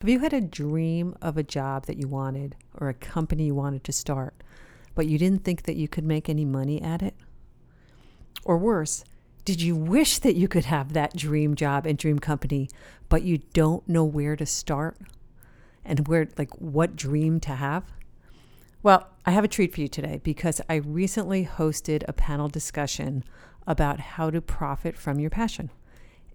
Have 0.00 0.08
you 0.08 0.20
had 0.20 0.32
a 0.32 0.40
dream 0.40 1.14
of 1.20 1.36
a 1.36 1.42
job 1.42 1.84
that 1.84 1.98
you 1.98 2.08
wanted 2.08 2.56
or 2.78 2.88
a 2.88 2.94
company 2.94 3.44
you 3.44 3.54
wanted 3.54 3.84
to 3.84 3.92
start, 3.92 4.32
but 4.94 5.06
you 5.06 5.18
didn't 5.18 5.44
think 5.44 5.64
that 5.64 5.76
you 5.76 5.88
could 5.88 6.04
make 6.04 6.26
any 6.26 6.46
money 6.46 6.80
at 6.80 7.02
it? 7.02 7.14
Or 8.42 8.56
worse, 8.56 9.04
did 9.44 9.60
you 9.60 9.76
wish 9.76 10.18
that 10.20 10.36
you 10.36 10.48
could 10.48 10.64
have 10.64 10.94
that 10.94 11.14
dream 11.14 11.54
job 11.54 11.84
and 11.84 11.98
dream 11.98 12.18
company, 12.18 12.70
but 13.10 13.24
you 13.24 13.42
don't 13.52 13.86
know 13.86 14.02
where 14.02 14.36
to 14.36 14.46
start 14.46 14.96
and 15.84 16.08
where, 16.08 16.28
like, 16.38 16.58
what 16.58 16.96
dream 16.96 17.38
to 17.40 17.56
have? 17.56 17.84
Well, 18.82 19.06
I 19.26 19.32
have 19.32 19.44
a 19.44 19.48
treat 19.48 19.74
for 19.74 19.82
you 19.82 19.88
today 19.88 20.22
because 20.24 20.62
I 20.66 20.76
recently 20.76 21.44
hosted 21.44 22.04
a 22.08 22.14
panel 22.14 22.48
discussion 22.48 23.22
about 23.66 24.00
how 24.00 24.30
to 24.30 24.40
profit 24.40 24.96
from 24.96 25.20
your 25.20 25.28
passion. 25.28 25.68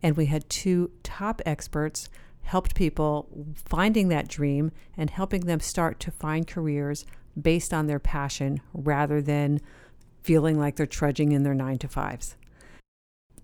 And 0.04 0.16
we 0.16 0.28
had 0.28 0.52
two 0.52 0.92
top 1.02 1.42
experts 1.48 2.10
helped 2.46 2.76
people 2.76 3.28
finding 3.56 4.08
that 4.08 4.28
dream 4.28 4.72
and 4.96 5.10
helping 5.10 5.42
them 5.42 5.60
start 5.60 6.00
to 6.00 6.12
find 6.12 6.48
careers 6.48 7.06
based 7.40 7.74
on 7.74 7.88
their 7.88 8.00
passion 8.00 8.62
rather 8.74 9.22
than 9.22 9.60
feeling 10.22 10.58
like 10.58 10.76
they're 10.76 10.86
trudging 10.86 11.32
in 11.32 11.44
their 11.44 11.54
nine 11.54 11.78
to 11.78 11.88
fives. 11.88 12.36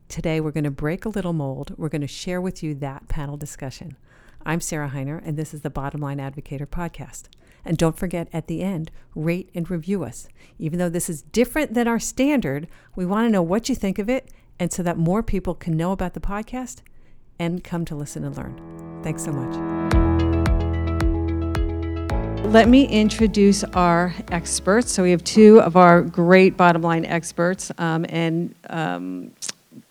Today, 0.07 0.39
we're 0.39 0.51
going 0.51 0.65
to 0.65 0.71
break 0.71 1.05
a 1.05 1.09
little 1.09 1.33
mold. 1.33 1.73
We're 1.77 1.89
going 1.89 2.01
to 2.01 2.07
share 2.07 2.39
with 2.39 2.61
you 2.61 2.75
that 2.75 3.07
panel 3.07 3.37
discussion. 3.37 3.97
I'm 4.45 4.61
Sarah 4.61 4.91
Hiner, 4.93 5.21
and 5.25 5.37
this 5.37 5.53
is 5.53 5.61
the 5.61 5.69
Bottom 5.69 6.01
Line 6.01 6.17
Advocator 6.19 6.67
podcast. 6.67 7.23
And 7.65 7.77
don't 7.77 7.97
forget 7.97 8.27
at 8.33 8.47
the 8.47 8.61
end, 8.61 8.91
rate 9.15 9.49
and 9.55 9.69
review 9.69 10.03
us. 10.03 10.27
Even 10.59 10.79
though 10.79 10.89
this 10.89 11.09
is 11.09 11.21
different 11.21 11.73
than 11.73 11.87
our 11.87 11.99
standard, 11.99 12.67
we 12.95 13.05
want 13.05 13.27
to 13.27 13.31
know 13.31 13.41
what 13.41 13.69
you 13.69 13.75
think 13.75 13.99
of 13.99 14.09
it, 14.09 14.29
and 14.59 14.71
so 14.71 14.83
that 14.83 14.97
more 14.97 15.23
people 15.23 15.55
can 15.55 15.77
know 15.77 15.91
about 15.91 16.13
the 16.13 16.19
podcast 16.19 16.81
and 17.41 17.63
come 17.63 17.83
to 17.85 17.95
listen 17.95 18.23
and 18.23 18.37
learn. 18.37 19.01
Thanks 19.01 19.23
so 19.23 19.31
much. 19.31 19.55
Let 22.45 22.67
me 22.69 22.85
introduce 22.85 23.63
our 23.63 24.13
experts. 24.31 24.91
So 24.91 25.01
we 25.01 25.11
have 25.11 25.23
two 25.23 25.59
of 25.61 25.75
our 25.75 26.03
great 26.03 26.55
bottom 26.55 26.83
line 26.83 27.05
experts, 27.05 27.71
um, 27.79 28.05
and 28.09 28.53
um, 28.69 29.31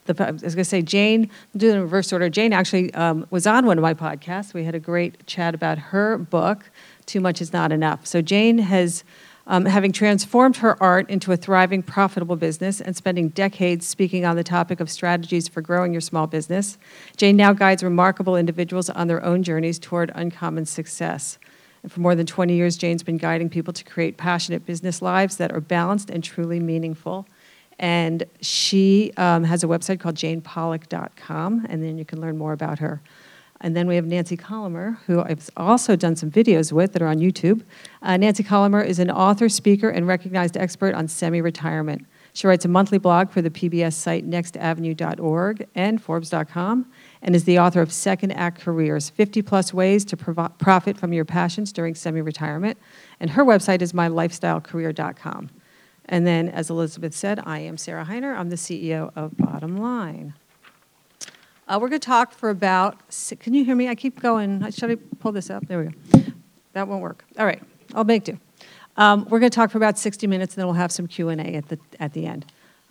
the, 0.04 0.28
I 0.28 0.30
was 0.30 0.42
going 0.42 0.56
to 0.56 0.64
say 0.64 0.82
Jane. 0.82 1.28
I'm 1.54 1.58
doing 1.58 1.72
it 1.72 1.76
in 1.78 1.82
reverse 1.82 2.12
order. 2.12 2.28
Jane 2.28 2.52
actually 2.52 2.94
um, 2.94 3.26
was 3.30 3.46
on 3.46 3.66
one 3.66 3.78
of 3.78 3.82
my 3.82 3.94
podcasts. 3.94 4.54
We 4.54 4.64
had 4.64 4.74
a 4.74 4.80
great 4.80 5.26
chat 5.26 5.54
about 5.54 5.78
her 5.78 6.18
book, 6.18 6.70
"Too 7.06 7.20
Much 7.20 7.40
Is 7.40 7.52
Not 7.52 7.72
Enough." 7.72 8.06
So 8.06 8.20
Jane 8.20 8.58
has 8.58 9.04
um, 9.50 9.64
having 9.64 9.90
transformed 9.90 10.58
her 10.58 10.80
art 10.80 11.10
into 11.10 11.32
a 11.32 11.36
thriving, 11.36 11.82
profitable 11.82 12.36
business 12.36 12.80
and 12.80 12.96
spending 12.96 13.30
decades 13.30 13.84
speaking 13.84 14.24
on 14.24 14.36
the 14.36 14.44
topic 14.44 14.78
of 14.78 14.88
strategies 14.88 15.48
for 15.48 15.60
growing 15.60 15.90
your 15.90 16.00
small 16.00 16.28
business, 16.28 16.78
Jane 17.16 17.36
now 17.36 17.52
guides 17.52 17.82
remarkable 17.82 18.36
individuals 18.36 18.88
on 18.88 19.08
their 19.08 19.22
own 19.24 19.42
journeys 19.42 19.80
toward 19.80 20.12
uncommon 20.14 20.66
success. 20.66 21.36
And 21.82 21.90
for 21.90 21.98
more 21.98 22.14
than 22.14 22.26
20 22.26 22.54
years, 22.54 22.76
Jane's 22.76 23.02
been 23.02 23.16
guiding 23.16 23.50
people 23.50 23.72
to 23.72 23.82
create 23.82 24.16
passionate 24.16 24.64
business 24.64 25.02
lives 25.02 25.36
that 25.38 25.50
are 25.50 25.60
balanced 25.60 26.10
and 26.10 26.22
truly 26.22 26.60
meaningful. 26.60 27.26
And 27.76 28.26
she 28.40 29.12
um, 29.16 29.42
has 29.42 29.64
a 29.64 29.66
website 29.66 29.98
called 29.98 30.14
janepollak.com, 30.14 31.66
and 31.68 31.82
then 31.82 31.98
you 31.98 32.04
can 32.04 32.20
learn 32.20 32.38
more 32.38 32.52
about 32.52 32.78
her. 32.78 33.02
And 33.62 33.76
then 33.76 33.86
we 33.86 33.96
have 33.96 34.06
Nancy 34.06 34.36
Collamer, 34.36 34.96
who 35.06 35.20
I've 35.20 35.50
also 35.56 35.94
done 35.94 36.16
some 36.16 36.30
videos 36.30 36.72
with 36.72 36.94
that 36.94 37.02
are 37.02 37.08
on 37.08 37.18
YouTube. 37.18 37.62
Uh, 38.00 38.16
Nancy 38.16 38.42
Collamer 38.42 38.82
is 38.84 38.98
an 38.98 39.10
author, 39.10 39.48
speaker, 39.50 39.90
and 39.90 40.06
recognized 40.06 40.56
expert 40.56 40.94
on 40.94 41.08
semi 41.08 41.42
retirement. 41.42 42.06
She 42.32 42.46
writes 42.46 42.64
a 42.64 42.68
monthly 42.68 42.98
blog 42.98 43.30
for 43.30 43.42
the 43.42 43.50
PBS 43.50 43.92
site 43.94 44.28
nextavenue.org 44.28 45.66
and 45.74 46.00
Forbes.com, 46.00 46.86
and 47.22 47.34
is 47.34 47.44
the 47.44 47.58
author 47.58 47.82
of 47.82 47.92
Second 47.92 48.32
Act 48.32 48.60
Careers 48.60 49.10
50 49.10 49.42
plus 49.42 49.74
ways 49.74 50.04
to 50.06 50.16
prov- 50.16 50.56
profit 50.58 50.96
from 50.96 51.12
your 51.12 51.24
passions 51.24 51.72
during 51.72 51.94
semi 51.94 52.20
retirement. 52.20 52.78
And 53.18 53.30
her 53.30 53.44
website 53.44 53.82
is 53.82 53.92
mylifestylecareer.com. 53.92 55.50
And 56.06 56.26
then, 56.26 56.48
as 56.48 56.70
Elizabeth 56.70 57.14
said, 57.14 57.40
I 57.44 57.58
am 57.60 57.76
Sarah 57.76 58.04
Hiner. 58.04 58.36
I'm 58.36 58.50
the 58.50 58.56
CEO 58.56 59.12
of 59.14 59.36
Bottom 59.36 59.76
Line. 59.76 60.34
Uh, 61.70 61.78
we're 61.80 61.88
going 61.88 62.00
to 62.00 62.04
talk 62.04 62.32
for 62.32 62.50
about, 62.50 62.98
can 63.38 63.54
you 63.54 63.64
hear 63.64 63.76
me? 63.76 63.86
I 63.86 63.94
keep 63.94 64.20
going. 64.20 64.68
Should 64.72 64.90
I 64.90 64.96
pull 65.20 65.30
this 65.30 65.50
up? 65.50 65.68
There 65.68 65.78
we 65.78 65.84
go. 65.84 66.22
That 66.72 66.88
won't 66.88 67.00
work. 67.00 67.24
All 67.38 67.46
right, 67.46 67.62
I'll 67.94 68.02
make 68.02 68.24
do. 68.24 68.36
Um, 68.96 69.24
we're 69.30 69.38
going 69.38 69.52
to 69.52 69.54
talk 69.54 69.70
for 69.70 69.78
about 69.78 69.96
60 69.96 70.26
minutes, 70.26 70.54
and 70.54 70.60
then 70.60 70.66
we'll 70.66 70.74
have 70.74 70.90
some 70.90 71.06
Q&A 71.06 71.36
at 71.36 71.68
the, 71.68 71.78
at 72.00 72.12
the 72.12 72.26
end. 72.26 72.44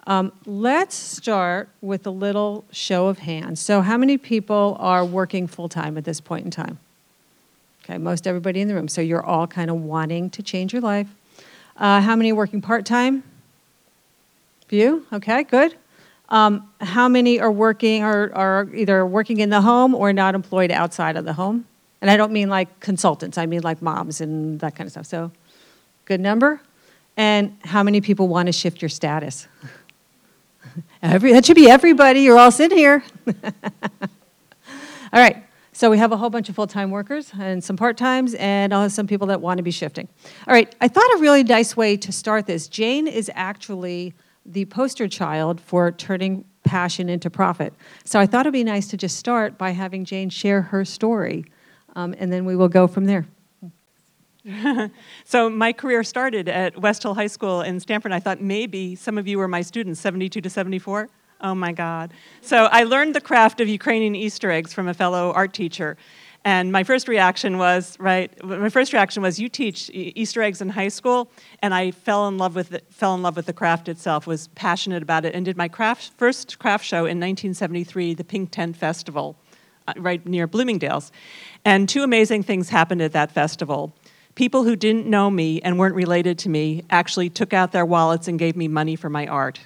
Um, 0.07 0.31
let's 0.45 0.95
start 0.95 1.67
with 1.81 2.07
a 2.07 2.09
little 2.09 2.63
show 2.71 3.07
of 3.07 3.19
hands. 3.19 3.59
So 3.59 3.81
how 3.81 3.97
many 3.97 4.17
people 4.17 4.77
are 4.79 5.03
working 5.03 5.45
full-time 5.45 5.97
at 5.97 6.05
this 6.05 6.21
point 6.21 6.45
in 6.45 6.51
time? 6.51 6.79
Okay, 7.83 7.97
most 7.97 8.27
everybody 8.27 8.61
in 8.61 8.69
the 8.69 8.75
room. 8.75 8.87
So 8.87 9.01
you're 9.01 9.25
all 9.25 9.45
kind 9.45 9.69
of 9.69 9.75
wanting 9.75 10.29
to 10.29 10.41
change 10.41 10.71
your 10.71 10.81
life. 10.81 11.09
Uh, 11.75 11.99
how 11.99 12.15
many 12.15 12.31
are 12.31 12.35
working 12.35 12.61
part-time? 12.61 13.23
Few? 14.69 15.05
Okay, 15.11 15.43
good. 15.43 15.75
Um, 16.29 16.69
how 16.79 17.09
many 17.09 17.39
are 17.39 17.51
working 17.51 18.03
or 18.03 18.31
are 18.35 18.67
either 18.73 19.05
working 19.05 19.39
in 19.39 19.49
the 19.49 19.61
home 19.61 19.95
or 19.95 20.13
not 20.13 20.35
employed 20.35 20.71
outside 20.71 21.17
of 21.17 21.25
the 21.25 21.33
home? 21.33 21.65
And 22.01 22.09
I 22.09 22.17
don't 22.17 22.31
mean 22.31 22.49
like 22.49 22.79
consultants, 22.79 23.37
I 23.37 23.45
mean 23.45 23.61
like 23.61 23.81
moms 23.81 24.21
and 24.21 24.59
that 24.61 24.75
kind 24.75 24.87
of 24.87 24.91
stuff. 24.91 25.05
So, 25.05 25.31
good 26.05 26.21
number. 26.21 26.61
And 27.17 27.57
how 27.65 27.83
many 27.83 27.99
people 27.99 28.27
want 28.27 28.45
to 28.45 28.51
shift 28.51 28.81
your 28.81 28.89
status? 28.89 29.47
Every, 31.01 31.33
that 31.33 31.45
should 31.45 31.55
be 31.55 31.69
everybody. 31.69 32.21
You're 32.21 32.37
all 32.37 32.51
sitting 32.51 32.77
here. 32.77 33.03
all 33.43 33.43
right. 35.13 35.43
So 35.71 35.89
we 35.89 35.97
have 35.97 36.11
a 36.11 36.17
whole 36.17 36.29
bunch 36.29 36.49
of 36.49 36.55
full-time 36.55 36.91
workers 36.91 37.31
and 37.39 37.63
some 37.63 37.77
part-times, 37.77 38.33
and 38.35 38.73
I'll 38.73 38.89
some 38.89 39.07
people 39.07 39.27
that 39.27 39.39
want 39.39 39.59
to 39.59 39.63
be 39.63 39.71
shifting. 39.71 40.09
All 40.45 40.53
right. 40.53 40.73
I 40.81 40.89
thought 40.89 41.09
a 41.15 41.19
really 41.19 41.43
nice 41.43 41.77
way 41.77 41.95
to 41.97 42.11
start 42.11 42.47
this. 42.47 42.67
Jane 42.67 43.07
is 43.07 43.31
actually 43.33 44.13
the 44.45 44.65
poster 44.65 45.07
child 45.07 45.61
for 45.61 45.91
turning 45.91 46.45
passion 46.63 47.09
into 47.09 47.29
profit. 47.29 47.73
So 48.03 48.19
I 48.19 48.25
thought 48.25 48.41
it'd 48.41 48.53
be 48.53 48.63
nice 48.63 48.87
to 48.89 48.97
just 48.97 49.17
start 49.17 49.57
by 49.57 49.71
having 49.71 50.05
Jane 50.05 50.29
share 50.29 50.61
her 50.61 50.85
story, 50.85 51.45
um, 51.95 52.15
and 52.17 52.31
then 52.31 52.45
we 52.45 52.55
will 52.55 52.69
go 52.69 52.87
from 52.87 53.05
there. 53.05 53.25
so 55.25 55.49
my 55.49 55.73
career 55.73 56.03
started 56.03 56.47
at 56.47 56.79
West 56.79 57.03
Hill 57.03 57.13
High 57.13 57.27
School 57.27 57.61
in 57.61 57.79
Stamford. 57.79 58.11
I 58.11 58.19
thought 58.19 58.41
maybe 58.41 58.95
some 58.95 59.17
of 59.17 59.27
you 59.27 59.37
were 59.37 59.47
my 59.47 59.61
students, 59.61 59.99
72 59.99 60.41
to 60.41 60.49
74. 60.49 61.09
Oh 61.41 61.55
my 61.55 61.71
God. 61.71 62.13
So 62.41 62.65
I 62.65 62.83
learned 62.83 63.15
the 63.15 63.21
craft 63.21 63.61
of 63.61 63.67
Ukrainian 63.67 64.15
Easter 64.15 64.51
eggs 64.51 64.73
from 64.73 64.87
a 64.87 64.93
fellow 64.93 65.31
art 65.33 65.53
teacher. 65.53 65.97
And 66.45 66.71
my 66.71 66.83
first 66.83 67.07
reaction 67.07 67.57
was, 67.57 67.99
right, 67.99 68.31
my 68.43 68.69
first 68.69 68.93
reaction 68.93 69.21
was, 69.21 69.39
you 69.39 69.49
teach 69.49 69.89
Easter 69.93 70.41
eggs 70.41 70.61
in 70.61 70.69
high 70.69 70.87
school, 70.87 71.29
and 71.61 71.73
I 71.73 71.91
fell 71.91 72.27
in 72.27 72.37
love 72.37 72.55
with 72.55 72.73
it, 72.73 72.85
fell 72.89 73.13
in 73.13 73.21
love 73.21 73.35
with 73.35 73.45
the 73.45 73.53
craft 73.53 73.89
itself, 73.89 74.25
was 74.25 74.47
passionate 74.49 75.03
about 75.03 75.25
it, 75.25 75.35
and 75.35 75.43
did 75.43 75.57
my 75.57 75.67
craft, 75.67 76.13
first 76.17 76.57
craft 76.57 76.85
show 76.85 76.99
in 76.99 77.19
1973, 77.19 78.13
the 78.13 78.23
Pink 78.23 78.51
Tent 78.51 78.77
Festival, 78.77 79.35
uh, 79.87 79.93
right 79.97 80.25
near 80.25 80.47
Bloomingdale's. 80.47 81.11
And 81.65 81.89
two 81.89 82.03
amazing 82.03 82.43
things 82.43 82.69
happened 82.69 83.01
at 83.01 83.11
that 83.11 83.31
festival. 83.31 83.93
People 84.35 84.63
who 84.63 84.77
didn't 84.77 85.07
know 85.07 85.29
me 85.29 85.59
and 85.61 85.77
weren't 85.77 85.95
related 85.95 86.39
to 86.39 86.49
me 86.49 86.85
actually 86.89 87.29
took 87.29 87.53
out 87.53 87.73
their 87.73 87.85
wallets 87.85 88.29
and 88.29 88.39
gave 88.39 88.55
me 88.55 88.69
money 88.69 88.95
for 88.95 89.09
my 89.09 89.27
art. 89.27 89.59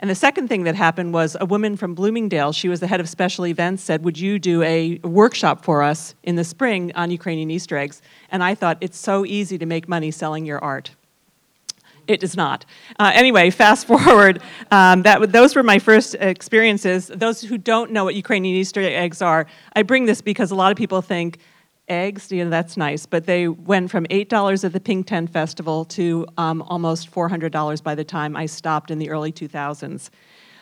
And 0.00 0.08
the 0.08 0.14
second 0.14 0.48
thing 0.48 0.62
that 0.64 0.76
happened 0.76 1.12
was 1.12 1.36
a 1.40 1.46
woman 1.46 1.76
from 1.76 1.94
Bloomingdale, 1.94 2.52
she 2.52 2.68
was 2.68 2.80
the 2.80 2.86
head 2.86 3.00
of 3.00 3.08
special 3.08 3.46
events, 3.46 3.82
said, 3.82 4.04
Would 4.04 4.18
you 4.18 4.38
do 4.38 4.62
a 4.62 4.98
workshop 4.98 5.64
for 5.64 5.82
us 5.82 6.14
in 6.22 6.36
the 6.36 6.44
spring 6.44 6.92
on 6.94 7.10
Ukrainian 7.10 7.50
Easter 7.50 7.76
eggs? 7.76 8.00
And 8.30 8.44
I 8.44 8.54
thought, 8.54 8.78
It's 8.80 8.98
so 8.98 9.26
easy 9.26 9.58
to 9.58 9.66
make 9.66 9.88
money 9.88 10.10
selling 10.10 10.46
your 10.46 10.62
art. 10.62 10.92
It 12.06 12.22
is 12.22 12.36
not. 12.36 12.64
Uh, 12.98 13.10
anyway, 13.14 13.50
fast 13.50 13.86
forward. 13.88 14.40
Um, 14.70 15.02
that, 15.02 15.32
those 15.32 15.54
were 15.54 15.62
my 15.62 15.78
first 15.78 16.14
experiences. 16.14 17.08
Those 17.08 17.42
who 17.42 17.58
don't 17.58 17.90
know 17.92 18.04
what 18.04 18.14
Ukrainian 18.14 18.56
Easter 18.56 18.80
eggs 18.80 19.20
are, 19.20 19.46
I 19.74 19.82
bring 19.82 20.06
this 20.06 20.22
because 20.22 20.50
a 20.50 20.54
lot 20.54 20.72
of 20.72 20.78
people 20.78 21.02
think 21.02 21.38
eggs, 21.88 22.30
you 22.30 22.44
know, 22.44 22.50
that's 22.50 22.76
nice, 22.76 23.06
but 23.06 23.26
they 23.26 23.48
went 23.48 23.90
from 23.90 24.04
$8 24.06 24.64
at 24.64 24.72
the 24.72 24.80
Pink 24.80 25.06
Tent 25.06 25.30
Festival 25.30 25.84
to 25.86 26.26
um, 26.36 26.62
almost 26.62 27.10
$400 27.10 27.82
by 27.82 27.94
the 27.94 28.04
time 28.04 28.36
I 28.36 28.46
stopped 28.46 28.90
in 28.90 28.98
the 28.98 29.10
early 29.10 29.32
2000s. 29.32 30.10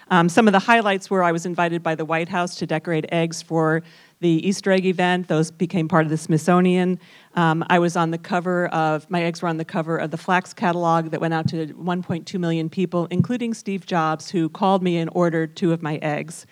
Um, 0.08 0.28
some 0.28 0.46
of 0.46 0.52
the 0.52 0.60
highlights 0.60 1.10
were 1.10 1.24
I 1.24 1.32
was 1.32 1.46
invited 1.46 1.82
by 1.82 1.96
the 1.96 2.04
White 2.04 2.28
House 2.28 2.54
to 2.56 2.66
decorate 2.66 3.06
eggs 3.10 3.42
for 3.42 3.82
the 4.20 4.46
Easter 4.46 4.70
egg 4.70 4.86
event. 4.86 5.26
Those 5.26 5.50
became 5.50 5.88
part 5.88 6.06
of 6.06 6.10
the 6.10 6.16
Smithsonian. 6.16 7.00
Um, 7.34 7.64
I 7.68 7.80
was 7.80 7.96
on 7.96 8.12
the 8.12 8.18
cover 8.18 8.68
of, 8.68 9.10
my 9.10 9.24
eggs 9.24 9.42
were 9.42 9.48
on 9.48 9.56
the 9.56 9.64
cover 9.64 9.96
of 9.96 10.12
the 10.12 10.16
Flax 10.16 10.54
catalog 10.54 11.10
that 11.10 11.20
went 11.20 11.34
out 11.34 11.48
to 11.48 11.66
1.2 11.66 12.38
million 12.38 12.70
people, 12.70 13.06
including 13.10 13.52
Steve 13.52 13.84
Jobs, 13.84 14.30
who 14.30 14.48
called 14.48 14.82
me 14.82 14.96
and 14.96 15.10
ordered 15.12 15.56
two 15.56 15.72
of 15.72 15.82
my 15.82 15.96
eggs. 15.96 16.46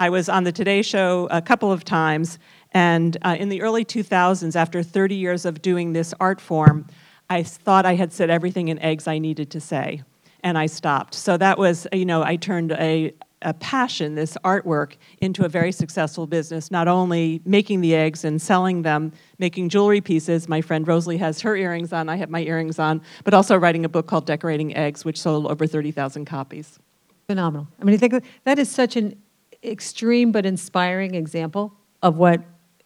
I 0.00 0.08
was 0.08 0.28
on 0.28 0.44
the 0.44 0.50
Today 0.50 0.82
Show 0.82 1.28
a 1.30 1.40
couple 1.40 1.70
of 1.70 1.84
times, 1.84 2.38
and 2.72 3.16
uh, 3.22 3.36
in 3.38 3.48
the 3.48 3.62
early 3.62 3.84
2000s, 3.84 4.56
after 4.56 4.82
30 4.82 5.14
years 5.14 5.44
of 5.44 5.62
doing 5.62 5.92
this 5.92 6.12
art 6.18 6.40
form, 6.40 6.86
I 7.30 7.42
thought 7.42 7.86
I 7.86 7.94
had 7.94 8.12
said 8.12 8.30
everything 8.30 8.68
in 8.68 8.78
eggs 8.80 9.06
I 9.06 9.18
needed 9.18 9.50
to 9.52 9.60
say, 9.60 10.02
and 10.42 10.58
I 10.58 10.66
stopped. 10.66 11.14
So 11.14 11.36
that 11.36 11.58
was, 11.58 11.86
you 11.92 12.04
know, 12.04 12.22
I 12.22 12.36
turned 12.36 12.72
a 12.72 13.14
a 13.44 13.52
passion, 13.54 14.14
this 14.14 14.36
artwork, 14.44 14.94
into 15.20 15.44
a 15.44 15.48
very 15.48 15.72
successful 15.72 16.26
business, 16.26 16.70
not 16.70 16.88
only 16.88 17.40
making 17.44 17.80
the 17.80 17.94
eggs 17.94 18.24
and 18.24 18.40
selling 18.40 18.82
them, 18.82 19.12
making 19.38 19.68
jewelry 19.68 20.00
pieces. 20.00 20.48
My 20.48 20.60
friend 20.60 20.86
Rosalie 20.86 21.18
has 21.18 21.40
her 21.40 21.56
earrings 21.56 21.92
on, 21.92 22.08
I 22.08 22.16
have 22.16 22.30
my 22.30 22.42
earrings 22.42 22.78
on, 22.78 23.02
but 23.24 23.34
also 23.34 23.56
writing 23.56 23.84
a 23.84 23.88
book 23.88 24.06
called 24.06 24.26
Decorating 24.26 24.76
Eggs, 24.76 25.04
which 25.04 25.20
sold 25.20 25.46
over 25.46 25.66
30,000 25.66 26.24
copies. 26.24 26.78
Phenomenal. 27.26 27.68
I 27.80 27.84
mean, 27.84 27.94
I 27.94 27.98
think 27.98 28.24
that 28.44 28.58
is 28.58 28.70
such 28.70 28.96
an 28.96 29.20
extreme 29.62 30.32
but 30.32 30.46
inspiring 30.46 31.14
example 31.14 31.74
of 32.02 32.16
what 32.16 32.42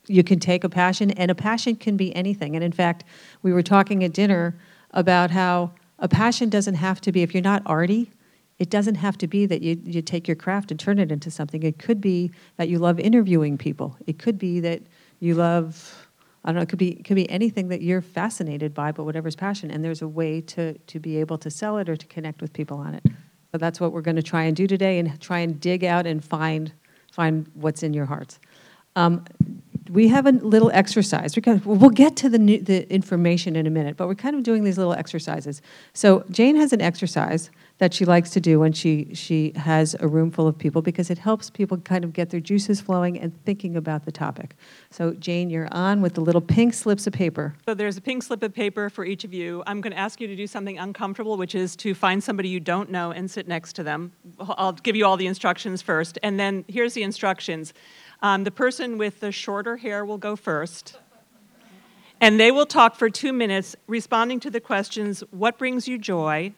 you 0.08 0.22
can 0.22 0.38
take 0.38 0.64
a 0.64 0.68
passion, 0.68 1.10
and 1.12 1.30
a 1.30 1.34
passion 1.34 1.76
can 1.76 1.96
be 1.96 2.14
anything. 2.14 2.54
And 2.54 2.64
in 2.64 2.72
fact, 2.72 3.04
we 3.42 3.52
were 3.52 3.62
talking 3.62 4.04
at 4.04 4.12
dinner 4.12 4.56
about 4.92 5.30
how 5.30 5.72
a 5.98 6.08
passion 6.08 6.48
doesn't 6.48 6.74
have 6.74 7.00
to 7.02 7.12
be, 7.12 7.22
if 7.22 7.34
you're 7.34 7.42
not 7.42 7.62
arty, 7.66 8.10
it 8.58 8.70
doesn't 8.70 8.94
have 8.94 9.18
to 9.18 9.26
be 9.26 9.44
that 9.46 9.62
you, 9.62 9.80
you 9.84 10.00
take 10.00 10.26
your 10.26 10.36
craft 10.36 10.70
and 10.70 10.80
turn 10.80 10.98
it 10.98 11.12
into 11.12 11.30
something. 11.30 11.62
It 11.62 11.78
could 11.78 12.00
be 12.00 12.30
that 12.56 12.68
you 12.68 12.78
love 12.78 12.98
interviewing 12.98 13.58
people. 13.58 13.96
It 14.06 14.18
could 14.18 14.38
be 14.38 14.60
that 14.60 14.82
you 15.20 15.34
love, 15.34 16.08
I 16.44 16.48
don't 16.48 16.56
know, 16.56 16.62
it 16.62 16.68
could 16.68 16.78
be, 16.78 16.92
it 16.92 17.04
could 17.04 17.16
be 17.16 17.28
anything 17.28 17.68
that 17.68 17.82
you're 17.82 18.00
fascinated 18.00 18.72
by, 18.72 18.92
but 18.92 19.04
whatever's 19.04 19.36
passion. 19.36 19.70
And 19.70 19.84
there's 19.84 20.02
a 20.02 20.08
way 20.08 20.40
to, 20.42 20.72
to 20.74 20.98
be 20.98 21.18
able 21.18 21.36
to 21.38 21.50
sell 21.50 21.76
it 21.78 21.88
or 21.88 21.96
to 21.96 22.06
connect 22.06 22.40
with 22.40 22.52
people 22.52 22.78
on 22.78 22.94
it. 22.94 23.04
So 23.52 23.58
that's 23.58 23.80
what 23.80 23.92
we're 23.92 24.02
going 24.02 24.16
to 24.16 24.22
try 24.22 24.44
and 24.44 24.56
do 24.56 24.66
today 24.66 24.98
and 24.98 25.20
try 25.20 25.40
and 25.40 25.60
dig 25.60 25.84
out 25.84 26.06
and 26.06 26.24
find, 26.24 26.72
find 27.12 27.50
what's 27.54 27.82
in 27.82 27.92
your 27.92 28.06
hearts. 28.06 28.38
Um, 28.96 29.24
we 29.90 30.08
have 30.08 30.26
a 30.26 30.32
little 30.32 30.70
exercise. 30.72 31.36
We 31.36 31.42
kind 31.42 31.58
of, 31.58 31.66
we'll 31.66 31.90
get 31.90 32.16
to 32.16 32.28
the, 32.28 32.38
new, 32.38 32.60
the 32.60 32.90
information 32.92 33.56
in 33.56 33.66
a 33.66 33.70
minute, 33.70 33.96
but 33.96 34.08
we're 34.08 34.14
kind 34.14 34.36
of 34.36 34.42
doing 34.42 34.64
these 34.64 34.78
little 34.78 34.92
exercises. 34.92 35.62
So 35.92 36.24
Jane 36.30 36.56
has 36.56 36.72
an 36.72 36.80
exercise 36.80 37.50
that 37.78 37.92
she 37.92 38.04
likes 38.04 38.30
to 38.30 38.40
do 38.40 38.58
when 38.58 38.72
she, 38.72 39.14
she 39.14 39.52
has 39.56 39.94
a 40.00 40.08
room 40.08 40.30
full 40.30 40.48
of 40.48 40.56
people 40.56 40.80
because 40.80 41.10
it 41.10 41.18
helps 41.18 41.50
people 41.50 41.76
kind 41.78 42.04
of 42.04 42.12
get 42.12 42.30
their 42.30 42.40
juices 42.40 42.80
flowing 42.80 43.18
and 43.18 43.32
thinking 43.44 43.76
about 43.76 44.06
the 44.06 44.12
topic. 44.12 44.56
So 44.90 45.12
Jane, 45.12 45.50
you're 45.50 45.68
on 45.70 46.00
with 46.00 46.14
the 46.14 46.22
little 46.22 46.40
pink 46.40 46.72
slips 46.72 47.06
of 47.06 47.12
paper. 47.12 47.54
So 47.66 47.74
there's 47.74 47.98
a 47.98 48.00
pink 48.00 48.22
slip 48.22 48.42
of 48.42 48.54
paper 48.54 48.88
for 48.88 49.04
each 49.04 49.24
of 49.24 49.34
you. 49.34 49.62
I'm 49.66 49.80
going 49.82 49.92
to 49.92 49.98
ask 49.98 50.20
you 50.20 50.26
to 50.26 50.36
do 50.36 50.46
something 50.46 50.78
uncomfortable, 50.78 51.36
which 51.36 51.54
is 51.54 51.76
to 51.76 51.94
find 51.94 52.24
somebody 52.24 52.48
you 52.48 52.60
don't 52.60 52.90
know 52.90 53.10
and 53.10 53.30
sit 53.30 53.46
next 53.46 53.74
to 53.74 53.82
them. 53.82 54.12
I'll 54.40 54.72
give 54.72 54.96
you 54.96 55.04
all 55.04 55.18
the 55.18 55.26
instructions 55.26 55.82
first, 55.82 56.18
and 56.22 56.40
then 56.40 56.64
here's 56.68 56.94
the 56.94 57.02
instructions. 57.02 57.74
Um, 58.22 58.44
the 58.44 58.50
person 58.50 58.98
with 58.98 59.20
the 59.20 59.32
shorter 59.32 59.76
hair 59.76 60.04
will 60.04 60.18
go 60.18 60.36
first. 60.36 60.98
And 62.20 62.40
they 62.40 62.50
will 62.50 62.66
talk 62.66 62.96
for 62.96 63.10
two 63.10 63.32
minutes, 63.32 63.76
responding 63.86 64.40
to 64.40 64.50
the 64.50 64.60
questions 64.60 65.22
What 65.30 65.58
brings 65.58 65.86
you 65.86 65.98
joy? 65.98 66.52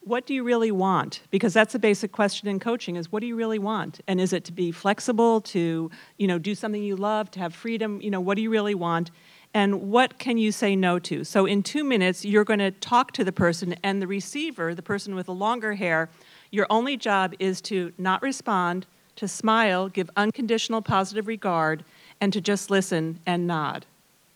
What 0.00 0.24
do 0.24 0.32
you 0.32 0.44
really 0.44 0.70
want? 0.70 1.20
Because 1.30 1.52
that's 1.52 1.74
a 1.74 1.78
basic 1.78 2.12
question 2.12 2.48
in 2.48 2.60
coaching 2.60 2.96
is 2.96 3.12
what 3.12 3.20
do 3.20 3.26
you 3.26 3.36
really 3.36 3.58
want? 3.58 4.00
And 4.06 4.20
is 4.20 4.32
it 4.32 4.44
to 4.44 4.52
be 4.52 4.72
flexible, 4.72 5.40
to 5.42 5.90
you 6.16 6.26
know, 6.26 6.38
do 6.38 6.54
something 6.54 6.82
you 6.82 6.96
love, 6.96 7.30
to 7.32 7.40
have 7.40 7.54
freedom? 7.54 8.00
You 8.00 8.10
know, 8.10 8.20
what 8.20 8.36
do 8.36 8.42
you 8.42 8.48
really 8.48 8.74
want? 8.74 9.10
And 9.52 9.90
what 9.90 10.18
can 10.18 10.38
you 10.38 10.52
say 10.52 10.76
no 10.76 10.98
to? 11.00 11.24
So 11.24 11.44
in 11.44 11.62
two 11.62 11.82
minutes, 11.82 12.24
you're 12.24 12.44
going 12.44 12.58
to 12.60 12.70
talk 12.70 13.12
to 13.12 13.24
the 13.24 13.32
person, 13.32 13.74
and 13.82 14.00
the 14.00 14.06
receiver, 14.06 14.74
the 14.74 14.82
person 14.82 15.14
with 15.14 15.26
the 15.26 15.34
longer 15.34 15.74
hair, 15.74 16.08
your 16.50 16.66
only 16.70 16.96
job 16.96 17.34
is 17.38 17.60
to 17.62 17.92
not 17.98 18.22
respond, 18.22 18.86
to 19.18 19.28
smile, 19.28 19.88
give 19.88 20.10
unconditional 20.16 20.82
positive 20.82 21.26
regard, 21.26 21.84
and 22.20 22.32
to 22.32 22.40
just 22.40 22.70
listen 22.70 23.20
and 23.26 23.46
nod. 23.46 23.84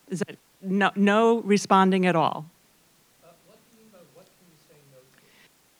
Is 0.08 0.20
that 0.20 0.36
no, 0.60 0.90
no 0.94 1.40
responding 1.40 2.06
at 2.06 2.14
all? 2.14 2.46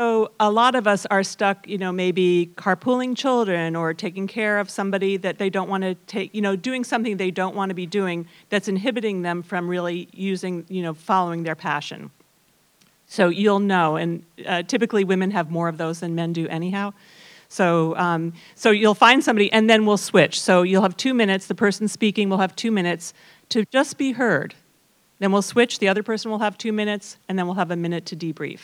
So 0.00 0.32
a 0.40 0.50
lot 0.50 0.74
of 0.74 0.88
us 0.88 1.06
are 1.06 1.22
stuck, 1.22 1.68
you 1.68 1.78
know, 1.78 1.92
maybe 1.92 2.50
carpooling 2.56 3.16
children 3.16 3.76
or 3.76 3.94
taking 3.94 4.26
care 4.26 4.58
of 4.58 4.68
somebody 4.68 5.16
that 5.18 5.38
they 5.38 5.48
don't 5.48 5.68
want 5.68 5.84
to 5.84 5.94
take, 6.06 6.34
you 6.34 6.40
know, 6.40 6.56
doing 6.56 6.82
something 6.82 7.18
they 7.18 7.30
don't 7.30 7.54
want 7.54 7.68
to 7.68 7.74
be 7.74 7.86
doing 7.86 8.26
that's 8.48 8.66
inhibiting 8.66 9.22
them 9.22 9.44
from 9.44 9.68
really 9.68 10.08
using, 10.12 10.64
you 10.68 10.82
know, 10.82 10.92
following 10.92 11.44
their 11.44 11.54
passion. 11.54 12.10
So 13.06 13.28
you'll 13.28 13.60
know, 13.60 13.94
and 13.96 14.24
uh, 14.44 14.62
typically 14.62 15.04
women 15.04 15.30
have 15.30 15.50
more 15.50 15.68
of 15.68 15.78
those 15.78 16.00
than 16.00 16.16
men 16.16 16.32
do 16.32 16.48
anyhow. 16.48 16.94
So, 17.52 17.94
um, 17.96 18.32
so 18.54 18.70
you'll 18.70 18.94
find 18.94 19.22
somebody, 19.22 19.52
and 19.52 19.68
then 19.68 19.84
we'll 19.84 19.98
switch. 19.98 20.40
So 20.40 20.62
you'll 20.62 20.80
have 20.82 20.96
two 20.96 21.12
minutes. 21.12 21.46
The 21.46 21.54
person 21.54 21.86
speaking 21.86 22.30
will 22.30 22.38
have 22.38 22.56
two 22.56 22.70
minutes 22.70 23.12
to 23.50 23.66
just 23.66 23.98
be 23.98 24.12
heard. 24.12 24.54
Then 25.18 25.32
we'll 25.32 25.42
switch. 25.42 25.78
The 25.78 25.86
other 25.86 26.02
person 26.02 26.30
will 26.30 26.38
have 26.38 26.56
two 26.56 26.72
minutes, 26.72 27.18
and 27.28 27.38
then 27.38 27.44
we'll 27.46 27.56
have 27.56 27.70
a 27.70 27.76
minute 27.76 28.06
to 28.06 28.16
debrief. 28.16 28.60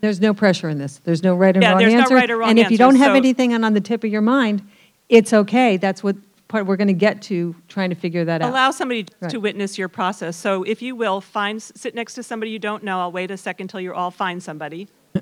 There's 0.00 0.22
no 0.22 0.32
pressure 0.32 0.70
in 0.70 0.78
this. 0.78 0.96
There's 1.04 1.22
no 1.22 1.34
right 1.34 1.54
or 1.54 1.60
Yeah, 1.60 1.72
wrong 1.72 1.78
there's 1.80 2.10
no 2.10 2.16
right 2.16 2.30
or 2.30 2.38
wrong 2.38 2.48
and 2.48 2.58
if 2.58 2.70
you 2.70 2.78
don't 2.78 2.94
answer, 2.94 3.04
have 3.04 3.12
so- 3.12 3.16
anything 3.16 3.52
on, 3.52 3.62
on 3.62 3.74
the 3.74 3.80
tip 3.82 4.04
of 4.04 4.10
your 4.10 4.22
mind, 4.22 4.66
it's 5.10 5.34
okay. 5.34 5.76
That's 5.76 6.02
what 6.02 6.16
part 6.48 6.64
we're 6.64 6.76
going 6.76 6.88
to 6.88 6.94
get 6.94 7.20
to 7.22 7.54
trying 7.68 7.90
to 7.90 7.96
figure 7.96 8.24
that 8.24 8.40
out. 8.40 8.50
Allow 8.50 8.70
somebody 8.70 9.06
Right. 9.20 9.30
to 9.30 9.38
witness 9.38 9.76
your 9.76 9.88
process. 9.88 10.34
So 10.34 10.62
if 10.62 10.80
you 10.80 10.96
will, 10.96 11.20
find, 11.20 11.62
sit 11.62 11.94
next 11.94 12.14
to 12.14 12.22
somebody 12.22 12.50
you 12.50 12.58
don't 12.58 12.82
know. 12.82 13.00
I'll 13.00 13.12
wait 13.12 13.30
a 13.30 13.36
second 13.36 13.68
till 13.68 13.80
you 13.80 13.92
all 13.92 14.10
find 14.10 14.42
somebody. 14.42 14.88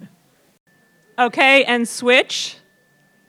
Okay, 1.21 1.65
and 1.65 1.89
switch. 1.89 2.59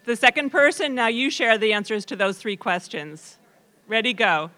The 0.10 0.16
second 0.16 0.50
person, 0.50 0.96
now 0.96 1.06
you 1.06 1.30
share 1.30 1.60
the 1.60 1.72
answers 1.72 2.04
to 2.06 2.16
those 2.16 2.40
three 2.40 2.58
questions. 2.58 3.38
Ready, 3.88 4.12
go. 4.12 4.50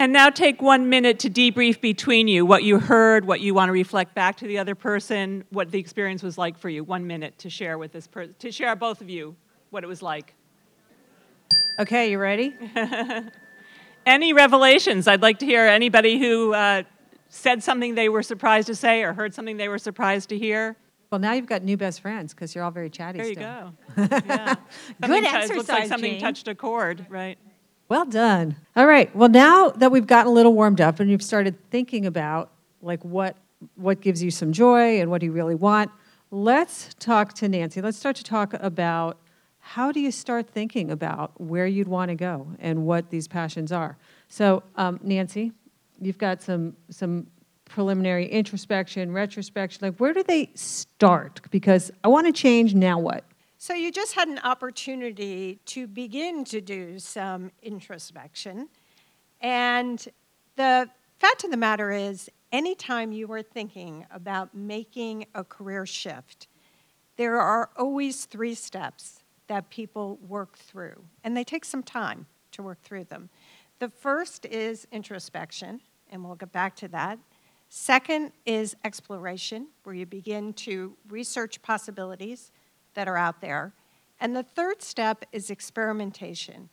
And 0.00 0.12
now 0.12 0.28
take 0.28 0.60
one 0.60 0.88
minute 0.88 1.20
to 1.20 1.30
debrief 1.30 1.80
between 1.80 2.26
you 2.26 2.44
what 2.44 2.64
you 2.64 2.80
heard, 2.80 3.24
what 3.24 3.40
you 3.40 3.54
want 3.54 3.68
to 3.68 3.72
reflect 3.72 4.12
back 4.16 4.38
to 4.38 4.48
the 4.48 4.58
other 4.58 4.74
person, 4.74 5.44
what 5.50 5.70
the 5.70 5.78
experience 5.78 6.24
was 6.24 6.36
like 6.36 6.58
for 6.58 6.68
you. 6.68 6.82
One 6.82 7.06
minute 7.06 7.38
to 7.38 7.48
share 7.48 7.78
with 7.78 7.92
this 7.92 8.08
person, 8.08 8.34
to 8.40 8.50
share 8.50 8.74
both 8.74 9.00
of 9.00 9.08
you 9.08 9.36
what 9.70 9.84
it 9.84 9.86
was 9.86 10.02
like. 10.02 10.34
okay, 11.78 12.10
you 12.10 12.18
ready? 12.18 12.56
Any 14.04 14.32
revelations? 14.32 15.06
I'd 15.06 15.22
like 15.22 15.38
to 15.38 15.46
hear 15.46 15.64
anybody 15.64 16.18
who 16.18 16.54
uh, 16.54 16.82
said 17.28 17.62
something 17.62 17.94
they 17.94 18.08
were 18.08 18.24
surprised 18.24 18.66
to 18.66 18.74
say 18.74 19.04
or 19.04 19.12
heard 19.12 19.32
something 19.32 19.58
they 19.58 19.68
were 19.68 19.78
surprised 19.78 20.30
to 20.30 20.36
hear. 20.36 20.76
Well, 21.10 21.18
now 21.18 21.32
you've 21.32 21.46
got 21.46 21.62
new 21.62 21.76
best 21.76 22.00
friends 22.00 22.34
because 22.34 22.54
you're 22.54 22.62
all 22.64 22.70
very 22.70 22.90
chatty 22.90 23.18
There 23.18 23.28
you 23.28 23.34
still. 23.34 23.74
go. 23.96 24.02
Yeah. 24.26 24.54
Something 25.00 25.24
tou- 25.24 25.54
Looks 25.56 25.68
like 25.68 25.88
something 25.88 26.12
Jane. 26.12 26.20
touched 26.20 26.48
a 26.48 26.54
chord, 26.54 27.06
right? 27.08 27.38
Well 27.88 28.04
done. 28.04 28.56
All 28.76 28.86
right. 28.86 29.14
Well, 29.16 29.30
now 29.30 29.70
that 29.70 29.90
we've 29.90 30.06
gotten 30.06 30.30
a 30.30 30.34
little 30.34 30.52
warmed 30.52 30.80
up 30.82 31.00
and 31.00 31.10
you've 31.10 31.22
started 31.22 31.56
thinking 31.70 32.04
about 32.04 32.50
like 32.82 33.02
what 33.04 33.36
what 33.76 34.00
gives 34.00 34.22
you 34.22 34.30
some 34.30 34.52
joy 34.52 35.00
and 35.00 35.10
what 35.10 35.20
do 35.20 35.26
you 35.26 35.32
really 35.32 35.54
want, 35.54 35.90
let's 36.30 36.94
talk 36.98 37.32
to 37.34 37.48
Nancy. 37.48 37.80
Let's 37.80 37.96
start 37.98 38.14
to 38.16 38.24
talk 38.24 38.52
about 38.54 39.18
how 39.58 39.90
do 39.90 40.00
you 40.00 40.12
start 40.12 40.48
thinking 40.48 40.90
about 40.90 41.40
where 41.40 41.66
you'd 41.66 41.88
want 41.88 42.10
to 42.10 42.14
go 42.14 42.48
and 42.60 42.84
what 42.86 43.10
these 43.10 43.26
passions 43.26 43.72
are. 43.72 43.96
So, 44.28 44.62
um, 44.76 45.00
Nancy, 45.02 45.52
you've 46.00 46.18
got 46.18 46.42
some 46.42 46.76
some 46.90 47.26
preliminary 47.68 48.26
introspection, 48.26 49.12
retrospection. 49.12 49.86
Like, 49.86 49.98
where 49.98 50.12
do 50.12 50.22
they 50.22 50.50
start? 50.54 51.40
Because 51.50 51.90
I 52.02 52.08
want 52.08 52.26
to 52.26 52.32
change. 52.32 52.74
Now 52.74 52.98
what? 52.98 53.24
So 53.58 53.74
you 53.74 53.90
just 53.90 54.14
had 54.14 54.28
an 54.28 54.38
opportunity 54.38 55.58
to 55.66 55.86
begin 55.86 56.44
to 56.44 56.60
do 56.60 56.98
some 56.98 57.50
introspection. 57.62 58.68
And 59.40 60.04
the 60.56 60.88
fact 61.18 61.44
of 61.44 61.50
the 61.50 61.56
matter 61.56 61.90
is, 61.90 62.30
anytime 62.52 63.12
you 63.12 63.30
are 63.32 63.42
thinking 63.42 64.06
about 64.10 64.54
making 64.54 65.26
a 65.34 65.44
career 65.44 65.86
shift, 65.86 66.48
there 67.16 67.40
are 67.40 67.70
always 67.76 68.26
three 68.26 68.54
steps 68.54 69.24
that 69.48 69.70
people 69.70 70.18
work 70.28 70.56
through, 70.56 71.04
and 71.24 71.36
they 71.36 71.42
take 71.42 71.64
some 71.64 71.82
time 71.82 72.26
to 72.52 72.62
work 72.62 72.80
through 72.82 73.04
them. 73.04 73.28
The 73.80 73.88
first 73.88 74.44
is 74.46 74.86
introspection, 74.92 75.80
and 76.10 76.24
we'll 76.24 76.36
get 76.36 76.52
back 76.52 76.76
to 76.76 76.88
that. 76.88 77.18
Second 77.68 78.32
is 78.46 78.76
exploration, 78.84 79.68
where 79.82 79.94
you 79.94 80.06
begin 80.06 80.52
to 80.54 80.96
research 81.08 81.60
possibilities 81.60 82.50
that 82.94 83.08
are 83.08 83.16
out 83.16 83.40
there. 83.40 83.74
And 84.20 84.34
the 84.34 84.42
third 84.42 84.82
step 84.82 85.24
is 85.32 85.50
experimentation, 85.50 86.70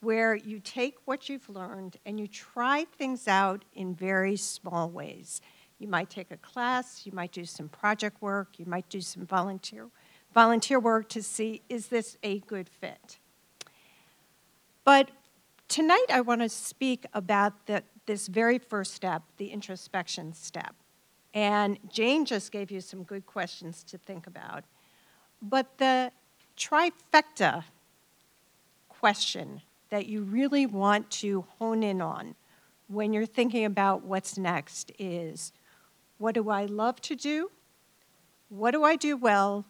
where 0.00 0.34
you 0.34 0.60
take 0.60 0.94
what 1.06 1.28
you've 1.28 1.48
learned 1.48 1.96
and 2.04 2.20
you 2.20 2.28
try 2.28 2.84
things 2.84 3.26
out 3.26 3.64
in 3.74 3.94
very 3.94 4.36
small 4.36 4.90
ways. 4.90 5.40
You 5.78 5.88
might 5.88 6.10
take 6.10 6.30
a 6.30 6.36
class, 6.36 7.04
you 7.04 7.12
might 7.12 7.32
do 7.32 7.44
some 7.44 7.68
project 7.68 8.20
work, 8.22 8.58
you 8.58 8.66
might 8.66 8.88
do 8.88 9.00
some 9.00 9.26
volunteer, 9.26 9.88
volunteer 10.34 10.78
work 10.78 11.08
to 11.08 11.22
see 11.22 11.62
is 11.68 11.88
this 11.88 12.18
a 12.22 12.40
good 12.40 12.68
fit. 12.68 13.18
But 14.84 15.10
tonight 15.66 16.06
I 16.12 16.20
want 16.20 16.42
to 16.42 16.48
speak 16.48 17.06
about 17.12 17.66
the, 17.66 17.82
this 18.06 18.26
very 18.26 18.58
first 18.58 18.94
step, 18.94 19.22
the 19.36 19.48
introspection 19.48 20.32
step. 20.32 20.74
And 21.34 21.78
Jane 21.90 22.24
just 22.24 22.50
gave 22.50 22.70
you 22.70 22.80
some 22.80 23.02
good 23.02 23.26
questions 23.26 23.82
to 23.84 23.98
think 23.98 24.26
about. 24.26 24.64
But 25.42 25.78
the 25.78 26.12
trifecta 26.56 27.64
question 28.88 29.60
that 29.90 30.06
you 30.06 30.22
really 30.22 30.66
want 30.66 31.10
to 31.10 31.44
hone 31.58 31.82
in 31.82 32.00
on 32.00 32.34
when 32.88 33.12
you're 33.12 33.26
thinking 33.26 33.64
about 33.64 34.02
what's 34.02 34.38
next 34.38 34.92
is 34.98 35.52
what 36.18 36.34
do 36.34 36.48
I 36.48 36.64
love 36.64 37.00
to 37.02 37.14
do? 37.14 37.50
what 38.48 38.70
do 38.70 38.84
I 38.84 38.96
do 38.96 39.16
well, 39.16 39.64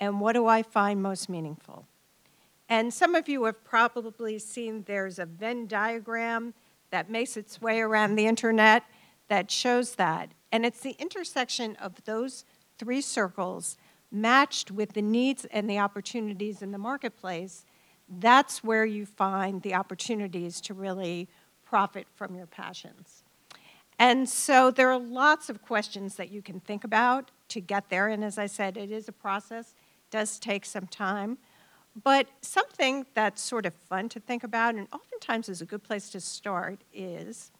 and 0.00 0.20
what 0.20 0.34
do 0.34 0.46
I 0.46 0.62
find 0.62 1.02
most 1.02 1.28
meaningful? 1.28 1.86
And 2.68 2.92
some 2.92 3.14
of 3.14 3.28
you 3.28 3.44
have 3.44 3.64
probably 3.64 4.38
seen 4.38 4.84
there's 4.86 5.18
a 5.18 5.26
Venn 5.26 5.66
diagram 5.66 6.54
that 6.90 7.10
makes 7.10 7.36
its 7.36 7.60
way 7.60 7.80
around 7.80 8.14
the 8.14 8.26
internet 8.26 8.84
that 9.28 9.50
shows 9.50 9.94
that. 9.96 10.30
And 10.50 10.64
it's 10.64 10.80
the 10.80 10.96
intersection 10.98 11.76
of 11.76 12.04
those 12.04 12.44
three 12.78 13.00
circles 13.00 13.76
matched 14.10 14.70
with 14.70 14.94
the 14.94 15.02
needs 15.02 15.44
and 15.46 15.68
the 15.68 15.78
opportunities 15.78 16.62
in 16.62 16.72
the 16.72 16.78
marketplace. 16.78 17.64
That's 18.08 18.64
where 18.64 18.86
you 18.86 19.04
find 19.04 19.62
the 19.62 19.74
opportunities 19.74 20.60
to 20.62 20.74
really 20.74 21.28
profit 21.64 22.06
from 22.14 22.34
your 22.34 22.46
passions. 22.46 23.22
And 23.98 24.28
so 24.28 24.70
there 24.70 24.90
are 24.90 24.98
lots 24.98 25.50
of 25.50 25.60
questions 25.60 26.14
that 26.14 26.30
you 26.30 26.40
can 26.40 26.60
think 26.60 26.84
about 26.84 27.30
to 27.48 27.60
get 27.60 27.90
there. 27.90 28.08
And 28.08 28.24
as 28.24 28.38
I 28.38 28.46
said, 28.46 28.76
it 28.76 28.90
is 28.90 29.08
a 29.08 29.12
process, 29.12 29.74
it 30.06 30.10
does 30.10 30.38
take 30.38 30.64
some 30.64 30.86
time. 30.86 31.38
But 32.04 32.28
something 32.42 33.06
that's 33.14 33.42
sort 33.42 33.66
of 33.66 33.74
fun 33.74 34.08
to 34.10 34.20
think 34.20 34.44
about, 34.44 34.74
and 34.74 34.86
oftentimes 34.92 35.48
is 35.48 35.60
a 35.60 35.66
good 35.66 35.82
place 35.82 36.10
to 36.10 36.20
start, 36.20 36.80
is 36.92 37.50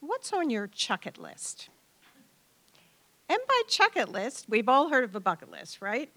what's 0.00 0.32
on 0.32 0.50
your 0.50 0.66
chuck 0.66 1.06
it 1.06 1.18
list? 1.18 1.68
And 3.28 3.38
by 3.48 3.62
chuck 3.68 3.96
it 3.96 4.10
list, 4.10 4.46
we've 4.48 4.68
all 4.68 4.90
heard 4.90 5.04
of 5.04 5.16
a 5.16 5.20
bucket 5.20 5.50
list, 5.50 5.80
right? 5.80 6.10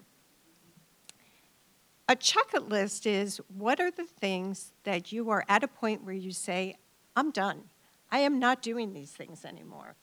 A 2.08 2.14
chuck 2.14 2.52
it 2.54 2.68
list 2.68 3.06
is 3.06 3.40
what 3.56 3.80
are 3.80 3.90
the 3.90 4.04
things 4.04 4.72
that 4.84 5.10
you 5.10 5.30
are 5.30 5.44
at 5.48 5.64
a 5.64 5.68
point 5.68 6.04
where 6.04 6.14
you 6.14 6.30
say, 6.30 6.76
I'm 7.16 7.30
done. 7.30 7.62
I 8.12 8.20
am 8.20 8.38
not 8.38 8.62
doing 8.62 8.92
these 8.92 9.10
things 9.10 9.44
anymore. 9.44 9.96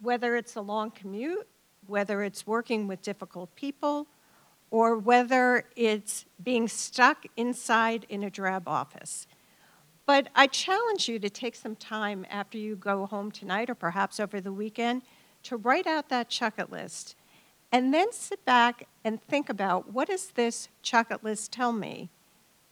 Whether 0.00 0.36
it's 0.36 0.56
a 0.56 0.60
long 0.60 0.90
commute, 0.90 1.46
whether 1.86 2.22
it's 2.22 2.46
working 2.46 2.88
with 2.88 3.02
difficult 3.02 3.54
people, 3.54 4.08
or 4.70 4.98
whether 4.98 5.64
it's 5.76 6.24
being 6.42 6.68
stuck 6.68 7.26
inside 7.36 8.06
in 8.08 8.24
a 8.24 8.30
drab 8.30 8.66
office. 8.66 9.26
But 10.06 10.28
I 10.34 10.46
challenge 10.46 11.08
you 11.08 11.18
to 11.18 11.30
take 11.30 11.54
some 11.54 11.76
time 11.76 12.26
after 12.28 12.58
you 12.58 12.76
go 12.76 13.06
home 13.06 13.30
tonight 13.30 13.70
or 13.70 13.74
perhaps 13.74 14.20
over 14.20 14.40
the 14.40 14.52
weekend 14.52 15.02
to 15.44 15.56
write 15.56 15.86
out 15.86 16.08
that 16.08 16.28
chucket 16.28 16.70
list 16.70 17.16
and 17.72 17.92
then 17.92 18.12
sit 18.12 18.44
back 18.44 18.86
and 19.04 19.22
think 19.22 19.48
about 19.48 19.92
what 19.92 20.08
does 20.08 20.28
this 20.28 20.68
chucket 20.82 21.24
list 21.24 21.52
tell 21.52 21.72
me 21.72 22.10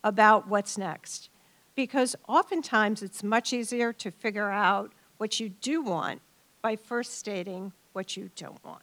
about 0.05 0.49
what's 0.49 0.77
next? 0.77 1.29
Because 1.75 2.15
oftentimes 2.29 3.03
it's 3.03 3.23
much 3.23 3.53
easier 3.53 3.93
to 3.95 4.11
figure 4.11 4.51
out 4.51 4.93
what 5.17 5.41
you 5.41 5.49
do 5.49 5.83
want 5.83 6.21
by 6.61 6.77
first 6.77 7.19
stating 7.19 7.73
what 7.93 8.17
you 8.17 8.31
don't 8.37 8.63
want. 8.65 8.83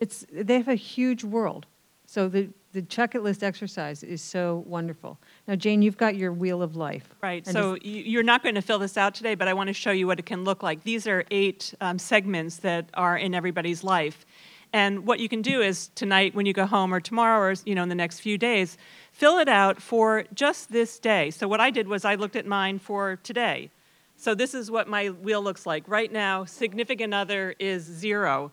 It's, 0.00 0.26
they 0.32 0.56
have 0.58 0.68
a 0.68 0.74
huge 0.74 1.24
world. 1.24 1.66
So 2.10 2.26
the, 2.26 2.48
the 2.72 2.80
chuck 2.80 3.14
it 3.14 3.22
list 3.22 3.44
exercise 3.44 4.02
is 4.02 4.22
so 4.22 4.64
wonderful. 4.66 5.18
Now, 5.46 5.56
Jane, 5.56 5.82
you've 5.82 5.98
got 5.98 6.16
your 6.16 6.32
wheel 6.32 6.62
of 6.62 6.74
life. 6.74 7.14
Right. 7.20 7.46
And 7.46 7.52
So 7.52 7.76
you're 7.82 8.22
not 8.22 8.42
going 8.42 8.54
to 8.54 8.62
fill 8.62 8.78
this 8.78 8.96
out 8.96 9.14
today, 9.14 9.34
but 9.34 9.46
I 9.46 9.52
want 9.52 9.66
to 9.66 9.74
show 9.74 9.90
you 9.90 10.06
what 10.06 10.18
it 10.18 10.24
can 10.24 10.42
look 10.42 10.62
like. 10.62 10.84
These 10.84 11.06
are 11.06 11.24
eight 11.30 11.74
um, 11.82 11.98
segments 11.98 12.56
that 12.58 12.88
are 12.94 13.18
in 13.18 13.34
everybody's 13.34 13.84
life. 13.84 14.24
And 14.72 15.06
what 15.06 15.20
you 15.20 15.28
can 15.28 15.42
do 15.42 15.60
is 15.60 15.88
tonight, 15.96 16.34
when 16.34 16.46
you 16.46 16.54
go 16.54 16.64
home, 16.64 16.94
or 16.94 17.00
tomorrow, 17.00 17.50
or 17.50 17.54
you 17.66 17.74
know, 17.74 17.82
in 17.82 17.90
the 17.90 17.94
next 17.94 18.20
few 18.20 18.38
days, 18.38 18.78
fill 19.12 19.36
it 19.36 19.48
out 19.48 19.82
for 19.82 20.24
just 20.32 20.72
this 20.72 20.98
day. 20.98 21.30
So 21.30 21.46
what 21.46 21.60
I 21.60 21.70
did 21.70 21.88
was 21.88 22.06
I 22.06 22.14
looked 22.14 22.36
at 22.36 22.46
mine 22.46 22.78
for 22.78 23.16
today. 23.16 23.70
So 24.16 24.34
this 24.34 24.54
is 24.54 24.70
what 24.70 24.88
my 24.88 25.08
wheel 25.08 25.42
looks 25.42 25.66
like 25.66 25.86
right 25.86 26.10
now. 26.10 26.46
Significant 26.46 27.12
other 27.12 27.54
is 27.58 27.82
zero 27.82 28.50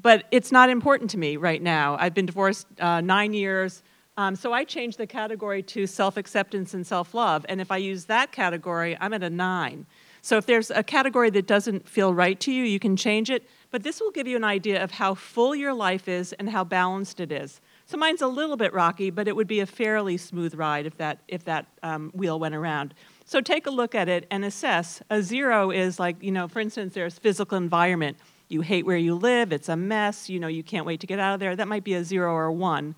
but 0.00 0.24
it's 0.30 0.52
not 0.52 0.70
important 0.70 1.10
to 1.10 1.18
me 1.18 1.36
right 1.36 1.62
now. 1.62 1.96
I've 1.98 2.14
been 2.14 2.26
divorced 2.26 2.66
uh, 2.78 3.00
nine 3.00 3.32
years, 3.32 3.82
um, 4.16 4.36
so 4.36 4.52
I 4.52 4.64
changed 4.64 4.98
the 4.98 5.06
category 5.06 5.62
to 5.64 5.86
self 5.86 6.16
acceptance 6.16 6.74
and 6.74 6.86
self 6.86 7.14
love. 7.14 7.46
And 7.48 7.60
if 7.60 7.70
I 7.70 7.78
use 7.78 8.04
that 8.06 8.32
category, 8.32 8.96
I'm 9.00 9.12
at 9.12 9.22
a 9.22 9.30
nine. 9.30 9.86
So 10.22 10.36
if 10.36 10.46
there's 10.46 10.70
a 10.70 10.82
category 10.82 11.30
that 11.30 11.46
doesn't 11.46 11.88
feel 11.88 12.12
right 12.12 12.38
to 12.40 12.52
you, 12.52 12.64
you 12.64 12.78
can 12.78 12.96
change 12.96 13.30
it. 13.30 13.48
But 13.70 13.82
this 13.82 14.00
will 14.00 14.10
give 14.10 14.26
you 14.26 14.36
an 14.36 14.44
idea 14.44 14.82
of 14.82 14.90
how 14.90 15.14
full 15.14 15.54
your 15.54 15.72
life 15.72 16.08
is 16.08 16.34
and 16.34 16.50
how 16.50 16.64
balanced 16.64 17.20
it 17.20 17.32
is. 17.32 17.60
So 17.86 17.96
mine's 17.96 18.20
a 18.20 18.26
little 18.26 18.56
bit 18.56 18.74
rocky, 18.74 19.10
but 19.10 19.26
it 19.26 19.34
would 19.34 19.46
be 19.46 19.60
a 19.60 19.66
fairly 19.66 20.16
smooth 20.16 20.54
ride 20.54 20.86
if 20.86 20.96
that 20.98 21.20
if 21.26 21.44
that 21.44 21.66
um, 21.82 22.10
wheel 22.14 22.38
went 22.38 22.54
around. 22.54 22.94
So 23.24 23.40
take 23.40 23.66
a 23.66 23.70
look 23.70 23.94
at 23.94 24.08
it 24.08 24.26
and 24.30 24.44
assess. 24.44 25.02
A 25.08 25.22
zero 25.22 25.70
is 25.70 25.98
like 25.98 26.22
you 26.22 26.30
know, 26.30 26.46
for 26.46 26.60
instance, 26.60 26.94
there's 26.94 27.18
physical 27.18 27.56
environment 27.56 28.18
you 28.50 28.62
hate 28.62 28.84
where 28.84 28.96
you 28.96 29.14
live, 29.14 29.52
it's 29.52 29.68
a 29.68 29.76
mess, 29.76 30.28
you 30.28 30.40
know, 30.40 30.48
you 30.48 30.62
can't 30.62 30.86
wait 30.86 31.00
to 31.00 31.06
get 31.06 31.20
out 31.20 31.34
of 31.34 31.40
there, 31.40 31.54
that 31.56 31.68
might 31.68 31.84
be 31.84 31.94
a 31.94 32.04
zero 32.04 32.32
or 32.32 32.46
a 32.46 32.52
one. 32.52 32.94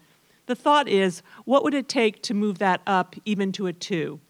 The 0.46 0.54
thought 0.54 0.88
is, 0.88 1.22
what 1.44 1.62
would 1.64 1.74
it 1.74 1.88
take 1.88 2.22
to 2.22 2.34
move 2.34 2.58
that 2.58 2.80
up 2.86 3.14
even 3.24 3.52
to 3.52 3.66
a 3.66 3.72
two? 3.72 4.20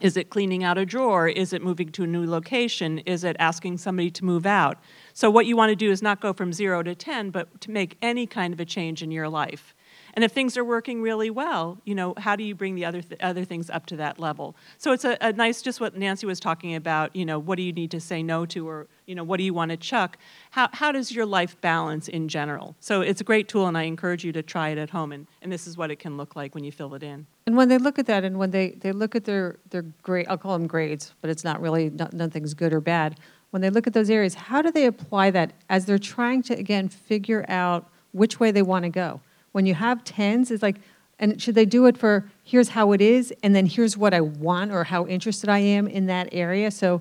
Is 0.00 0.16
it 0.16 0.30
cleaning 0.30 0.64
out 0.64 0.78
a 0.78 0.86
drawer? 0.86 1.28
Is 1.28 1.52
it 1.52 1.62
moving 1.62 1.90
to 1.92 2.04
a 2.04 2.06
new 2.06 2.26
location? 2.26 2.98
Is 3.00 3.24
it 3.24 3.36
asking 3.38 3.78
somebody 3.78 4.10
to 4.10 4.24
move 4.24 4.46
out? 4.46 4.78
So, 5.12 5.30
what 5.30 5.46
you 5.46 5.56
want 5.56 5.70
to 5.70 5.76
do 5.76 5.90
is 5.90 6.02
not 6.02 6.20
go 6.20 6.32
from 6.32 6.52
zero 6.52 6.82
to 6.82 6.94
10, 6.94 7.30
but 7.30 7.60
to 7.60 7.70
make 7.70 7.98
any 8.02 8.26
kind 8.26 8.52
of 8.52 8.58
a 8.58 8.64
change 8.64 9.02
in 9.02 9.10
your 9.10 9.28
life. 9.28 9.74
And 10.14 10.24
if 10.24 10.32
things 10.32 10.56
are 10.56 10.64
working 10.64 11.00
really 11.00 11.30
well, 11.30 11.78
you 11.84 11.94
know, 11.94 12.14
how 12.18 12.36
do 12.36 12.44
you 12.44 12.54
bring 12.54 12.74
the 12.74 12.84
other, 12.84 13.00
th- 13.00 13.20
other 13.20 13.44
things 13.44 13.70
up 13.70 13.86
to 13.86 13.96
that 13.96 14.18
level? 14.18 14.54
So 14.78 14.92
it's 14.92 15.04
a, 15.04 15.16
a 15.20 15.32
nice, 15.32 15.62
just 15.62 15.80
what 15.80 15.96
Nancy 15.96 16.26
was 16.26 16.38
talking 16.38 16.74
about, 16.74 17.16
you 17.16 17.24
know, 17.24 17.38
what 17.38 17.56
do 17.56 17.62
you 17.62 17.72
need 17.72 17.90
to 17.92 18.00
say 18.00 18.22
no 18.22 18.44
to 18.46 18.68
or, 18.68 18.88
you 19.06 19.14
know, 19.14 19.24
what 19.24 19.38
do 19.38 19.44
you 19.44 19.54
want 19.54 19.70
to 19.70 19.76
chuck? 19.76 20.18
How, 20.50 20.68
how 20.72 20.92
does 20.92 21.12
your 21.12 21.24
life 21.24 21.58
balance 21.60 22.08
in 22.08 22.28
general? 22.28 22.76
So 22.80 23.00
it's 23.00 23.20
a 23.20 23.24
great 23.24 23.48
tool 23.48 23.66
and 23.66 23.78
I 23.78 23.84
encourage 23.84 24.24
you 24.24 24.32
to 24.32 24.42
try 24.42 24.68
it 24.68 24.78
at 24.78 24.90
home 24.90 25.12
and, 25.12 25.26
and 25.40 25.50
this 25.50 25.66
is 25.66 25.76
what 25.76 25.90
it 25.90 25.98
can 25.98 26.16
look 26.16 26.36
like 26.36 26.54
when 26.54 26.64
you 26.64 26.72
fill 26.72 26.94
it 26.94 27.02
in. 27.02 27.26
And 27.46 27.56
when 27.56 27.68
they 27.68 27.78
look 27.78 27.98
at 27.98 28.06
that 28.06 28.22
and 28.24 28.38
when 28.38 28.50
they, 28.50 28.70
they 28.70 28.92
look 28.92 29.16
at 29.16 29.24
their, 29.24 29.56
their 29.70 29.82
grade, 30.02 30.26
I'll 30.28 30.38
call 30.38 30.52
them 30.58 30.66
grades, 30.66 31.14
but 31.20 31.30
it's 31.30 31.44
not 31.44 31.60
really, 31.60 31.90
not, 31.90 32.12
nothing's 32.12 32.54
good 32.54 32.72
or 32.72 32.80
bad. 32.80 33.18
When 33.50 33.62
they 33.62 33.70
look 33.70 33.86
at 33.86 33.92
those 33.92 34.10
areas, 34.10 34.34
how 34.34 34.62
do 34.62 34.70
they 34.70 34.86
apply 34.86 35.30
that 35.32 35.52
as 35.68 35.84
they're 35.84 35.98
trying 35.98 36.42
to, 36.44 36.54
again, 36.54 36.88
figure 36.88 37.44
out 37.48 37.90
which 38.12 38.38
way 38.38 38.50
they 38.50 38.62
want 38.62 38.84
to 38.84 38.88
go? 38.88 39.20
When 39.52 39.66
you 39.66 39.74
have 39.74 40.02
tens, 40.04 40.50
it's 40.50 40.62
like, 40.62 40.76
and 41.18 41.40
should 41.40 41.54
they 41.54 41.66
do 41.66 41.86
it 41.86 41.96
for 41.96 42.28
here's 42.42 42.70
how 42.70 42.92
it 42.92 43.00
is, 43.00 43.32
and 43.42 43.54
then 43.54 43.66
here's 43.66 43.96
what 43.96 44.12
I 44.12 44.20
want 44.20 44.72
or 44.72 44.84
how 44.84 45.06
interested 45.06 45.48
I 45.48 45.58
am 45.58 45.86
in 45.86 46.06
that 46.06 46.28
area? 46.32 46.70
So 46.70 47.00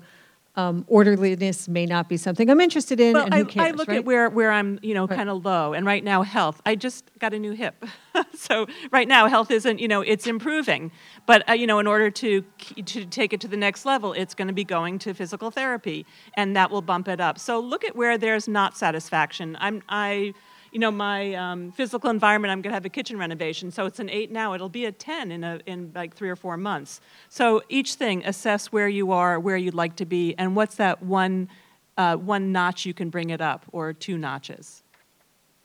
um, 0.58 0.84
orderliness 0.90 1.70
may 1.70 1.86
not 1.86 2.10
be 2.10 2.18
something 2.18 2.50
I'm 2.50 2.60
interested 2.60 3.00
in, 3.00 3.14
Well, 3.14 3.26
and 3.26 3.34
I, 3.34 3.44
cares, 3.46 3.70
I 3.70 3.72
look 3.72 3.88
right? 3.88 4.00
at 4.00 4.06
where, 4.06 4.30
where 4.30 4.52
I'm, 4.52 4.80
you 4.84 4.94
know, 4.94 5.08
Right. 5.08 5.16
kind 5.16 5.30
of 5.30 5.46
low, 5.46 5.72
and 5.74 5.86
right 5.86 6.04
now, 6.04 6.24
health. 6.24 6.62
I 6.66 6.76
just 6.76 7.10
got 7.20 7.34
a 7.34 7.40
new 7.40 7.54
hip, 7.54 7.84
so 8.36 8.68
right 8.92 9.08
now, 9.08 9.28
health 9.28 9.50
isn't, 9.50 9.80
you 9.80 9.88
know, 9.88 10.02
it's 10.02 10.28
improving. 10.28 10.92
But 11.26 11.50
uh, 11.50 11.54
you 11.54 11.66
know, 11.68 11.80
in 11.80 11.88
order 11.88 12.12
to 12.12 12.42
to 12.86 13.06
take 13.06 13.32
it 13.32 13.40
to 13.42 13.48
the 13.48 13.56
next 13.58 13.86
level, 13.86 14.12
it's 14.12 14.36
going 14.36 14.50
to 14.50 14.54
be 14.54 14.66
going 14.66 15.00
to 15.00 15.14
physical 15.14 15.52
therapy, 15.52 16.06
and 16.36 16.54
that 16.58 16.70
will 16.70 16.82
bump 16.82 17.08
it 17.08 17.22
up. 17.22 17.40
So 17.40 17.60
look 17.60 17.86
at 17.86 17.96
where 17.96 18.18
there's 18.18 18.48
not 18.50 18.78
satisfaction. 18.78 19.58
I'm 19.60 19.82
I. 19.88 20.34
You 20.72 20.80
know, 20.80 20.92
my 20.92 21.34
um, 21.36 21.72
physical 21.74 22.10
environment, 22.10 22.52
I'm 22.52 22.62
going 22.62 22.72
to 22.72 22.76
have 22.76 22.86
a 22.86 22.90
kitchen 22.90 23.18
renovation. 23.18 23.72
So 23.72 23.86
it's 23.86 24.00
an 24.00 24.10
eight 24.10 24.32
now. 24.32 24.54
It'll 24.54 24.70
be 24.70 24.86
a 24.86 24.92
10 24.92 25.32
in, 25.32 25.44
a, 25.44 25.60
in 25.66 25.92
like 25.94 26.16
three 26.16 26.30
or 26.30 26.38
four 26.38 26.56
months. 26.56 27.02
So 27.28 27.62
each 27.68 27.96
thing, 27.96 28.24
assess 28.26 28.68
where 28.68 28.88
you 28.88 29.12
are, 29.12 29.40
where 29.40 29.58
you'd 29.58 29.74
like 29.74 29.98
to 29.98 30.06
be, 30.06 30.34
and 30.38 30.56
what's 30.56 30.76
that 30.76 31.04
one 31.04 31.50
uh, 31.98 32.16
one 32.16 32.52
notch 32.52 32.86
you 32.86 32.94
can 32.94 33.10
bring 33.10 33.30
it 33.30 33.42
up 33.42 33.66
or 33.72 33.94
two 33.94 34.18
notches. 34.18 34.84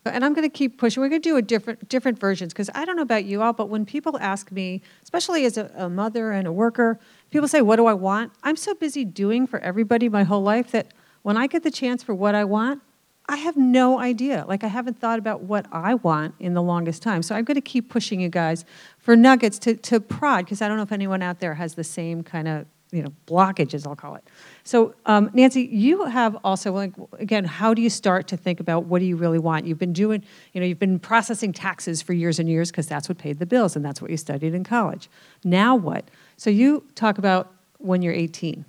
And 0.05 0.25
I'm 0.25 0.35
going 0.35 0.49
to 0.49 0.55
keep 0.55 0.79
pushing. 0.79 1.01
We're 1.01 1.09
going 1.09 1.23
to 1.23 1.29
do 1.29 1.37
a 1.37 1.43
different 1.43 1.89
different 1.89 2.19
versions 2.21 2.53
because 2.53 2.71
I 2.77 2.85
don't 2.85 2.95
know 2.95 3.03
about 3.03 3.25
you 3.25 3.43
all, 3.43 3.53
but 3.53 3.69
when 3.69 3.85
people 3.85 4.17
ask 4.21 4.53
me, 4.53 4.83
especially 5.03 5.45
as 5.47 5.57
a, 5.57 5.71
a 5.75 5.89
mother 5.89 6.31
and 6.31 6.47
a 6.47 6.53
worker, 6.53 7.01
people 7.31 7.49
say, 7.49 7.61
"What 7.61 7.77
do 7.77 7.87
I 7.87 7.95
want?" 7.95 8.33
I'm 8.45 8.55
so 8.55 8.73
busy 8.75 9.05
doing 9.05 9.49
for 9.49 9.59
everybody 9.61 10.09
my 10.09 10.23
whole 10.23 10.43
life 10.43 10.71
that 10.71 10.93
when 11.23 11.37
I 11.37 11.49
get 11.49 11.65
the 11.65 11.73
chance 11.73 12.05
for 12.05 12.15
what 12.15 12.37
I 12.37 12.45
want, 12.45 12.83
I 13.29 13.37
have 13.37 13.57
no 13.57 13.99
idea. 13.99 14.45
Like 14.47 14.63
I 14.63 14.69
haven't 14.69 15.01
thought 15.01 15.19
about 15.19 15.43
what 15.43 15.67
I 15.73 15.95
want 15.95 16.35
in 16.39 16.55
the 16.55 16.63
longest 16.63 17.03
time. 17.03 17.23
So 17.23 17.35
I'm 17.35 17.45
going 17.45 17.57
to 17.57 17.61
keep 17.61 17.91
pushing 17.91 18.21
you 18.21 18.29
guys 18.29 18.65
for 18.99 19.17
nuggets 19.17 19.59
to 19.61 19.75
to 19.75 20.01
prod 20.01 20.45
because 20.45 20.63
I 20.63 20.69
don't 20.69 20.77
know 20.77 20.85
if 20.85 20.93
anyone 20.93 21.23
out 21.23 21.41
there 21.41 21.55
has 21.55 21.75
the 21.75 21.85
same 21.85 22.23
kind 22.23 22.47
of 22.47 22.67
you 22.93 23.03
know 23.03 23.13
blockages 23.27 23.87
I'll 23.87 23.97
call 23.97 24.15
it. 24.15 24.25
So 24.63 24.95
um, 25.07 25.31
Nancy, 25.33 25.63
you 25.63 26.05
have 26.05 26.37
also 26.45 26.73
like 26.73 26.93
again, 27.19 27.45
how 27.45 27.75
do 27.75 27.83
you 27.83 27.91
start 27.91 28.29
to 28.29 28.37
think 28.37 28.61
about 28.61 28.85
what 28.85 29.01
do 29.01 29.07
you 29.07 29.17
really 29.17 29.41
want? 29.41 29.67
You've 29.67 29.79
been 29.79 29.93
doing 29.93 30.23
you 30.53 30.61
know 30.61 30.67
you've 30.67 30.79
been 30.79 31.01
processing 31.01 31.53
taxes 31.53 32.03
for 32.03 32.13
years 32.13 32.39
and 32.39 32.49
years 32.49 32.71
because 32.71 32.87
that's 32.87 33.09
what 33.09 33.19
paid 33.19 33.41
the 33.41 33.47
bills 33.47 33.75
and 33.75 33.85
that's 33.85 34.01
what 34.01 34.11
you 34.11 34.17
studied 34.17 34.55
in 34.55 34.63
college. 34.63 35.09
Now 35.43 35.75
what? 35.75 36.09
So 36.37 36.49
you 36.49 36.85
talk 36.95 37.19
about 37.19 37.53
when 37.79 38.03
you're 38.03 38.15
18. 38.15 38.65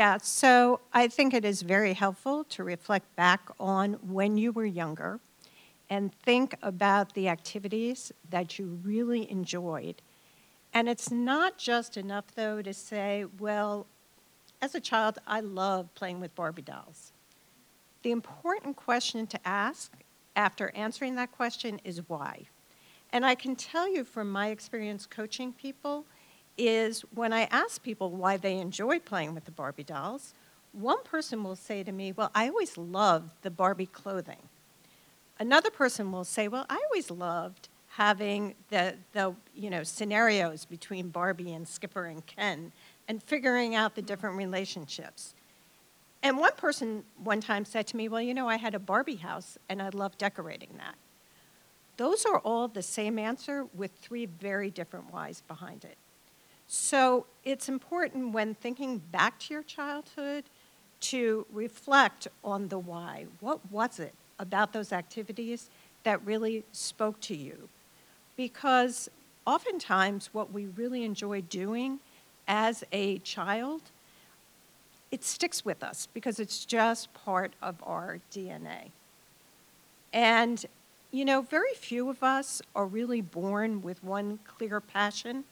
Yeah, 0.00 0.16
so 0.16 0.80
I 0.94 1.08
think 1.08 1.34
it 1.34 1.44
is 1.44 1.60
very 1.60 1.92
helpful 1.92 2.44
to 2.44 2.64
reflect 2.64 3.14
back 3.16 3.50
on 3.60 3.98
when 4.02 4.38
you 4.38 4.50
were 4.50 4.64
younger 4.64 5.20
and 5.90 6.10
think 6.22 6.54
about 6.62 7.12
the 7.12 7.28
activities 7.28 8.10
that 8.30 8.58
you 8.58 8.80
really 8.82 9.30
enjoyed. 9.30 10.00
And 10.72 10.88
it's 10.88 11.10
not 11.10 11.58
just 11.58 11.98
enough, 11.98 12.34
though, 12.34 12.62
to 12.62 12.72
say, 12.72 13.26
well, 13.38 13.86
as 14.62 14.74
a 14.74 14.80
child, 14.80 15.18
I 15.26 15.40
loved 15.40 15.94
playing 15.94 16.18
with 16.18 16.34
Barbie 16.34 16.62
dolls. 16.62 17.12
The 18.02 18.12
important 18.12 18.76
question 18.76 19.26
to 19.26 19.38
ask 19.46 19.92
after 20.34 20.72
answering 20.74 21.16
that 21.16 21.30
question 21.30 21.78
is 21.84 22.00
why. 22.08 22.46
And 23.12 23.26
I 23.26 23.34
can 23.34 23.54
tell 23.54 23.86
you 23.86 24.04
from 24.04 24.32
my 24.32 24.48
experience 24.48 25.04
coaching 25.04 25.52
people 25.52 26.06
is 26.56 27.02
when 27.14 27.32
I 27.32 27.42
ask 27.44 27.82
people 27.82 28.10
why 28.10 28.36
they 28.36 28.58
enjoy 28.58 28.98
playing 28.98 29.34
with 29.34 29.44
the 29.44 29.50
Barbie 29.50 29.84
dolls, 29.84 30.34
one 30.72 31.02
person 31.02 31.42
will 31.42 31.56
say 31.56 31.82
to 31.82 31.92
me, 31.92 32.12
Well, 32.12 32.30
I 32.34 32.48
always 32.48 32.76
loved 32.78 33.30
the 33.42 33.50
Barbie 33.50 33.86
clothing. 33.86 34.48
Another 35.38 35.70
person 35.70 36.12
will 36.12 36.24
say, 36.24 36.48
Well, 36.48 36.66
I 36.68 36.80
always 36.90 37.10
loved 37.10 37.68
having 37.88 38.54
the, 38.68 38.94
the 39.12 39.34
you 39.54 39.68
know, 39.68 39.82
scenarios 39.82 40.64
between 40.64 41.08
Barbie 41.08 41.52
and 41.52 41.66
Skipper 41.66 42.04
and 42.04 42.24
Ken 42.26 42.72
and 43.08 43.22
figuring 43.22 43.74
out 43.74 43.96
the 43.96 44.02
different 44.02 44.36
relationships. 44.36 45.34
And 46.22 46.38
one 46.38 46.52
person 46.56 47.04
one 47.22 47.40
time 47.40 47.64
said 47.64 47.86
to 47.88 47.96
me, 47.96 48.08
Well, 48.08 48.22
you 48.22 48.34
know, 48.34 48.48
I 48.48 48.56
had 48.56 48.74
a 48.74 48.78
Barbie 48.78 49.16
house 49.16 49.58
and 49.68 49.82
I 49.82 49.88
loved 49.88 50.18
decorating 50.18 50.70
that. 50.76 50.94
Those 51.96 52.24
are 52.24 52.38
all 52.38 52.68
the 52.68 52.82
same 52.82 53.18
answer 53.18 53.66
with 53.74 53.90
three 54.00 54.26
very 54.26 54.70
different 54.70 55.12
whys 55.12 55.42
behind 55.46 55.84
it. 55.84 55.96
So 56.72 57.26
it's 57.44 57.68
important 57.68 58.32
when 58.32 58.54
thinking 58.54 58.98
back 58.98 59.40
to 59.40 59.54
your 59.54 59.64
childhood 59.64 60.44
to 61.00 61.44
reflect 61.52 62.28
on 62.44 62.68
the 62.68 62.78
why. 62.78 63.26
What 63.40 63.72
was 63.72 63.98
it 63.98 64.14
about 64.38 64.72
those 64.72 64.92
activities 64.92 65.68
that 66.04 66.24
really 66.24 66.62
spoke 66.70 67.20
to 67.22 67.34
you? 67.34 67.68
Because 68.36 69.10
oftentimes, 69.48 70.30
what 70.32 70.52
we 70.52 70.66
really 70.66 71.02
enjoy 71.02 71.40
doing 71.40 71.98
as 72.46 72.84
a 72.92 73.18
child, 73.18 73.82
it 75.10 75.24
sticks 75.24 75.64
with 75.64 75.82
us 75.82 76.06
because 76.14 76.38
it's 76.38 76.64
just 76.64 77.12
part 77.14 77.52
of 77.60 77.82
our 77.82 78.20
DNA. 78.32 78.90
And, 80.12 80.64
you 81.10 81.24
know, 81.24 81.42
very 81.42 81.74
few 81.74 82.08
of 82.08 82.22
us 82.22 82.62
are 82.76 82.86
really 82.86 83.22
born 83.22 83.82
with 83.82 84.04
one 84.04 84.38
clear 84.46 84.80
passion. 84.80 85.42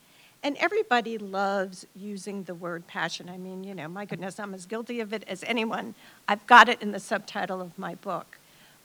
And 0.42 0.56
everybody 0.58 1.18
loves 1.18 1.86
using 1.96 2.44
the 2.44 2.54
word 2.54 2.86
passion. 2.86 3.28
I 3.28 3.36
mean, 3.36 3.64
you 3.64 3.74
know, 3.74 3.88
my 3.88 4.04
goodness, 4.04 4.38
I'm 4.38 4.54
as 4.54 4.66
guilty 4.66 5.00
of 5.00 5.12
it 5.12 5.24
as 5.26 5.42
anyone. 5.44 5.94
I've 6.28 6.46
got 6.46 6.68
it 6.68 6.80
in 6.80 6.92
the 6.92 7.00
subtitle 7.00 7.60
of 7.60 7.76
my 7.78 7.96
book. 7.96 8.38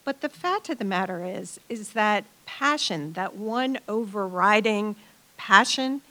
But 0.04 0.22
the 0.22 0.30
fact 0.30 0.70
of 0.70 0.80
the 0.80 0.86
matter 0.86 1.24
is, 1.24 1.60
is 1.70 1.94
that 1.94 2.26
passion, 2.46 3.14
that 3.14 3.36
one 3.36 3.80
overriding 3.88 4.96
passion, 5.38 6.02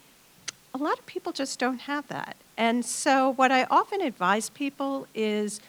a 0.72 0.78
lot 0.78 0.98
of 0.98 1.06
people 1.06 1.32
just 1.32 1.58
don't 1.58 1.82
have 1.82 2.08
that. 2.08 2.36
And 2.56 2.84
so, 2.84 3.30
what 3.30 3.50
I 3.50 3.64
often 3.64 4.00
advise 4.00 4.48
people 4.48 5.06
is 5.14 5.60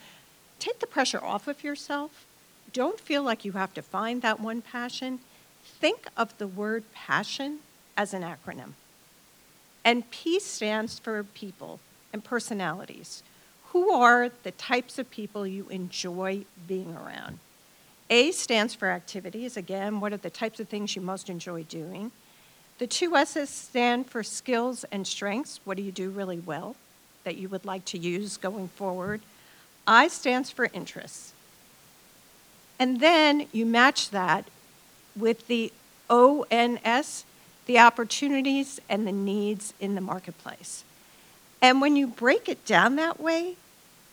take 0.59 0.79
the 0.79 0.87
pressure 0.87 1.23
off 1.23 1.47
of 1.47 1.63
yourself. 1.63 2.25
Don't 2.71 2.99
feel 2.99 3.23
like 3.23 3.45
you 3.45 3.53
have 3.53 3.73
to 3.73 3.81
find 3.81 4.21
that 4.21 4.39
one 4.39 4.61
passion. 4.61 5.19
Think 5.63 6.07
of 6.15 6.37
the 6.37 6.47
word 6.47 6.83
passion 6.93 7.59
as 7.97 8.13
an 8.13 8.21
acronym. 8.21 8.73
And 9.85 10.09
P 10.11 10.39
stands 10.39 10.99
for 10.99 11.23
people 11.23 11.79
and 12.11 12.23
personalities. 12.23 13.23
Who 13.71 13.91
are 13.91 14.29
the 14.43 14.51
types 14.51 14.99
of 14.99 15.09
people 15.09 15.47
you 15.47 15.67
enjoy 15.69 16.45
being 16.67 16.95
around? 16.95 17.39
A 18.09 18.31
stands 18.31 18.75
for 18.75 18.89
activities. 18.89 19.57
Again, 19.57 19.99
what 19.99 20.13
are 20.13 20.17
the 20.17 20.29
types 20.29 20.59
of 20.59 20.69
things 20.69 20.95
you 20.95 21.01
most 21.01 21.29
enjoy 21.29 21.63
doing? 21.63 22.11
The 22.77 22.87
two 22.87 23.15
S's 23.15 23.49
stand 23.49 24.07
for 24.07 24.23
skills 24.23 24.83
and 24.91 25.07
strengths. 25.07 25.59
What 25.63 25.77
do 25.77 25.83
you 25.83 25.91
do 25.91 26.09
really 26.09 26.39
well 26.39 26.75
that 27.23 27.37
you 27.37 27.49
would 27.49 27.65
like 27.65 27.85
to 27.85 27.97
use 27.97 28.37
going 28.37 28.67
forward? 28.69 29.21
I 29.87 30.07
stands 30.07 30.51
for 30.51 30.69
interests. 30.73 31.33
And 32.79 32.99
then 32.99 33.47
you 33.51 33.65
match 33.65 34.09
that 34.11 34.45
with 35.15 35.47
the 35.47 35.71
ONS, 36.09 37.25
the 37.65 37.79
opportunities 37.79 38.79
and 38.89 39.07
the 39.07 39.11
needs 39.11 39.73
in 39.79 39.95
the 39.95 40.01
marketplace. 40.01 40.83
And 41.61 41.79
when 41.79 41.95
you 41.95 42.07
break 42.07 42.49
it 42.49 42.65
down 42.65 42.97
that 42.97 43.19
way, 43.19 43.55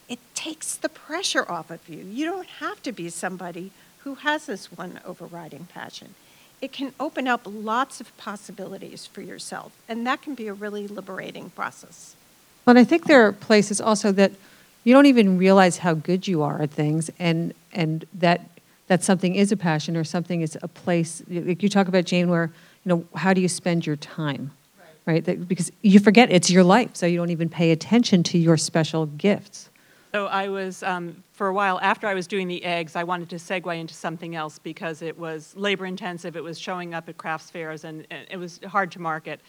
it 0.09 0.19
takes 0.35 0.77
the 0.77 0.89
pressure 0.89 1.51
off 1.51 1.71
of 1.71 1.89
you. 1.89 1.99
You 1.99 2.27
don't 2.27 2.47
have 2.47 2.83
to 2.83 2.93
be 2.93 3.09
somebody 3.09 3.73
who 4.01 4.17
has 4.17 4.47
this 4.47 4.73
one 4.73 5.01
overriding 5.05 5.67
passion. 5.73 6.15
It 6.61 6.73
can 6.73 6.93
open 7.01 7.27
up 7.27 7.43
lots 7.45 8.01
of 8.01 8.17
possibilities 8.19 9.07
for 9.07 9.23
yourself, 9.23 9.73
and 9.89 10.07
that 10.07 10.21
can 10.21 10.35
be 10.35 10.47
a 10.47 10.53
really 10.53 10.87
liberating 10.87 11.51
process. 11.51 12.15
Well, 12.67 12.77
I 12.77 12.85
think 12.85 13.07
there 13.07 13.27
are 13.27 13.33
places 13.33 13.81
also 13.81 14.13
that 14.13 14.33
you 14.85 14.93
don't 14.93 15.07
even 15.07 15.39
realize 15.39 15.79
how 15.79 15.95
good 15.95 16.29
you 16.29 16.43
are 16.43 16.61
at 16.63 16.71
things, 16.71 17.11
and 17.19 17.55
and 17.73 18.05
that 18.15 18.43
that 18.89 19.03
something 19.05 19.35
is 19.35 19.53
a 19.53 19.57
passion 19.57 19.97
or 19.97 20.05
something 20.05 20.41
is 20.43 20.59
a 20.63 20.69
place. 20.69 21.23
Like 21.29 21.63
you 21.63 21.69
talk 21.69 21.89
about 21.89 22.05
Jane, 22.05 22.29
where 22.29 22.51
you 22.85 22.89
know 22.89 23.05
how 23.15 23.33
do 23.35 23.41
you 23.41 23.49
spend 23.49 23.87
your 23.87 23.97
time, 23.97 24.53
right? 24.79 24.87
right? 25.07 25.25
That, 25.25 25.49
because 25.49 25.71
you 25.83 26.01
forget 26.01 26.31
it's 26.31 26.51
your 26.51 26.65
life, 26.65 26.91
so 26.95 27.07
you 27.07 27.17
don't 27.17 27.31
even 27.31 27.49
pay 27.49 27.71
attention 27.73 28.23
to 28.25 28.39
your 28.39 28.57
special 28.57 29.07
gifts. 29.07 29.71
So 30.13 30.27
I 30.27 30.49
was, 30.49 30.83
um, 30.83 31.23
for 31.33 31.47
a 31.47 31.53
while 31.53 31.79
after 31.81 32.09
I 32.09 32.15
was 32.15 32.27
doing 32.27 32.49
the 32.49 32.65
eggs, 32.65 32.97
I 32.97 33.05
wanted 33.05 33.31
to 33.31 33.37
segue 33.37 33.79
into 33.79 33.95
something 33.95 34.35
else 34.35 34.59
because 34.59 35.03
it 35.03 35.17
was 35.17 35.55
labor 35.55 35.87
intensive, 35.87 36.37
it 36.37 36.43
was 36.43 36.59
showing 36.59 36.95
up 36.95 37.09
at 37.09 37.17
crafts 37.17 37.49
fairs, 37.49 37.85
and, 37.85 38.07
and 38.11 38.27
it 38.29 38.37
was 38.37 38.59
hard 38.67 38.91
to 38.93 39.01
market. 39.01 39.41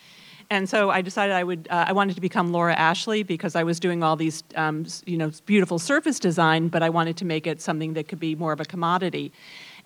And 0.51 0.69
so 0.69 0.91
I 0.91 1.01
decided 1.01 1.35
I 1.35 1.43
would, 1.43 1.67
uh, 1.71 1.85
I 1.87 1.93
wanted 1.93 2.13
to 2.13 2.21
become 2.21 2.51
Laura 2.51 2.75
Ashley 2.75 3.23
because 3.23 3.55
I 3.55 3.63
was 3.63 3.79
doing 3.79 4.03
all 4.03 4.15
these, 4.15 4.43
um, 4.55 4.85
you 5.05 5.17
know, 5.17 5.31
beautiful 5.47 5.79
surface 5.79 6.19
design, 6.19 6.67
but 6.67 6.83
I 6.83 6.89
wanted 6.89 7.17
to 7.17 7.25
make 7.25 7.47
it 7.47 7.59
something 7.59 7.93
that 7.93 8.07
could 8.07 8.19
be 8.19 8.35
more 8.35 8.51
of 8.51 8.59
a 8.59 8.65
commodity. 8.65 9.31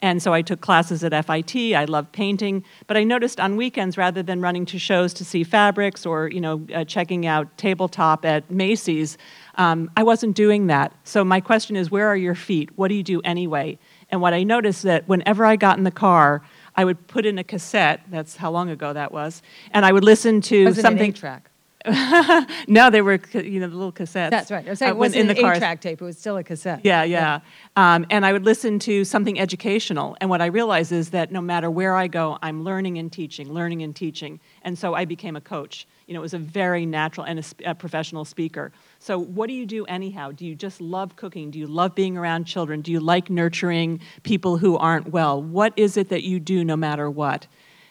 And 0.02 0.22
so 0.22 0.34
I 0.34 0.42
took 0.42 0.62
classes 0.62 1.04
at 1.04 1.26
FIT. 1.26 1.74
I 1.76 1.86
loved 1.86 2.12
painting, 2.12 2.64
but 2.88 2.98
I 2.98 3.04
noticed 3.04 3.40
on 3.40 3.56
weekends, 3.56 3.98
rather 3.98 4.22
than 4.22 4.42
running 4.42 4.66
to 4.68 4.80
shows 4.80 5.14
to 5.16 5.26
see 5.26 5.44
fabrics 5.44 6.06
or 6.06 6.28
you 6.30 6.42
know 6.42 6.66
uh, 6.74 6.84
checking 6.84 7.26
out 7.26 7.58
tabletop 7.58 8.26
at 8.26 8.50
Macy's, 8.52 9.18
um, 9.56 9.90
I 9.96 10.04
wasn't 10.04 10.36
doing 10.36 10.68
that. 10.68 10.94
So 11.04 11.24
my 11.24 11.42
question 11.42 11.76
is, 11.76 11.90
where 11.90 12.08
are 12.08 12.18
your 12.18 12.36
feet? 12.36 12.70
What 12.76 12.90
do 12.90 12.96
you 12.96 13.04
do 13.04 13.22
anyway? 13.22 13.78
And 14.10 14.22
what 14.22 14.34
I 14.34 14.44
noticed 14.44 14.84
that 14.84 15.08
whenever 15.08 15.46
I 15.46 15.56
got 15.56 15.78
in 15.78 15.84
the 15.84 15.92
car, 15.92 16.42
I 16.76 16.86
would 16.86 17.08
put 17.08 17.26
in 17.26 17.40
a 17.40 17.44
cassette. 17.44 18.02
That's 18.10 18.36
how 18.36 18.52
long 18.52 18.70
ago 18.70 18.94
that 18.94 19.12
was, 19.12 19.42
and 19.72 19.86
I 19.86 19.92
would 19.92 20.04
listen 20.04 20.42
to 20.42 20.74
something. 20.74 21.14
track? 21.14 21.50
no, 22.68 22.90
they 22.90 23.02
were 23.02 23.20
you 23.34 23.60
know 23.60 23.68
the 23.68 23.76
little 23.76 23.92
cassettes. 23.92 24.32
That's 24.32 24.52
right. 24.52 24.66
I 24.66 24.70
was 24.70 24.80
saying 24.80 24.92
uh, 24.92 24.96
it 24.96 24.98
wasn't 24.98 25.22
in 25.22 25.28
the 25.28 25.36
cars. 25.36 25.58
eight-track 25.58 25.82
tape; 25.82 26.02
it 26.02 26.06
was 26.06 26.18
still 26.18 26.38
a 26.38 26.44
cassette. 26.44 26.82
Yeah, 26.84 27.04
yeah. 27.04 27.42
Um, 27.76 28.06
and 28.10 28.26
I 28.26 28.34
would 28.34 28.46
listen 28.46 28.80
to 28.80 29.06
something 29.06 29.40
educational. 29.40 30.18
And 30.22 30.30
what 30.30 30.42
I 30.42 30.48
realized 30.48 30.92
is 30.92 31.12
that 31.12 31.32
no 31.32 31.42
matter 31.42 31.70
where 31.70 31.96
I 31.96 32.08
go, 32.08 32.38
I'm 32.42 32.64
learning 32.64 32.98
and 32.98 33.12
teaching, 33.12 33.52
learning 33.52 33.84
and 33.84 33.96
teaching. 33.96 34.40
And 34.64 34.78
so 34.78 34.94
I 34.94 35.06
became 35.06 35.36
a 35.36 35.42
coach. 35.42 35.88
You 36.08 36.14
know, 36.14 36.22
it 36.22 36.24
was 36.24 36.34
a 36.34 36.40
very 36.40 36.86
natural 36.86 37.26
and 37.26 37.40
a, 37.40 37.72
a 37.72 37.76
professional 37.76 38.26
speaker. 38.26 38.72
So 39.00 39.20
what 39.20 39.48
do 39.48 39.54
you 39.54 39.66
do 39.66 39.86
anyhow? 39.86 40.32
Do 40.32 40.46
you 40.46 40.56
just 40.56 40.82
love 40.82 41.16
cooking? 41.16 41.52
Do 41.52 41.60
you 41.60 41.68
love 41.68 41.96
being 41.96 42.18
around 42.18 42.46
children? 42.46 42.82
Do 42.82 42.92
you 42.92 43.00
like 43.00 43.30
nurturing 43.30 44.00
people 44.24 44.58
who 44.58 44.78
aren't 44.78 45.10
well? 45.10 45.42
What 45.42 45.74
is 45.76 45.98
it 45.98 46.10
that 46.10 46.24
you 46.24 46.40
do 46.40 46.64
no 46.64 46.76
matter 46.76 47.10
what? 47.10 47.48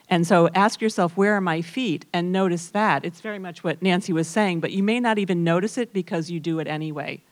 And 0.09 0.27
so 0.27 0.49
ask 0.55 0.81
yourself, 0.81 1.17
where 1.17 1.35
are 1.35 1.41
my 1.41 1.63
feet? 1.63 2.05
And 2.13 2.31
notice 2.31 2.69
that. 2.69 3.05
It's 3.05 3.21
very 3.21 3.39
much 3.39 3.65
what 3.65 3.83
Nancy 3.83 4.13
was 4.13 4.29
saying, 4.29 4.61
but 4.61 4.73
you 4.73 4.83
may 4.83 5.01
not 5.01 5.19
even 5.19 5.45
notice 5.45 5.79
it 5.79 5.93
because 5.93 6.31
you 6.31 6.41
do 6.41 6.59
it 6.59 6.67
anyway. 6.67 7.23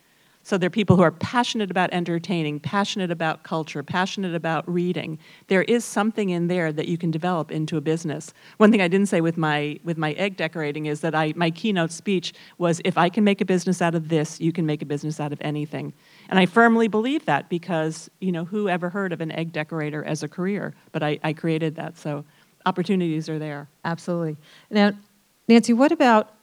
So 0.45 0.59
there 0.59 0.67
are 0.67 0.71
people 0.71 0.97
who 0.97 1.03
are 1.03 1.13
passionate 1.13 1.71
about 1.71 1.91
entertaining, 1.93 2.59
passionate 2.59 3.13
about 3.13 3.45
culture, 3.45 3.83
passionate 3.85 4.35
about 4.35 4.69
reading. 4.69 5.21
There 5.47 5.63
is 5.63 5.85
something 5.85 6.31
in 6.31 6.49
there 6.49 6.73
that 6.73 6.89
you 6.89 6.99
can 6.99 7.13
develop 7.13 7.53
into 7.53 7.77
a 7.77 7.81
business. 7.81 8.35
One 8.57 8.73
thing 8.73 8.81
I 8.81 8.89
didn't 8.89 9.07
say 9.07 9.21
with 9.21 9.37
my 9.37 9.79
with 9.85 9.97
my 9.97 10.13
egg 10.15 10.37
decorating 10.37 10.87
is 10.87 11.01
that 11.03 11.15
I 11.15 11.33
my 11.37 11.53
keynote 11.53 11.93
speech 11.93 12.33
was 12.59 12.81
if 12.85 12.99
I 12.99 13.09
can 13.09 13.23
make 13.23 13.41
a 13.41 13.45
business 13.45 13.81
out 13.81 13.95
of 13.95 14.09
this, 14.09 14.41
you 14.41 14.51
can 14.51 14.67
make 14.67 14.83
a 14.83 14.87
business 14.87 15.21
out 15.21 15.33
of 15.33 15.41
anything. 15.43 15.93
And 16.29 16.41
I 16.41 16.47
firmly 16.47 16.89
believe 16.89 17.25
that 17.27 17.49
because, 17.49 18.11
you 18.21 18.33
know, 18.33 18.45
who 18.45 18.69
ever 18.69 18.91
heard 18.91 19.13
of 19.13 19.21
an 19.21 19.31
egg 19.31 19.53
decorator 19.53 20.03
as 20.03 20.25
a 20.25 20.29
career? 20.29 20.75
But 20.91 21.05
I, 21.05 21.21
I 21.23 21.35
created 21.35 21.77
that. 21.77 21.97
So 21.99 22.25
opportunities 22.66 23.29
are 23.29 23.38
there. 23.38 23.68
Absolutely. 23.85 24.37
Now, 24.70 24.92
Nancy, 25.48 25.72
what 25.72 25.92
about 25.92 26.35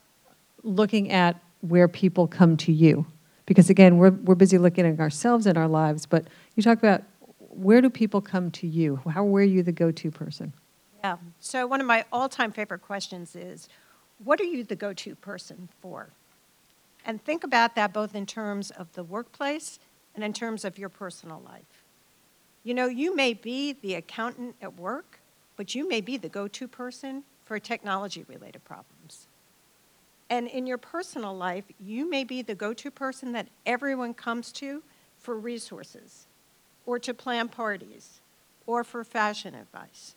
looking 0.64 1.12
at 1.12 1.40
where 1.62 1.88
people 1.88 2.28
come 2.28 2.58
to 2.58 2.72
you? 2.72 3.06
Because 3.46 3.70
again, 3.70 3.98
we're, 3.98 4.12
we're 4.12 4.36
busy 4.36 4.58
looking 4.58 4.86
at 4.86 5.00
ourselves 5.00 5.46
and 5.46 5.58
our 5.58 5.68
lives, 5.68 6.06
but 6.06 6.26
you 6.56 6.64
talk 6.64 6.78
about 6.78 7.04
where 7.50 7.82
do 7.82 7.90
people 7.90 8.22
come 8.22 8.52
to 8.52 8.68
you? 8.68 9.02
How 9.10 9.24
were 9.24 9.42
you 9.42 9.64
the 9.64 9.72
go 9.72 9.92
to 9.92 10.12
person? 10.12 10.54
Yeah. 11.04 11.18
So 11.40 11.66
one 11.66 11.82
of 11.82 11.88
my 11.88 12.06
all-time 12.12 12.52
favorite 12.52 12.82
questions 12.82 13.36
is, 13.36 13.68
what 14.24 14.40
are 14.40 14.46
you 14.46 14.64
the 14.64 14.76
go-to 14.76 15.16
person 15.16 15.70
for? 15.82 16.10
And 17.06 17.24
think 17.24 17.44
about 17.44 17.76
that 17.76 17.94
both 17.94 18.14
in 18.14 18.26
terms 18.26 18.70
of 18.72 18.92
the 18.94 19.04
workplace 19.04 19.80
and 20.14 20.24
in 20.24 20.34
terms 20.34 20.66
of 20.66 20.78
your 20.78 20.90
personal 20.90 21.42
life. 21.46 21.84
You 22.64 22.74
know, 22.74 22.88
you 22.88 23.16
may 23.16 23.34
be 23.34 23.74
the 23.74 23.96
accountant 23.96 24.56
at 24.62 24.78
work, 24.78 25.19
but 25.60 25.76
you 25.76 25.90
may 25.90 26.00
be 26.00 26.16
the 26.16 26.30
go-to 26.30 26.70
person 26.70 27.22
for 27.44 27.60
technology-related 27.60 28.64
problems. 28.64 29.28
And 30.30 30.48
in 30.48 30.66
your 30.66 30.78
personal 30.78 31.36
life, 31.36 31.66
you 31.82 32.10
may 32.10 32.24
be 32.24 32.42
the 32.42 32.56
go 32.56 32.74
to 32.76 32.90
person 32.90 33.34
that 33.34 33.50
everyone 33.66 34.14
comes 34.14 34.54
to 34.54 34.82
for 35.18 35.38
resources. 35.38 36.28
or 36.90 36.98
to 36.98 37.14
plan 37.14 37.48
parties, 37.48 38.20
or 38.66 38.84
for 38.84 39.04
fashion 39.04 39.54
advice. 39.54 40.16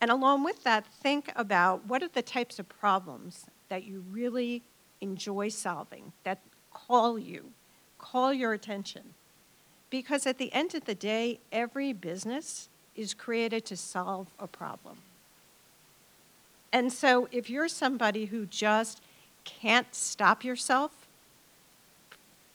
And 0.00 0.10
along 0.10 0.42
with 0.42 0.64
that, 0.64 0.84
think 0.86 1.30
about 1.36 1.86
what 1.86 2.02
are 2.02 2.08
the 2.08 2.20
types 2.20 2.58
of 2.58 2.68
problems 2.68 3.46
that 3.68 3.84
you 3.84 4.04
really 4.10 4.62
enjoy 5.00 5.50
solving, 5.50 6.12
that 6.24 6.40
call 6.72 7.16
you, 7.16 7.52
call 7.96 8.34
your 8.34 8.52
attention. 8.52 9.14
Because 9.92 10.26
at 10.26 10.38
the 10.38 10.50
end 10.54 10.74
of 10.74 10.86
the 10.86 10.94
day, 10.94 11.38
every 11.52 11.92
business 11.92 12.70
is 12.96 13.12
created 13.12 13.66
to 13.66 13.76
solve 13.76 14.26
a 14.38 14.46
problem. 14.46 14.96
And 16.72 16.90
so 16.90 17.28
if 17.30 17.50
you're 17.50 17.68
somebody 17.68 18.24
who 18.24 18.46
just 18.46 19.02
can't 19.44 19.94
stop 19.94 20.44
yourself 20.44 21.06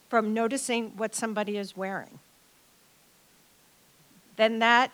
from 0.10 0.34
noticing 0.34 0.97
what 0.97 1.13
somebody 1.13 1.60
is 1.60 1.78
wearing, 1.78 2.17
then 4.36 4.58
that 4.58 4.89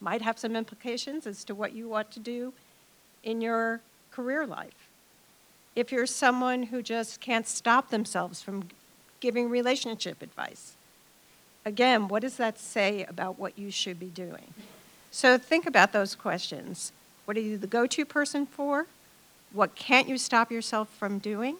might 0.00 0.22
have 0.22 0.38
some 0.38 0.54
implications 0.54 1.26
as 1.26 1.42
to 1.42 1.54
what 1.54 1.72
you 1.72 1.92
ought 1.94 2.12
to 2.12 2.20
do 2.20 2.52
in 3.24 3.40
your 3.40 3.80
career 4.12 4.46
life. 4.46 4.88
If 5.74 5.90
you're 5.90 6.06
someone 6.06 6.62
who 6.62 6.80
just 6.80 7.20
can't 7.20 7.48
stop 7.48 7.90
themselves 7.90 8.40
from 8.40 8.68
giving 9.18 9.50
relationship 9.50 10.22
advice, 10.22 10.76
again, 11.64 12.08
what 12.08 12.22
does 12.22 12.36
that 12.36 12.58
say 12.58 13.04
about 13.04 13.38
what 13.38 13.58
you 13.58 13.70
should 13.70 13.98
be 13.98 14.06
doing? 14.06 14.54
So 15.10 15.38
think 15.38 15.66
about 15.66 15.92
those 15.92 16.14
questions. 16.14 16.92
What 17.24 17.36
are 17.36 17.40
you 17.40 17.56
the 17.56 17.66
go 17.66 17.86
to 17.86 18.04
person 18.04 18.46
for? 18.46 18.86
What 19.52 19.74
can't 19.74 20.08
you 20.08 20.18
stop 20.18 20.50
yourself 20.50 20.88
from 20.88 21.18
doing? 21.18 21.56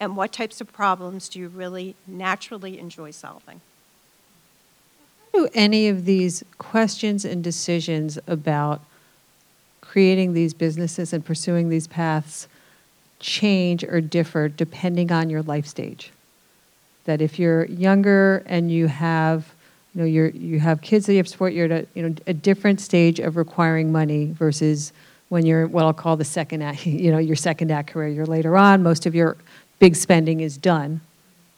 And 0.00 0.16
what 0.16 0.32
types 0.32 0.60
of 0.60 0.72
problems 0.72 1.28
do 1.28 1.40
you 1.40 1.48
really 1.48 1.96
naturally 2.06 2.78
enjoy 2.78 3.10
solving? 3.10 3.60
do 5.38 5.48
any 5.54 5.88
of 5.88 6.04
these 6.04 6.44
questions 6.58 7.24
and 7.24 7.44
decisions 7.44 8.18
about 8.26 8.80
creating 9.80 10.32
these 10.32 10.52
businesses 10.52 11.12
and 11.12 11.24
pursuing 11.24 11.68
these 11.68 11.86
paths 11.86 12.48
change 13.20 13.84
or 13.84 14.00
differ 14.00 14.48
depending 14.48 15.12
on 15.12 15.30
your 15.30 15.42
life 15.42 15.66
stage? 15.66 16.10
That 17.08 17.22
if 17.22 17.38
you're 17.38 17.64
younger 17.64 18.42
and 18.44 18.70
you 18.70 18.86
have, 18.86 19.48
you 19.94 20.02
know, 20.02 20.06
you're, 20.06 20.28
you 20.28 20.60
have 20.60 20.82
kids 20.82 21.06
that 21.06 21.14
you 21.14 21.16
have 21.16 21.26
to 21.26 21.32
support, 21.32 21.54
you're 21.54 21.64
at 21.64 21.72
a, 21.72 21.86
you 21.94 22.02
know, 22.02 22.14
a 22.26 22.34
different 22.34 22.80
stage 22.80 23.18
of 23.18 23.36
requiring 23.36 23.90
money 23.90 24.32
versus 24.32 24.92
when 25.30 25.46
you're 25.46 25.66
what 25.66 25.84
I'll 25.84 25.94
call 25.94 26.16
the 26.16 26.24
second 26.24 26.62
act, 26.62 26.86
you 27.04 27.10
know, 27.10 27.18
your 27.18 27.36
second 27.36 27.70
act 27.70 27.90
career. 27.90 28.08
You're 28.08 28.26
later 28.26 28.58
on, 28.58 28.82
most 28.82 29.06
of 29.06 29.14
your 29.14 29.38
big 29.78 29.96
spending 29.96 30.40
is 30.40 30.58
done 30.58 31.00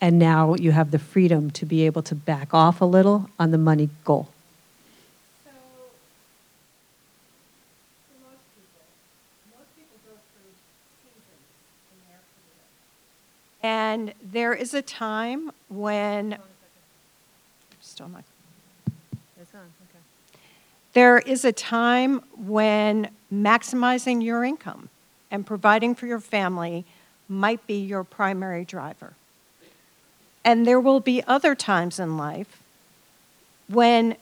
and 0.00 0.18
now 0.18 0.54
you 0.54 0.72
have 0.72 0.90
the 0.90 0.98
freedom 0.98 1.50
to 1.50 1.66
be 1.66 1.84
able 1.86 2.02
to 2.02 2.14
back 2.14 2.54
off 2.54 2.80
a 2.80 2.84
little 2.84 3.28
on 3.38 3.50
the 3.50 3.58
money 3.58 3.90
goal. 4.04 4.28
So, 5.44 5.50
for 8.08 8.16
most 8.24 8.40
people, 8.56 8.80
most 9.52 9.68
people 9.76 9.98
go 10.08 10.16
through 10.32 10.56
seasons 11.04 11.52
in 11.92 12.00
their 12.08 12.24
career. 12.32 12.64
And 13.62 14.14
there 14.22 14.54
is 14.54 14.74
a 14.74 14.82
time 14.82 15.50
when. 15.68 16.38
Still 17.80 18.08
not. 18.08 18.24
There 20.92 21.18
is 21.18 21.44
a 21.44 21.52
time 21.52 22.20
when 22.36 23.10
maximizing 23.32 24.24
your 24.24 24.44
income 24.44 24.88
and 25.30 25.46
providing 25.46 25.94
for 25.94 26.06
your 26.06 26.18
family 26.18 26.84
might 27.28 27.64
be 27.66 27.80
your 27.80 28.02
primary 28.02 28.64
driver. 28.64 29.14
And 30.44 30.66
there 30.66 30.80
will 30.80 30.98
be 30.98 31.22
other 31.28 31.54
times 31.54 32.00
in 32.00 32.16
life 32.16 32.60
when 33.68 34.16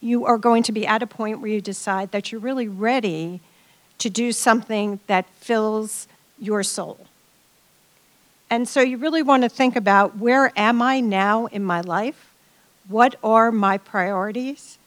you 0.00 0.26
are 0.26 0.36
going 0.36 0.62
to 0.64 0.72
be 0.72 0.86
at 0.86 1.02
a 1.02 1.06
point 1.06 1.40
where 1.40 1.50
you 1.50 1.60
decide 1.60 2.12
that 2.12 2.30
you're 2.30 2.40
really 2.40 2.68
ready 2.68 3.40
to 3.98 4.10
do 4.10 4.30
something 4.30 5.00
that 5.06 5.26
fills 5.36 6.06
your 6.38 6.62
soul. 6.62 6.98
And 8.50 8.68
so 8.68 8.80
you 8.80 8.96
really 8.96 9.22
want 9.22 9.42
to 9.42 9.48
think 9.48 9.76
about 9.76 10.16
where 10.16 10.52
am 10.56 10.80
I 10.80 11.00
now 11.00 11.46
in 11.46 11.62
my 11.62 11.80
life? 11.80 12.34
What 12.88 13.16
are 13.22 13.52
my 13.52 13.76
priorities? 13.78 14.78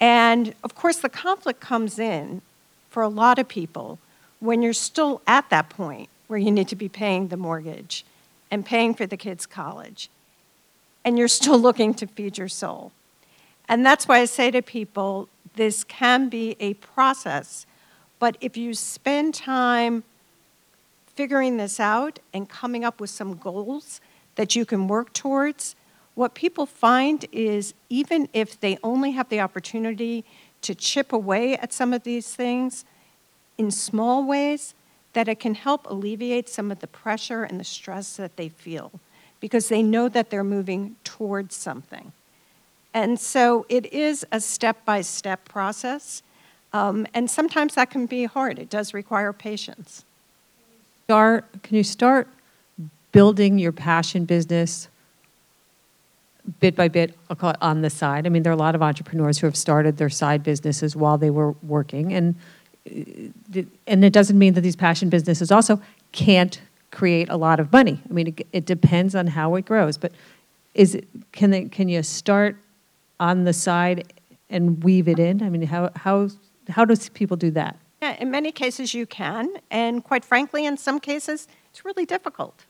And 0.00 0.54
of 0.64 0.74
course, 0.74 0.98
the 0.98 1.08
conflict 1.08 1.60
comes 1.60 1.98
in 1.98 2.42
for 2.90 3.02
a 3.02 3.08
lot 3.08 3.38
of 3.38 3.48
people 3.48 3.98
when 4.40 4.62
you're 4.62 4.72
still 4.72 5.20
at 5.26 5.48
that 5.50 5.68
point 5.68 6.08
where 6.26 6.38
you 6.38 6.50
need 6.50 6.68
to 6.68 6.76
be 6.76 6.88
paying 6.88 7.28
the 7.28 7.36
mortgage 7.36 8.04
and 8.50 8.64
paying 8.64 8.94
for 8.94 9.06
the 9.06 9.16
kids' 9.16 9.46
college, 9.46 10.08
and 11.04 11.18
you're 11.18 11.28
still 11.28 11.58
looking 11.68 11.94
to 11.94 12.06
feed 12.06 12.38
your 12.38 12.48
soul. 12.48 12.92
And 13.68 13.84
that's 13.84 14.08
why 14.08 14.20
I 14.20 14.24
say 14.24 14.50
to 14.50 14.62
people 14.62 15.28
this 15.56 15.84
can 15.84 16.28
be 16.28 16.56
a 16.60 16.74
process, 16.74 17.66
but 18.18 18.36
if 18.40 18.56
you 18.56 18.74
spend 18.74 19.34
time 19.34 20.04
figuring 21.18 21.56
this 21.56 21.80
out 21.80 22.20
and 22.32 22.48
coming 22.48 22.84
up 22.84 23.00
with 23.00 23.10
some 23.10 23.34
goals 23.34 24.00
that 24.36 24.54
you 24.54 24.64
can 24.64 24.86
work 24.86 25.12
towards, 25.12 25.74
what 26.14 26.32
people 26.32 26.64
find 26.64 27.26
is 27.32 27.74
even 27.88 28.28
if 28.32 28.60
they 28.60 28.78
only 28.84 29.10
have 29.10 29.28
the 29.28 29.40
opportunity 29.40 30.24
to 30.62 30.76
chip 30.76 31.12
away 31.12 31.56
at 31.56 31.72
some 31.72 31.92
of 31.92 32.04
these 32.04 32.36
things 32.36 32.84
in 33.58 33.68
small 33.68 34.24
ways, 34.24 34.76
that 35.12 35.26
it 35.26 35.40
can 35.40 35.56
help 35.56 35.90
alleviate 35.90 36.48
some 36.48 36.70
of 36.70 36.78
the 36.78 36.86
pressure 36.86 37.42
and 37.42 37.58
the 37.58 37.64
stress 37.64 38.14
that 38.14 38.36
they 38.36 38.48
feel 38.48 38.92
because 39.40 39.68
they 39.68 39.82
know 39.82 40.08
that 40.08 40.30
they're 40.30 40.44
moving 40.44 40.94
towards 41.02 41.56
something. 41.56 42.12
And 42.94 43.18
so 43.18 43.66
it 43.68 43.92
is 43.92 44.24
a 44.30 44.40
step 44.40 44.84
by 44.84 45.00
step 45.00 45.48
process. 45.48 46.22
Um, 46.72 47.08
and 47.12 47.28
sometimes 47.28 47.74
that 47.74 47.90
can 47.90 48.06
be 48.06 48.26
hard. 48.26 48.60
It 48.60 48.70
does 48.70 48.94
require 48.94 49.32
patience. 49.32 50.04
Start, 51.08 51.62
can 51.62 51.74
you 51.74 51.84
start 51.84 52.28
building 53.12 53.58
your 53.58 53.72
passion 53.72 54.26
business 54.26 54.88
bit 56.60 56.76
by 56.76 56.88
bit, 56.88 57.14
I'll 57.30 57.36
call 57.36 57.48
it 57.52 57.56
on 57.62 57.80
the 57.80 57.88
side? 57.88 58.26
I 58.26 58.28
mean, 58.28 58.42
there 58.42 58.52
are 58.52 58.54
a 58.54 58.58
lot 58.58 58.74
of 58.74 58.82
entrepreneurs 58.82 59.38
who 59.38 59.46
have 59.46 59.56
started 59.56 59.96
their 59.96 60.10
side 60.10 60.42
businesses 60.42 60.94
while 60.94 61.16
they 61.16 61.30
were 61.30 61.52
working. 61.62 62.12
And 62.12 62.34
uh, 62.86 63.62
and 63.86 64.04
it 64.04 64.12
doesn't 64.12 64.38
mean 64.38 64.52
that 64.52 64.60
these 64.60 64.76
passion 64.76 65.08
businesses 65.08 65.50
also 65.50 65.80
can't 66.12 66.60
create 66.90 67.30
a 67.30 67.38
lot 67.38 67.58
of 67.58 67.72
money. 67.72 68.02
I 68.06 68.12
mean, 68.12 68.26
it, 68.26 68.46
it 68.52 68.66
depends 68.66 69.14
on 69.14 69.28
how 69.28 69.54
it 69.54 69.64
grows. 69.64 69.96
But 69.96 70.12
is 70.74 70.94
it, 70.94 71.08
can 71.32 71.48
they 71.48 71.64
can 71.70 71.88
you 71.88 72.02
start 72.02 72.58
on 73.18 73.44
the 73.44 73.54
side 73.54 74.12
and 74.50 74.84
weave 74.84 75.08
it 75.08 75.18
in? 75.18 75.42
I 75.42 75.48
mean, 75.48 75.62
how 75.62 75.90
how 75.96 76.28
how 76.68 76.84
does 76.84 77.08
people 77.08 77.38
do 77.38 77.50
that? 77.52 77.78
Yeah, 78.00 78.16
in 78.20 78.30
many 78.30 78.52
cases 78.52 78.94
you 78.94 79.06
can, 79.06 79.48
and 79.70 80.04
quite 80.04 80.24
frankly, 80.24 80.64
in 80.64 80.76
some 80.76 81.00
cases 81.00 81.48
it's 81.70 81.84
really 81.84 82.06
difficult. 82.06 82.64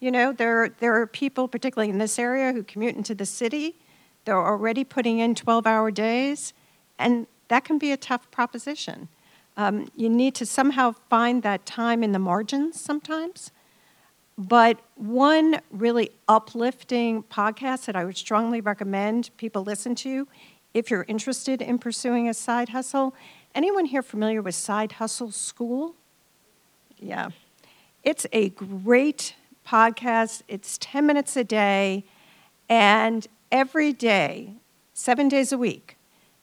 You 0.00 0.10
know, 0.10 0.32
there 0.32 0.70
there 0.80 1.00
are 1.00 1.06
people, 1.06 1.48
particularly 1.48 1.90
in 1.90 1.98
this 1.98 2.18
area, 2.18 2.52
who 2.52 2.62
commute 2.62 2.96
into 2.96 3.14
the 3.14 3.26
city. 3.26 3.76
They're 4.24 4.46
already 4.46 4.84
putting 4.84 5.18
in 5.18 5.34
12-hour 5.34 5.90
days, 5.90 6.54
and 6.98 7.26
that 7.48 7.64
can 7.64 7.78
be 7.78 7.92
a 7.92 7.96
tough 7.96 8.30
proposition. 8.30 9.08
Um, 9.56 9.90
you 9.94 10.08
need 10.08 10.34
to 10.36 10.46
somehow 10.46 10.94
find 11.10 11.42
that 11.42 11.66
time 11.66 12.02
in 12.02 12.12
the 12.12 12.18
margins 12.18 12.80
sometimes. 12.80 13.50
But 14.38 14.80
one 14.94 15.60
really 15.70 16.10
uplifting 16.26 17.24
podcast 17.24 17.84
that 17.84 17.96
I 17.96 18.06
would 18.06 18.16
strongly 18.16 18.62
recommend 18.62 19.30
people 19.36 19.62
listen 19.64 19.94
to 19.96 20.26
if 20.72 20.90
you're 20.90 21.04
interested 21.08 21.60
in 21.60 21.78
pursuing 21.78 22.26
a 22.26 22.32
side 22.32 22.70
hustle. 22.70 23.14
Anyone 23.54 23.86
here 23.86 24.02
familiar 24.02 24.42
with 24.42 24.54
Side 24.54 24.92
Hustle 24.92 25.32
School? 25.32 25.94
Yeah. 26.98 27.30
It's 28.04 28.26
a 28.32 28.50
great 28.50 29.34
podcast. 29.66 30.42
It's 30.46 30.78
10 30.78 31.04
minutes 31.04 31.36
a 31.36 31.42
day, 31.42 32.04
and 32.68 33.26
every 33.50 33.92
day, 33.92 34.54
seven 34.94 35.28
days 35.28 35.50
a 35.50 35.58
week, 35.58 35.96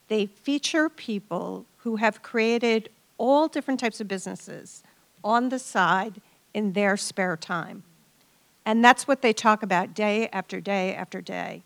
they 0.09 0.25
feature 0.25 0.89
people 0.89 1.65
who 1.77 1.95
have 1.95 2.21
created 2.21 2.89
all 3.17 3.47
different 3.47 3.79
types 3.79 4.01
of 4.01 4.07
businesses 4.07 4.83
on 5.23 5.49
the 5.49 5.59
side 5.59 6.21
in 6.53 6.73
their 6.73 6.97
spare 6.97 7.37
time. 7.37 7.83
And 8.65 8.83
that's 8.83 9.07
what 9.07 9.21
they 9.21 9.31
talk 9.31 9.63
about 9.63 9.93
day 9.93 10.27
after 10.33 10.59
day 10.59 10.93
after 10.93 11.21
day. 11.21 11.63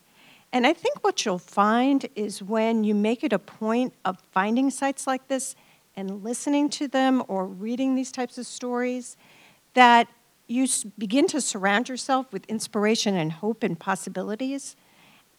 And 0.54 0.68
I 0.68 0.74
think 0.74 1.04
what 1.04 1.26
you'll 1.26 1.38
find 1.38 2.08
is 2.16 2.44
when 2.44 2.84
you 2.84 2.94
make 2.94 3.24
it 3.24 3.32
a 3.32 3.40
point 3.40 3.94
of 4.04 4.20
finding 4.32 4.70
sites 4.70 5.08
like 5.08 5.28
this 5.28 5.56
and 5.96 6.24
listening 6.24 6.70
to 6.70 6.88
them 6.88 7.24
or 7.28 7.46
reading 7.46 7.96
these 7.96 8.12
types 8.12 8.38
of 8.38 8.46
stories, 8.46 9.16
that 9.74 10.08
you 10.48 10.68
begin 10.98 11.28
to 11.28 11.40
surround 11.40 11.88
yourself 11.88 12.32
with 12.34 12.46
inspiration 12.48 13.16
and 13.16 13.32
hope 13.32 13.64
and 13.64 13.80
possibilities. 13.80 14.76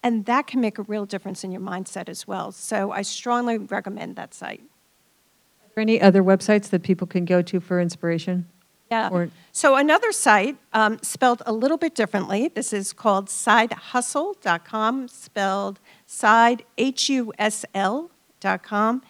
And 0.03 0.25
that 0.25 0.47
can 0.47 0.61
make 0.61 0.79
a 0.79 0.83
real 0.83 1.05
difference 1.05 1.45
in 1.45 1.53
your 1.53 1.61
mindset 1.61 2.09
as 2.09 2.27
well. 2.27 2.51
So 2.51 2.91
I 2.91 3.03
strongly 3.03 3.59
recommend 3.59 4.17
that 4.17 4.33
site 4.33 4.63
Are 5.63 5.69
there 5.75 5.83
any 5.83 6.01
other 6.01 6.23
websites 6.23 6.71
that 6.71 6.83
people 6.83 7.07
can 7.07 7.27
go 7.27 7.43
to 7.43 7.61
for 7.61 7.81
inspiration? 7.81 8.47
Yeah. 8.93 9.09
Or- 9.11 9.31
so 9.53 9.77
another 9.77 10.13
site 10.13 10.59
um, 10.75 10.99
spelled 11.03 11.43
a 11.47 11.53
little 11.53 11.79
bit 11.79 11.95
differently. 11.95 12.49
This 12.49 12.75
is 12.75 12.93
called 12.93 13.29
sidehusl.com, 13.29 15.09
spelled 15.09 15.81
side 16.07 16.65
H 16.77 17.09
U 17.09 17.33
S 17.39 17.65
L.com. 17.75 19.03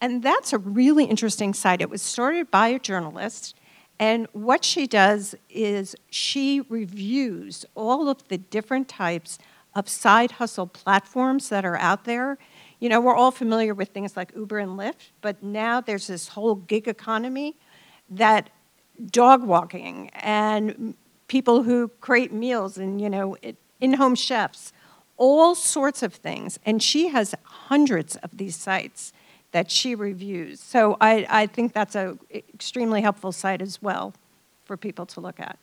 And 0.00 0.22
that's 0.24 0.52
a 0.52 0.58
really 0.58 1.04
interesting 1.04 1.54
site. 1.54 1.80
It 1.80 1.88
was 1.88 2.02
started 2.02 2.50
by 2.50 2.68
a 2.68 2.80
journalist. 2.80 3.54
And 4.00 4.26
what 4.32 4.64
she 4.64 4.88
does 4.88 5.36
is 5.50 5.94
she 6.10 6.60
reviews 6.68 7.64
all 7.76 8.08
of 8.08 8.26
the 8.28 8.38
different 8.38 8.88
types 8.88 9.38
of 9.74 9.88
side 9.88 10.32
hustle 10.32 10.66
platforms 10.66 11.48
that 11.50 11.64
are 11.64 11.76
out 11.76 12.04
there. 12.04 12.38
You 12.80 12.88
know, 12.88 13.00
we're 13.00 13.14
all 13.14 13.30
familiar 13.32 13.72
with 13.74 13.90
things 13.90 14.16
like 14.16 14.32
Uber 14.34 14.58
and 14.58 14.72
Lyft, 14.72 15.10
but 15.20 15.42
now 15.42 15.80
there's 15.80 16.08
this 16.08 16.28
whole 16.28 16.56
gig 16.56 16.88
economy 16.88 17.56
that 18.10 18.50
dog 19.06 19.42
walking 19.42 20.10
and 20.14 20.94
people 21.28 21.62
who 21.62 21.88
create 22.00 22.32
meals 22.32 22.78
and, 22.78 23.00
you 23.00 23.10
know, 23.10 23.36
in 23.80 23.94
home 23.94 24.14
chefs, 24.14 24.72
all 25.16 25.54
sorts 25.54 26.02
of 26.02 26.14
things. 26.14 26.58
And 26.64 26.82
she 26.82 27.08
has 27.08 27.34
hundreds 27.44 28.16
of 28.16 28.36
these 28.36 28.56
sites 28.56 29.12
that 29.52 29.70
she 29.70 29.94
reviews. 29.94 30.60
So 30.60 30.96
I, 31.00 31.26
I 31.28 31.46
think 31.46 31.72
that's 31.72 31.94
an 31.94 32.18
extremely 32.32 33.00
helpful 33.00 33.32
site 33.32 33.62
as 33.62 33.80
well 33.80 34.14
for 34.64 34.76
people 34.76 35.06
to 35.06 35.20
look 35.20 35.40
at. 35.40 35.58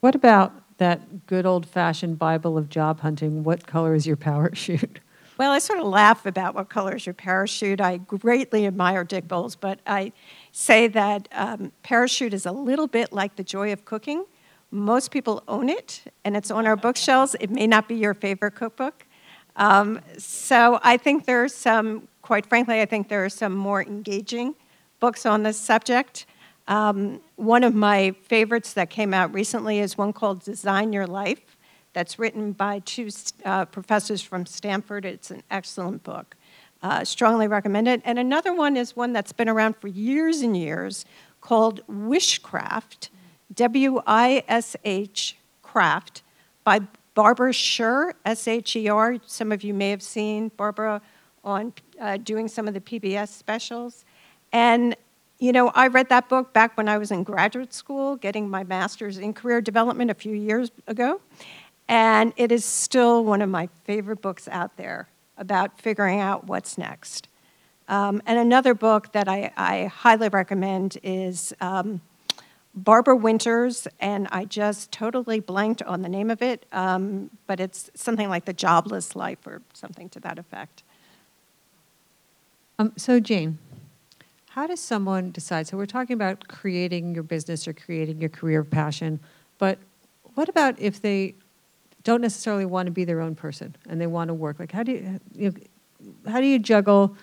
What 0.00 0.14
about 0.14 0.52
that 0.78 1.26
good 1.26 1.46
old 1.46 1.66
fashioned 1.66 2.18
Bible 2.18 2.58
of 2.58 2.68
job 2.68 3.00
hunting? 3.00 3.44
What 3.44 3.66
color 3.66 3.94
is 3.94 4.06
your 4.06 4.16
parachute? 4.16 5.00
Well, 5.36 5.50
I 5.50 5.58
sort 5.58 5.80
of 5.80 5.86
laugh 5.86 6.26
about 6.26 6.54
what 6.54 6.68
color 6.68 6.94
is 6.94 7.06
your 7.06 7.14
parachute. 7.14 7.80
I 7.80 7.96
greatly 7.96 8.68
admire 8.68 9.02
Dick 9.02 9.26
Bolles, 9.26 9.56
but 9.56 9.80
I 9.84 10.12
say 10.56 10.86
that 10.86 11.28
um, 11.32 11.72
parachute 11.82 12.32
is 12.32 12.46
a 12.46 12.52
little 12.52 12.86
bit 12.86 13.12
like 13.12 13.34
the 13.34 13.42
joy 13.42 13.72
of 13.72 13.84
cooking. 13.84 14.24
Most 14.70 15.10
people 15.10 15.42
own 15.48 15.68
it, 15.68 16.02
and 16.24 16.36
it's 16.36 16.48
on 16.48 16.64
our 16.64 16.76
bookshelves. 16.76 17.34
It 17.40 17.50
may 17.50 17.66
not 17.66 17.88
be 17.88 17.96
your 17.96 18.14
favorite 18.14 18.54
cookbook. 18.54 19.04
Um, 19.56 20.00
so 20.16 20.78
I 20.84 20.96
think 20.96 21.26
there 21.26 21.42
are 21.42 21.48
some, 21.48 22.06
quite 22.22 22.46
frankly, 22.46 22.80
I 22.80 22.86
think 22.86 23.08
there 23.08 23.24
are 23.24 23.28
some 23.28 23.52
more 23.52 23.82
engaging 23.82 24.54
books 25.00 25.26
on 25.26 25.42
this 25.42 25.58
subject. 25.58 26.24
Um, 26.68 27.20
one 27.34 27.64
of 27.64 27.74
my 27.74 28.12
favorites 28.22 28.74
that 28.74 28.90
came 28.90 29.12
out 29.12 29.34
recently 29.34 29.80
is 29.80 29.98
one 29.98 30.12
called 30.12 30.44
Design 30.44 30.92
Your 30.92 31.08
Life 31.08 31.56
that's 31.94 32.16
written 32.16 32.52
by 32.52 32.78
two 32.78 33.08
uh, 33.44 33.64
professors 33.64 34.22
from 34.22 34.46
Stanford. 34.46 35.04
It's 35.04 35.32
an 35.32 35.42
excellent 35.50 36.04
book. 36.04 36.36
Uh, 36.84 37.02
strongly 37.02 37.48
recommend 37.48 37.88
it. 37.88 38.02
And 38.04 38.18
another 38.18 38.52
one 38.52 38.76
is 38.76 38.94
one 38.94 39.14
that's 39.14 39.32
been 39.32 39.48
around 39.48 39.74
for 39.76 39.88
years 39.88 40.42
and 40.42 40.54
years 40.54 41.06
called 41.40 41.80
Wishcraft, 41.88 43.08
W 43.54 44.02
I 44.06 44.44
S 44.48 44.76
H 44.84 45.38
Craft, 45.62 46.22
by 46.62 46.80
Barbara 47.14 47.54
Sher, 47.54 48.12
S 48.26 48.46
H 48.46 48.76
E 48.76 48.86
R. 48.90 49.16
Some 49.24 49.50
of 49.50 49.64
you 49.64 49.72
may 49.72 49.88
have 49.88 50.02
seen 50.02 50.50
Barbara 50.58 51.00
on 51.42 51.72
uh, 51.98 52.18
doing 52.18 52.48
some 52.48 52.68
of 52.68 52.74
the 52.74 52.82
PBS 52.82 53.28
specials. 53.28 54.04
And 54.52 54.94
you 55.38 55.52
know, 55.52 55.68
I 55.68 55.86
read 55.86 56.10
that 56.10 56.28
book 56.28 56.52
back 56.52 56.76
when 56.76 56.90
I 56.90 56.98
was 56.98 57.10
in 57.10 57.22
graduate 57.22 57.72
school, 57.72 58.16
getting 58.16 58.50
my 58.50 58.62
master's 58.62 59.16
in 59.16 59.32
career 59.32 59.62
development 59.62 60.10
a 60.10 60.14
few 60.14 60.34
years 60.34 60.70
ago. 60.86 61.22
And 61.88 62.34
it 62.36 62.52
is 62.52 62.62
still 62.66 63.24
one 63.24 63.40
of 63.40 63.48
my 63.48 63.70
favorite 63.84 64.20
books 64.20 64.48
out 64.48 64.76
there 64.76 65.08
about 65.36 65.80
figuring 65.80 66.20
out 66.20 66.46
what's 66.46 66.78
next. 66.78 67.28
Um, 67.88 68.22
and 68.26 68.38
another 68.38 68.74
book 68.74 69.12
that 69.12 69.28
I, 69.28 69.52
I 69.56 69.86
highly 69.86 70.28
recommend 70.28 70.98
is 71.02 71.52
um, 71.60 72.00
Barbara 72.74 73.14
Winters, 73.14 73.86
and 74.00 74.26
I 74.32 74.46
just 74.46 74.90
totally 74.90 75.38
blanked 75.38 75.82
on 75.82 76.02
the 76.02 76.08
name 76.08 76.30
of 76.30 76.42
it, 76.42 76.66
um, 76.72 77.30
but 77.46 77.60
it's 77.60 77.90
something 77.94 78.28
like 78.28 78.46
The 78.46 78.52
Jobless 78.52 79.14
Life 79.14 79.46
or 79.46 79.62
something 79.74 80.08
to 80.10 80.20
that 80.20 80.38
effect. 80.38 80.82
Um, 82.78 82.92
so, 82.96 83.20
Jane, 83.20 83.58
how 84.50 84.66
does 84.66 84.80
someone 84.80 85.30
decide? 85.30 85.68
So, 85.68 85.76
we're 85.76 85.86
talking 85.86 86.14
about 86.14 86.48
creating 86.48 87.14
your 87.14 87.22
business 87.22 87.68
or 87.68 87.72
creating 87.72 88.20
your 88.20 88.30
career 88.30 88.60
of 88.60 88.70
passion, 88.70 89.20
but 89.58 89.78
what 90.34 90.48
about 90.48 90.78
if 90.80 91.00
they 91.00 91.34
don't 92.04 92.20
necessarily 92.20 92.66
want 92.66 92.86
to 92.86 92.92
be 92.92 93.04
their 93.04 93.20
own 93.20 93.34
person 93.34 93.74
and 93.88 94.00
they 94.00 94.06
want 94.06 94.28
to 94.28 94.34
work. 94.34 94.58
Like, 94.58 94.70
how 94.70 94.82
do 94.82 94.92
you, 94.92 95.20
you 95.34 95.50
know, 95.50 96.30
how 96.30 96.40
do 96.40 96.46
you 96.46 96.58
juggle 96.58 97.16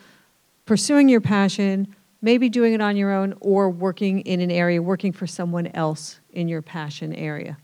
pursuing 0.66 1.08
your 1.08 1.22
passion, 1.22 1.96
maybe 2.22 2.50
doing 2.50 2.74
it 2.74 2.82
on 2.82 2.98
your 2.98 3.12
own, 3.12 3.36
or 3.40 3.70
working 3.70 4.22
in 4.22 4.42
an 4.42 4.52
area, 4.52 4.82
working 4.82 5.12
for 5.12 5.28
someone 5.28 5.68
else 5.68 6.20
in 6.34 6.48
your 6.48 6.62
passion 6.62 7.14
area? 7.14 7.58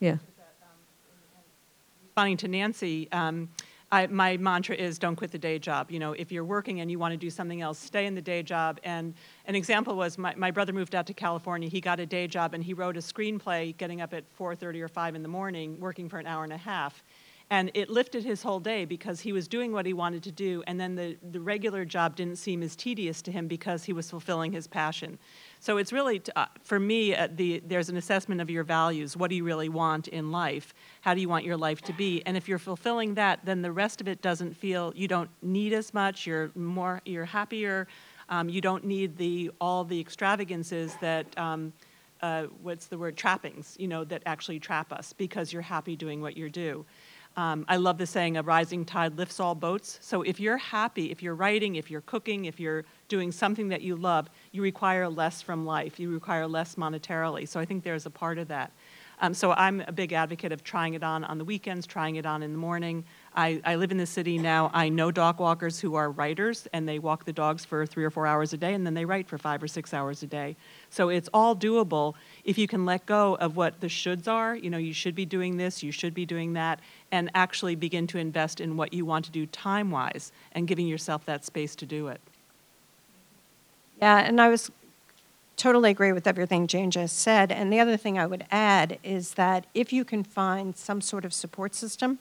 Yeah. 0.00 0.16
Responding 2.02 2.36
to 2.38 2.48
Nancy, 2.48 3.08
um, 3.12 3.50
I, 3.92 4.08
my 4.08 4.36
mantra 4.36 4.74
is 4.74 4.98
don't 4.98 5.14
quit 5.14 5.30
the 5.30 5.38
day 5.38 5.58
job. 5.58 5.90
You 5.90 6.00
know, 6.00 6.12
if 6.12 6.32
you're 6.32 6.44
working 6.44 6.80
and 6.80 6.90
you 6.90 6.98
want 6.98 7.12
to 7.12 7.16
do 7.16 7.30
something 7.30 7.62
else, 7.62 7.78
stay 7.78 8.06
in 8.06 8.14
the 8.14 8.22
day 8.22 8.42
job. 8.42 8.80
And 8.82 9.14
an 9.46 9.54
example 9.54 9.94
was 9.96 10.18
my, 10.18 10.34
my 10.34 10.50
brother 10.50 10.72
moved 10.72 10.94
out 10.94 11.06
to 11.06 11.14
California. 11.14 11.68
He 11.68 11.80
got 11.80 12.00
a 12.00 12.06
day 12.06 12.26
job 12.26 12.52
and 12.52 12.64
he 12.64 12.74
wrote 12.74 12.96
a 12.96 13.00
screenplay 13.00 13.76
getting 13.76 14.00
up 14.00 14.12
at 14.12 14.24
4.30 14.36 14.80
or 14.80 14.88
5 14.88 15.14
in 15.14 15.22
the 15.22 15.28
morning, 15.28 15.78
working 15.78 16.08
for 16.08 16.18
an 16.18 16.26
hour 16.26 16.42
and 16.42 16.52
a 16.52 16.56
half. 16.56 17.04
And 17.48 17.70
it 17.74 17.88
lifted 17.88 18.24
his 18.24 18.42
whole 18.42 18.58
day 18.58 18.84
because 18.84 19.20
he 19.20 19.32
was 19.32 19.46
doing 19.46 19.70
what 19.70 19.86
he 19.86 19.92
wanted 19.92 20.24
to 20.24 20.32
do, 20.32 20.64
and 20.66 20.80
then 20.80 20.96
the, 20.96 21.16
the 21.30 21.40
regular 21.40 21.84
job 21.84 22.16
didn't 22.16 22.36
seem 22.36 22.60
as 22.60 22.74
tedious 22.74 23.22
to 23.22 23.30
him 23.30 23.46
because 23.46 23.84
he 23.84 23.92
was 23.92 24.10
fulfilling 24.10 24.50
his 24.50 24.66
passion. 24.66 25.16
So 25.66 25.78
it's 25.78 25.92
really, 25.92 26.22
uh, 26.36 26.46
for 26.62 26.78
me, 26.78 27.12
uh, 27.12 27.26
the, 27.34 27.60
there's 27.66 27.88
an 27.88 27.96
assessment 27.96 28.40
of 28.40 28.48
your 28.48 28.62
values. 28.62 29.16
What 29.16 29.30
do 29.30 29.34
you 29.34 29.42
really 29.42 29.68
want 29.68 30.06
in 30.06 30.30
life? 30.30 30.72
How 31.00 31.12
do 31.12 31.20
you 31.20 31.28
want 31.28 31.44
your 31.44 31.56
life 31.56 31.82
to 31.82 31.92
be? 31.92 32.22
And 32.24 32.36
if 32.36 32.46
you're 32.46 32.60
fulfilling 32.60 33.14
that, 33.14 33.40
then 33.44 33.62
the 33.62 33.72
rest 33.72 34.00
of 34.00 34.06
it 34.06 34.22
doesn't 34.22 34.56
feel, 34.56 34.92
you 34.94 35.08
don't 35.08 35.28
need 35.42 35.72
as 35.72 35.92
much, 35.92 36.24
you're 36.24 36.52
more, 36.54 37.02
you're 37.04 37.24
happier, 37.24 37.88
um, 38.28 38.48
you 38.48 38.60
don't 38.60 38.84
need 38.84 39.16
the, 39.16 39.50
all 39.60 39.82
the 39.82 39.98
extravagances 39.98 40.94
that, 41.00 41.26
um, 41.36 41.72
uh, 42.22 42.44
what's 42.62 42.86
the 42.86 42.96
word, 42.96 43.16
trappings, 43.16 43.74
you 43.76 43.88
know, 43.88 44.04
that 44.04 44.22
actually 44.24 44.60
trap 44.60 44.92
us 44.92 45.14
because 45.14 45.52
you're 45.52 45.62
happy 45.62 45.96
doing 45.96 46.22
what 46.22 46.36
you 46.36 46.48
do. 46.48 46.86
Um, 47.36 47.66
I 47.68 47.76
love 47.76 47.98
the 47.98 48.06
saying, 48.06 48.38
a 48.38 48.42
rising 48.42 48.86
tide 48.86 49.18
lifts 49.18 49.40
all 49.40 49.54
boats. 49.54 49.98
So 50.00 50.22
if 50.22 50.40
you're 50.40 50.56
happy, 50.56 51.10
if 51.10 51.22
you're 51.22 51.34
writing, 51.34 51.76
if 51.76 51.90
you're 51.90 52.00
cooking, 52.00 52.46
if 52.46 52.58
you're 52.58 52.86
doing 53.08 53.30
something 53.30 53.68
that 53.68 53.82
you 53.82 53.94
love, 53.94 54.30
you 54.52 54.62
require 54.62 55.06
less 55.08 55.42
from 55.42 55.66
life. 55.66 56.00
You 56.00 56.10
require 56.10 56.46
less 56.46 56.76
monetarily. 56.76 57.46
So 57.46 57.60
I 57.60 57.66
think 57.66 57.84
there's 57.84 58.06
a 58.06 58.10
part 58.10 58.38
of 58.38 58.48
that. 58.48 58.72
Um, 59.20 59.34
so 59.34 59.52
I'm 59.52 59.82
a 59.82 59.92
big 59.92 60.12
advocate 60.12 60.52
of 60.52 60.62
trying 60.62 60.94
it 60.94 61.02
on 61.02 61.24
on 61.24 61.38
the 61.38 61.44
weekends, 61.44 61.86
trying 61.86 62.16
it 62.16 62.26
on 62.26 62.42
in 62.42 62.52
the 62.52 62.58
morning. 62.58 63.04
I, 63.36 63.60
I 63.64 63.76
live 63.76 63.90
in 63.90 63.98
the 63.98 64.06
city 64.06 64.38
now. 64.38 64.70
I 64.72 64.88
know 64.88 65.10
dog 65.10 65.38
walkers 65.38 65.78
who 65.78 65.94
are 65.94 66.10
writers, 66.10 66.66
and 66.72 66.88
they 66.88 66.98
walk 66.98 67.26
the 67.26 67.32
dogs 67.32 67.64
for 67.64 67.84
three 67.84 68.04
or 68.04 68.10
four 68.10 68.26
hours 68.26 68.54
a 68.54 68.56
day, 68.56 68.72
and 68.72 68.86
then 68.86 68.94
they 68.94 69.04
write 69.04 69.28
for 69.28 69.36
five 69.36 69.62
or 69.62 69.68
six 69.68 69.92
hours 69.92 70.22
a 70.22 70.26
day. 70.26 70.56
So 70.88 71.10
it's 71.10 71.28
all 71.34 71.54
doable 71.54 72.14
if 72.44 72.56
you 72.56 72.66
can 72.66 72.86
let 72.86 73.04
go 73.04 73.36
of 73.36 73.56
what 73.56 73.80
the 73.80 73.88
shoulds 73.88 74.26
are. 74.26 74.56
You 74.56 74.70
know, 74.70 74.78
you 74.78 74.94
should 74.94 75.14
be 75.14 75.26
doing 75.26 75.58
this, 75.58 75.82
you 75.82 75.92
should 75.92 76.14
be 76.14 76.24
doing 76.24 76.54
that, 76.54 76.80
and 77.12 77.30
actually 77.34 77.74
begin 77.74 78.06
to 78.08 78.18
invest 78.18 78.60
in 78.60 78.76
what 78.76 78.94
you 78.94 79.04
want 79.04 79.26
to 79.26 79.30
do 79.30 79.44
time 79.46 79.90
wise 79.90 80.32
and 80.52 80.66
giving 80.66 80.86
yourself 80.86 81.26
that 81.26 81.44
space 81.44 81.76
to 81.76 81.86
do 81.86 82.08
it. 82.08 82.20
Yeah, 84.00 84.18
and 84.18 84.40
I 84.40 84.48
was 84.48 84.70
totally 85.56 85.90
agree 85.90 86.12
with 86.12 86.26
everything 86.26 86.66
Jane 86.66 86.90
just 86.90 87.18
said. 87.18 87.50
And 87.50 87.72
the 87.72 87.80
other 87.80 87.96
thing 87.96 88.18
I 88.18 88.26
would 88.26 88.44
add 88.50 88.98
is 89.02 89.34
that 89.34 89.66
if 89.74 89.92
you 89.92 90.04
can 90.04 90.22
find 90.22 90.76
some 90.76 91.00
sort 91.00 91.24
of 91.24 91.32
support 91.32 91.74
system, 91.74 92.18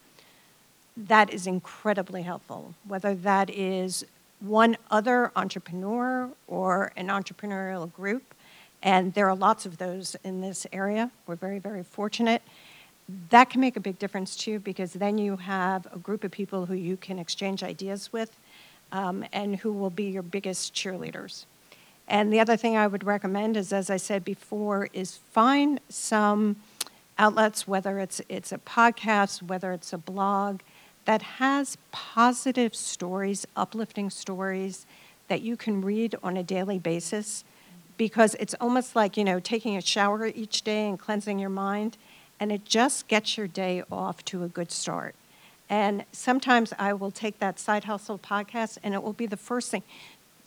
that 0.98 1.34
is 1.34 1.48
incredibly 1.48 2.24
helpful, 2.24 2.74
whether 2.88 3.14
that 3.16 3.50
is 3.50 4.06
one 4.40 4.78
other 4.92 5.32
entrepreneur 5.36 6.30
or 6.48 6.92
an 6.96 7.08
entrepreneurial 7.08 7.92
group. 7.92 8.34
And 8.82 9.14
there 9.14 9.28
are 9.28 9.36
lots 9.36 9.66
of 9.66 9.78
those 9.78 10.16
in 10.24 10.42
this 10.42 10.68
area. 10.72 11.12
We're 11.26 11.36
very, 11.36 11.60
very 11.60 11.84
fortunate. 11.84 12.42
That 13.30 13.50
can 13.50 13.62
make 13.62 13.76
a 13.76 13.80
big 13.80 14.00
difference 14.00 14.36
too, 14.36 14.60
because 14.60 14.94
then 14.94 15.18
you 15.18 15.38
have 15.38 15.88
a 15.94 15.98
group 15.98 16.24
of 16.24 16.32
people 16.32 16.66
who 16.66 16.76
you 16.76 16.98
can 16.98 17.20
exchange 17.20 17.64
ideas 17.64 18.12
with 18.12 18.36
um, 18.92 19.26
and 19.34 19.58
who 19.58 19.74
will 19.74 19.90
be 19.90 20.06
your 20.06 20.24
biggest 20.24 20.74
cheerleaders. 20.74 21.46
And 22.08 22.32
the 22.32 22.40
other 22.40 22.56
thing 22.56 22.78
I 22.78 22.88
would 22.88 23.04
recommend 23.04 23.58
is, 23.58 23.74
as 23.74 23.90
I 23.90 23.98
said 23.98 24.24
before, 24.24 24.90
is 24.94 25.18
find 25.32 25.80
some 25.90 26.58
outlets, 27.18 27.68
whether 27.68 28.00
it's, 28.00 28.22
it's 28.30 28.52
a 28.52 28.58
podcast, 28.60 29.42
whether 29.42 29.72
it's 29.72 29.94
a 29.94 29.98
blog, 29.98 30.62
that 31.06 31.22
has 31.22 31.78
positive 31.92 32.76
stories, 32.76 33.46
uplifting 33.56 34.10
stories 34.10 34.86
that 35.28 35.42
you 35.42 35.56
can 35.56 35.82
read 35.82 36.16
on 36.22 36.38
a 36.38 36.44
daily 36.44 36.80
basis 36.80 37.44
because 37.98 38.36
it's 38.36 38.56
almost 38.60 38.96
like, 38.96 39.16
you 39.16 39.24
know, 39.24 39.40
taking 39.40 39.78
a 39.78 39.82
shower 39.82 40.26
each 40.28 40.64
day 40.64 40.88
and 40.88 41.00
cleansing 41.00 41.40
your 41.40 41.50
mind, 41.50 41.98
and 42.40 42.52
it 42.52 42.66
just 42.66 43.08
gets 43.08 43.38
your 43.38 43.48
day 43.48 43.84
off 43.92 44.26
to 44.26 44.44
a 44.44 44.48
good 44.48 44.72
start. 44.72 45.16
And 45.70 46.06
sometimes 46.12 46.74
I 46.78 46.94
will 46.94 47.12
take 47.12 47.40
that 47.40 47.60
side 47.60 47.86
hustle 47.86 48.20
podcast 48.20 48.78
and 48.84 48.94
it 48.94 49.02
will 49.02 49.14
be 49.14 49.26
the 49.26 49.38
first 49.38 49.72
thing 49.72 49.84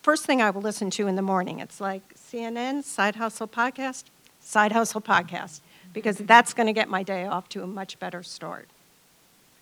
first 0.03 0.25
thing 0.25 0.41
I 0.41 0.51
will 0.51 0.63
listen 0.63 0.91
to 0.91 1.07
in 1.07 1.17
the 1.17 1.23
morning. 1.23 1.59
It's 1.59 1.81
like 1.81 2.15
CNN, 2.15 2.85
Side 2.85 3.17
Hustle 3.17 3.49
Podcast, 3.49 4.05
Side 4.41 4.73
Hustle 4.73 5.01
Podcast, 5.01 5.61
because 5.93 6.17
that's 6.19 6.55
going 6.55 6.69
to 6.69 6.73
get 6.73 6.89
my 6.89 7.03
day 7.03 7.27
off 7.27 7.49
to 7.51 7.63
a 7.63 7.67
much 7.67 7.99
better 7.99 8.23
start. 8.23 8.69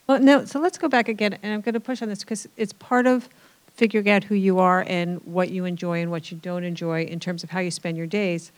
Well, 0.07 0.21
no, 0.21 0.45
so 0.45 0.61
let's 0.61 0.79
go 0.79 0.89
back 0.89 1.09
again, 1.09 1.37
and 1.43 1.53
I'm 1.53 1.61
going 1.61 1.75
to 1.75 1.81
push 1.81 2.01
on 2.01 2.09
this 2.09 2.21
because 2.21 2.49
it's 2.57 2.73
part 2.75 3.07
of 3.07 3.29
figuring 3.75 4.09
out 4.09 4.25
who 4.25 4.35
you 4.35 4.59
are 4.59 4.85
and 4.87 5.21
what 5.27 5.51
you 5.51 5.65
enjoy 5.65 6.01
and 6.01 6.11
what 6.11 6.31
you 6.31 6.39
don't 6.39 6.65
enjoy 6.65 7.05
in 7.05 7.19
terms 7.21 7.43
of 7.43 7.51
how 7.51 7.61
you 7.61 7.71
spend 7.71 7.97
your 7.97 8.07
days. 8.07 8.53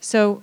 So, 0.00 0.42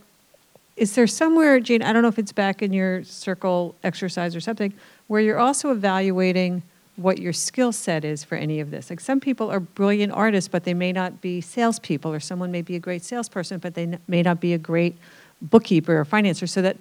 is 0.78 0.96
there 0.96 1.08
somewhere, 1.08 1.60
Jane, 1.60 1.82
I 1.82 1.92
don't 1.92 2.04
know 2.04 2.08
if 2.08 2.20
it's 2.20 2.32
back 2.32 2.62
in 2.62 2.72
your 2.72 3.04
circle 3.04 3.76
exercise 3.84 4.36
or 4.36 4.40
something, 4.40 4.74
where 5.08 5.20
you're 5.20 5.40
also 5.40 5.72
evaluating 5.72 6.62
what 6.98 7.18
your 7.20 7.34
skill 7.34 7.72
set 7.72 8.06
is 8.06 8.24
for 8.24 8.36
any 8.36 8.60
of 8.60 8.70
this? 8.70 8.90
Like 8.90 9.00
some 9.00 9.20
people 9.20 9.52
are 9.52 9.60
brilliant 9.60 10.14
artists, 10.14 10.48
but 10.48 10.66
they 10.66 10.76
may 10.76 10.94
not 10.94 11.20
be 11.20 11.42
salespeople, 11.42 12.14
or 12.14 12.20
someone 12.20 12.52
may 12.52 12.62
be 12.62 12.76
a 12.76 12.80
great 12.80 13.04
salesperson, 13.04 13.58
but 13.58 13.74
they 13.74 13.98
may 14.08 14.22
not 14.22 14.40
be 14.40 14.54
a 14.54 14.58
great 14.58 14.96
bookkeeper 15.42 16.00
or 16.00 16.06
financer. 16.06 16.48
So 16.48 16.62
that 16.62 16.78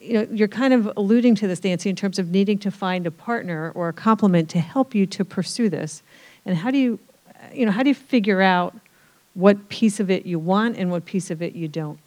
you 0.00 0.14
know, 0.14 0.28
you're 0.30 0.48
kind 0.48 0.72
of 0.72 0.90
alluding 0.96 1.34
to 1.36 1.46
this, 1.46 1.62
Nancy, 1.64 1.90
in 1.90 1.96
terms 1.96 2.18
of 2.18 2.30
needing 2.30 2.58
to 2.58 2.70
find 2.70 3.06
a 3.06 3.10
partner 3.10 3.72
or 3.74 3.88
a 3.88 3.92
complement 3.92 4.48
to 4.50 4.60
help 4.60 4.94
you 4.94 5.06
to 5.06 5.24
pursue 5.24 5.68
this. 5.68 6.02
And 6.44 6.56
how 6.56 6.70
do 6.70 6.78
you, 6.78 6.98
you 7.52 7.66
know, 7.66 7.72
how 7.72 7.82
do 7.82 7.88
you 7.88 7.94
figure 7.94 8.40
out 8.40 8.76
what 9.34 9.68
piece 9.68 10.00
of 10.00 10.10
it 10.10 10.26
you 10.26 10.38
want 10.38 10.76
and 10.76 10.90
what 10.90 11.04
piece 11.04 11.30
of 11.30 11.42
it 11.42 11.54
you 11.54 11.68
don't? 11.68 11.98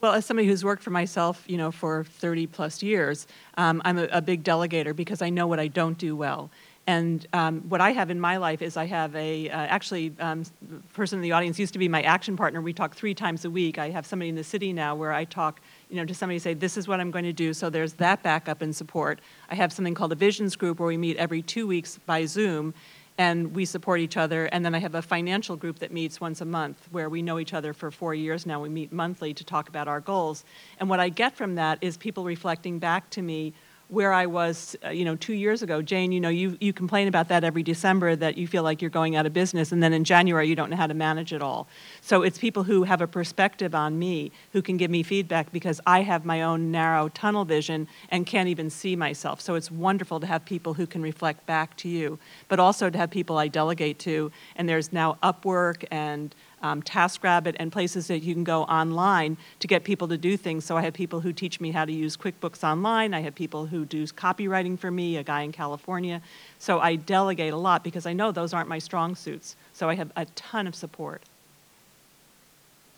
Well, 0.00 0.12
as 0.12 0.26
somebody 0.26 0.46
who's 0.46 0.64
worked 0.64 0.82
for 0.82 0.90
myself, 0.90 1.42
you 1.46 1.56
know, 1.56 1.72
for 1.72 2.04
30 2.04 2.46
plus 2.48 2.82
years, 2.82 3.26
um, 3.56 3.80
I'm 3.84 3.98
a, 3.98 4.04
a, 4.12 4.20
big 4.20 4.44
delegator 4.44 4.94
because 4.94 5.22
I 5.22 5.30
know 5.30 5.46
what 5.46 5.58
I 5.58 5.68
don't 5.68 5.96
do 5.96 6.14
well. 6.14 6.50
And 6.86 7.26
um, 7.32 7.62
what 7.62 7.80
I 7.80 7.90
have 7.92 8.10
in 8.10 8.20
my 8.20 8.36
life 8.36 8.62
is 8.62 8.76
I 8.76 8.84
have 8.84 9.16
a, 9.16 9.48
uh, 9.48 9.56
actually, 9.56 10.12
um, 10.20 10.44
person 10.92 11.18
in 11.18 11.22
the 11.22 11.32
audience 11.32 11.58
used 11.58 11.72
to 11.72 11.78
be 11.78 11.88
my 11.88 12.02
action 12.02 12.36
partner. 12.36 12.60
We 12.60 12.72
talk 12.72 12.94
three 12.94 13.14
times 13.14 13.44
a 13.44 13.50
week. 13.50 13.78
I 13.78 13.90
have 13.90 14.06
somebody 14.06 14.28
in 14.28 14.36
the 14.36 14.44
city 14.44 14.72
now 14.72 14.94
where 14.94 15.12
I 15.12 15.24
talk, 15.24 15.60
you 15.88 15.96
know, 15.96 16.04
to 16.04 16.14
somebody 16.14 16.38
say, 16.38 16.54
this 16.54 16.76
is 16.76 16.88
what 16.88 17.00
I'm 17.00 17.10
going 17.10 17.24
to 17.24 17.32
do. 17.32 17.52
So 17.52 17.70
there's 17.70 17.94
that 17.94 18.22
backup 18.22 18.62
and 18.62 18.74
support. 18.74 19.20
I 19.50 19.54
have 19.54 19.72
something 19.72 19.94
called 19.94 20.12
a 20.12 20.16
visions 20.16 20.56
group 20.56 20.80
where 20.80 20.88
we 20.88 20.96
meet 20.96 21.16
every 21.16 21.42
two 21.42 21.66
weeks 21.66 21.98
by 22.06 22.26
Zoom 22.26 22.74
and 23.18 23.54
we 23.54 23.64
support 23.64 24.00
each 24.00 24.16
other. 24.16 24.46
And 24.46 24.64
then 24.64 24.74
I 24.74 24.78
have 24.78 24.94
a 24.94 25.02
financial 25.02 25.56
group 25.56 25.78
that 25.78 25.92
meets 25.92 26.20
once 26.20 26.40
a 26.40 26.44
month 26.44 26.86
where 26.90 27.08
we 27.08 27.22
know 27.22 27.38
each 27.38 27.54
other 27.54 27.72
for 27.72 27.90
four 27.90 28.14
years 28.14 28.44
now. 28.44 28.60
We 28.60 28.68
meet 28.68 28.92
monthly 28.92 29.32
to 29.34 29.44
talk 29.44 29.68
about 29.68 29.88
our 29.88 30.00
goals. 30.00 30.44
And 30.78 30.90
what 30.90 31.00
I 31.00 31.08
get 31.08 31.34
from 31.34 31.54
that 31.54 31.78
is 31.80 31.96
people 31.96 32.24
reflecting 32.24 32.78
back 32.78 33.08
to 33.10 33.22
me 33.22 33.54
where 33.88 34.12
I 34.12 34.26
was, 34.26 34.74
uh, 34.84 34.88
you 34.88 35.04
know, 35.04 35.14
two 35.14 35.32
years 35.32 35.62
ago. 35.62 35.80
Jane, 35.80 36.10
you 36.10 36.20
know, 36.20 36.28
you, 36.28 36.56
you 36.60 36.72
complain 36.72 37.06
about 37.06 37.28
that 37.28 37.44
every 37.44 37.62
December 37.62 38.16
that 38.16 38.36
you 38.36 38.48
feel 38.48 38.64
like 38.64 38.82
you're 38.82 38.90
going 38.90 39.14
out 39.14 39.26
of 39.26 39.32
business, 39.32 39.70
and 39.70 39.82
then 39.82 39.92
in 39.92 40.02
January 40.02 40.48
you 40.48 40.56
don't 40.56 40.70
know 40.70 40.76
how 40.76 40.88
to 40.88 40.94
manage 40.94 41.32
it 41.32 41.40
all. 41.40 41.68
So 42.00 42.22
it's 42.22 42.38
people 42.38 42.64
who 42.64 42.82
have 42.82 43.00
a 43.00 43.06
perspective 43.06 43.74
on 43.74 43.98
me 43.98 44.32
who 44.52 44.60
can 44.60 44.76
give 44.76 44.90
me 44.90 45.02
feedback 45.02 45.52
because 45.52 45.80
I 45.86 46.02
have 46.02 46.24
my 46.24 46.42
own 46.42 46.72
narrow 46.72 47.08
tunnel 47.10 47.44
vision 47.44 47.86
and 48.10 48.26
can't 48.26 48.48
even 48.48 48.70
see 48.70 48.96
myself. 48.96 49.40
So 49.40 49.54
it's 49.54 49.70
wonderful 49.70 50.18
to 50.20 50.26
have 50.26 50.44
people 50.44 50.74
who 50.74 50.86
can 50.86 51.00
reflect 51.02 51.46
back 51.46 51.76
to 51.78 51.88
you, 51.88 52.18
but 52.48 52.58
also 52.58 52.90
to 52.90 52.98
have 52.98 53.10
people 53.10 53.38
I 53.38 53.48
delegate 53.48 53.98
to. 54.00 54.32
And 54.56 54.68
there's 54.68 54.92
now 54.92 55.18
Upwork 55.22 55.84
and 55.90 56.34
um, 56.66 56.82
TaskRabbit, 56.82 57.56
and 57.58 57.70
places 57.70 58.08
that 58.08 58.20
you 58.20 58.34
can 58.34 58.44
go 58.44 58.62
online 58.64 59.36
to 59.60 59.66
get 59.66 59.84
people 59.84 60.08
to 60.08 60.18
do 60.18 60.36
things. 60.36 60.64
So 60.64 60.76
I 60.76 60.82
have 60.82 60.94
people 60.94 61.20
who 61.20 61.32
teach 61.32 61.60
me 61.60 61.70
how 61.70 61.84
to 61.84 61.92
use 61.92 62.16
QuickBooks 62.16 62.64
online. 62.64 63.14
I 63.14 63.20
have 63.20 63.34
people 63.34 63.66
who 63.66 63.84
do 63.84 64.04
copywriting 64.06 64.78
for 64.78 64.90
me, 64.90 65.16
a 65.16 65.22
guy 65.22 65.42
in 65.42 65.52
California. 65.52 66.20
So 66.58 66.80
I 66.80 66.96
delegate 66.96 67.52
a 67.52 67.56
lot 67.56 67.84
because 67.84 68.06
I 68.06 68.12
know 68.12 68.32
those 68.32 68.52
aren't 68.52 68.68
my 68.68 68.78
strong 68.78 69.14
suits. 69.14 69.56
So 69.72 69.88
I 69.88 69.94
have 69.94 70.10
a 70.16 70.26
ton 70.34 70.66
of 70.66 70.74
support. 70.74 71.22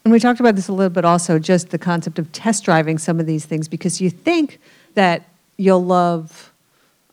And 0.04 0.12
we 0.12 0.20
talked 0.20 0.40
about 0.40 0.56
this 0.56 0.68
a 0.68 0.72
little 0.72 0.90
bit 0.90 1.04
also, 1.04 1.38
just 1.38 1.70
the 1.70 1.78
concept 1.78 2.18
of 2.18 2.32
test 2.32 2.64
driving 2.64 2.98
some 2.98 3.20
of 3.20 3.26
these 3.26 3.44
things 3.44 3.68
because 3.68 4.00
you 4.00 4.08
think 4.10 4.58
that 4.94 5.28
you'll 5.58 5.84
love 5.84 6.52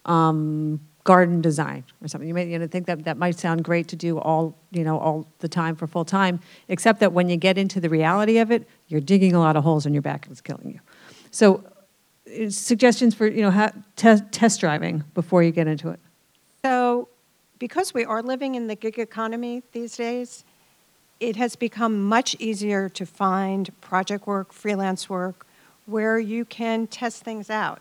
um, 0.05 0.79
garden 1.05 1.39
design 1.39 1.83
or 2.01 2.07
something. 2.07 2.27
You 2.27 2.33
may 2.33 2.51
you 2.51 2.59
know, 2.59 2.67
think 2.67 2.87
that 2.87 3.05
that 3.05 3.17
might 3.17 3.39
sound 3.39 3.63
great 3.63 3.87
to 3.89 3.95
do 3.95 4.19
all, 4.19 4.57
you 4.71 4.83
know, 4.83 4.99
all 4.99 5.27
the 5.39 5.47
time 5.47 5.75
for 5.75 5.87
full 5.87 6.03
time, 6.03 6.39
except 6.67 6.99
that 6.99 7.13
when 7.13 7.29
you 7.29 7.37
get 7.37 7.57
into 7.57 7.79
the 7.79 7.89
reality 7.89 8.39
of 8.39 8.51
it, 8.51 8.67
you're 8.87 9.01
digging 9.01 9.33
a 9.33 9.39
lot 9.39 9.55
of 9.55 9.63
holes 9.63 9.85
in 9.85 9.93
your 9.93 10.01
back 10.01 10.25
and 10.25 10.33
it's 10.33 10.41
killing 10.41 10.71
you. 10.71 10.79
So 11.29 11.63
uh, 12.27 12.49
suggestions 12.49 13.13
for, 13.13 13.27
you 13.27 13.43
know, 13.43 13.51
how, 13.51 13.71
te- 13.95 14.19
test 14.31 14.59
driving 14.59 15.03
before 15.13 15.43
you 15.43 15.51
get 15.51 15.67
into 15.67 15.89
it. 15.89 15.99
So 16.65 17.07
because 17.59 17.93
we 17.93 18.03
are 18.03 18.23
living 18.23 18.55
in 18.55 18.65
the 18.65 18.75
gig 18.75 18.97
economy 18.97 19.61
these 19.73 19.95
days, 19.95 20.43
it 21.19 21.35
has 21.35 21.55
become 21.55 22.03
much 22.03 22.35
easier 22.39 22.89
to 22.89 23.05
find 23.05 23.69
project 23.79 24.25
work, 24.25 24.51
freelance 24.51 25.07
work, 25.07 25.45
where 25.85 26.17
you 26.17 26.45
can 26.45 26.87
test 26.87 27.23
things 27.23 27.51
out. 27.51 27.79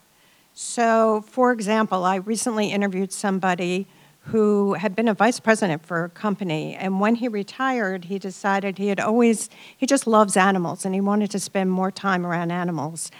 So, 0.56 1.24
for 1.26 1.50
example, 1.50 2.04
I 2.04 2.14
recently 2.14 2.70
interviewed 2.70 3.10
somebody 3.10 3.88
who 4.26 4.74
had 4.74 4.94
been 4.94 5.08
a 5.08 5.14
vice 5.14 5.40
president 5.40 5.84
for 5.84 6.04
a 6.04 6.08
company, 6.08 6.76
and 6.76 7.00
when 7.00 7.16
he 7.16 7.26
retired, 7.26 8.04
he 8.04 8.20
decided 8.20 8.78
he 8.78 8.86
had 8.86 9.00
always, 9.00 9.50
he 9.76 9.84
just 9.84 10.06
loves 10.06 10.36
animals 10.36 10.84
and 10.84 10.94
he 10.94 11.00
wanted 11.00 11.32
to 11.32 11.40
spend 11.40 11.72
more 11.72 11.90
time 11.90 12.24
around 12.24 12.52
animals. 12.52 13.10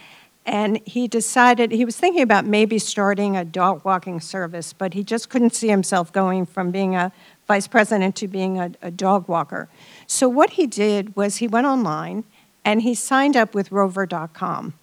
And 0.47 0.81
he 0.87 1.09
decided, 1.09 1.73
he 1.73 1.85
was 1.85 1.97
thinking 1.97 2.23
about 2.23 2.47
maybe 2.47 2.79
starting 2.79 3.37
a 3.37 3.45
dog 3.45 3.85
walking 3.85 4.21
service, 4.21 4.73
but 4.73 4.95
he 4.95 5.03
just 5.03 5.29
couldn't 5.29 5.55
see 5.55 5.69
himself 5.69 6.13
going 6.13 6.47
from 6.47 6.71
being 6.71 6.95
a 6.95 7.11
vice 7.49 7.67
president 7.67 8.15
to 8.17 8.29
being 8.29 8.61
a, 8.61 8.71
a 8.81 8.93
dog 8.93 9.27
walker. 9.27 9.69
So, 10.07 10.29
what 10.29 10.51
he 10.51 10.69
did 10.69 11.17
was 11.17 11.39
he 11.39 11.49
went 11.49 11.67
online 11.67 12.25
and 12.65 12.83
he 12.83 12.95
signed 12.95 13.37
up 13.37 13.55
with 13.55 13.73
rover.com, 13.73 14.75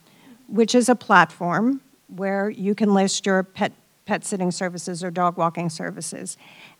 which 0.47 0.75
is 0.75 0.89
a 0.89 0.95
platform 0.95 1.81
where 2.15 2.49
you 2.49 2.75
can 2.75 2.93
list 2.93 3.25
your 3.25 3.43
pet, 3.43 3.73
pet 4.05 4.25
sitting 4.25 4.51
services 4.51 5.03
or 5.03 5.11
dog 5.11 5.37
walking 5.37 5.69
services. 5.69 6.37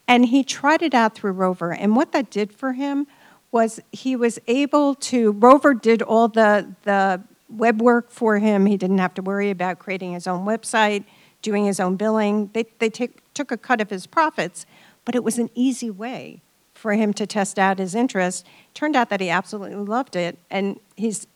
And 0.08 0.26
he 0.26 0.44
tried 0.44 0.82
it 0.82 0.94
out 0.94 1.16
through 1.16 1.32
Rover. 1.32 1.74
And 1.74 1.96
what 1.96 2.12
that 2.12 2.30
did 2.30 2.52
for 2.52 2.74
him 2.74 3.08
was 3.52 3.80
he 3.92 4.16
was 4.16 4.40
able 4.48 4.96
to, 4.96 5.32
Rover 5.32 5.74
did 5.74 6.02
all 6.02 6.28
the, 6.28 6.74
the 6.84 7.22
web 7.50 7.82
work 7.82 8.12
for 8.12 8.40
him. 8.40 8.66
He 8.66 8.78
didn't 8.78 9.00
have 9.00 9.14
to 9.16 9.22
worry 9.22 9.50
about 9.50 9.80
creating 9.80 10.14
his 10.14 10.28
own 10.28 10.46
website, 10.46 11.04
doing 11.42 11.66
his 11.66 11.80
own 11.80 11.96
billing. 11.96 12.50
They, 12.54 12.66
they 12.80 12.90
take, 12.90 13.22
took 13.34 13.52
a 13.52 13.58
cut 13.58 13.82
of 13.82 13.90
his 13.90 14.08
profits, 14.08 14.66
but 15.06 15.16
it 15.16 15.24
was 15.24 15.38
an 15.38 15.50
easy 15.56 15.90
way 15.90 16.42
for 16.74 16.94
him 16.94 17.14
to 17.14 17.28
test 17.28 17.60
out 17.60 17.78
his 17.78 17.94
interest. 17.94 18.46
Turned 18.74 18.96
out 18.96 19.10
that 19.10 19.20
he 19.22 19.30
absolutely 19.30 19.76
loved 19.76 20.16
it, 20.16 20.38
and 20.50 20.80
he's 20.96 21.28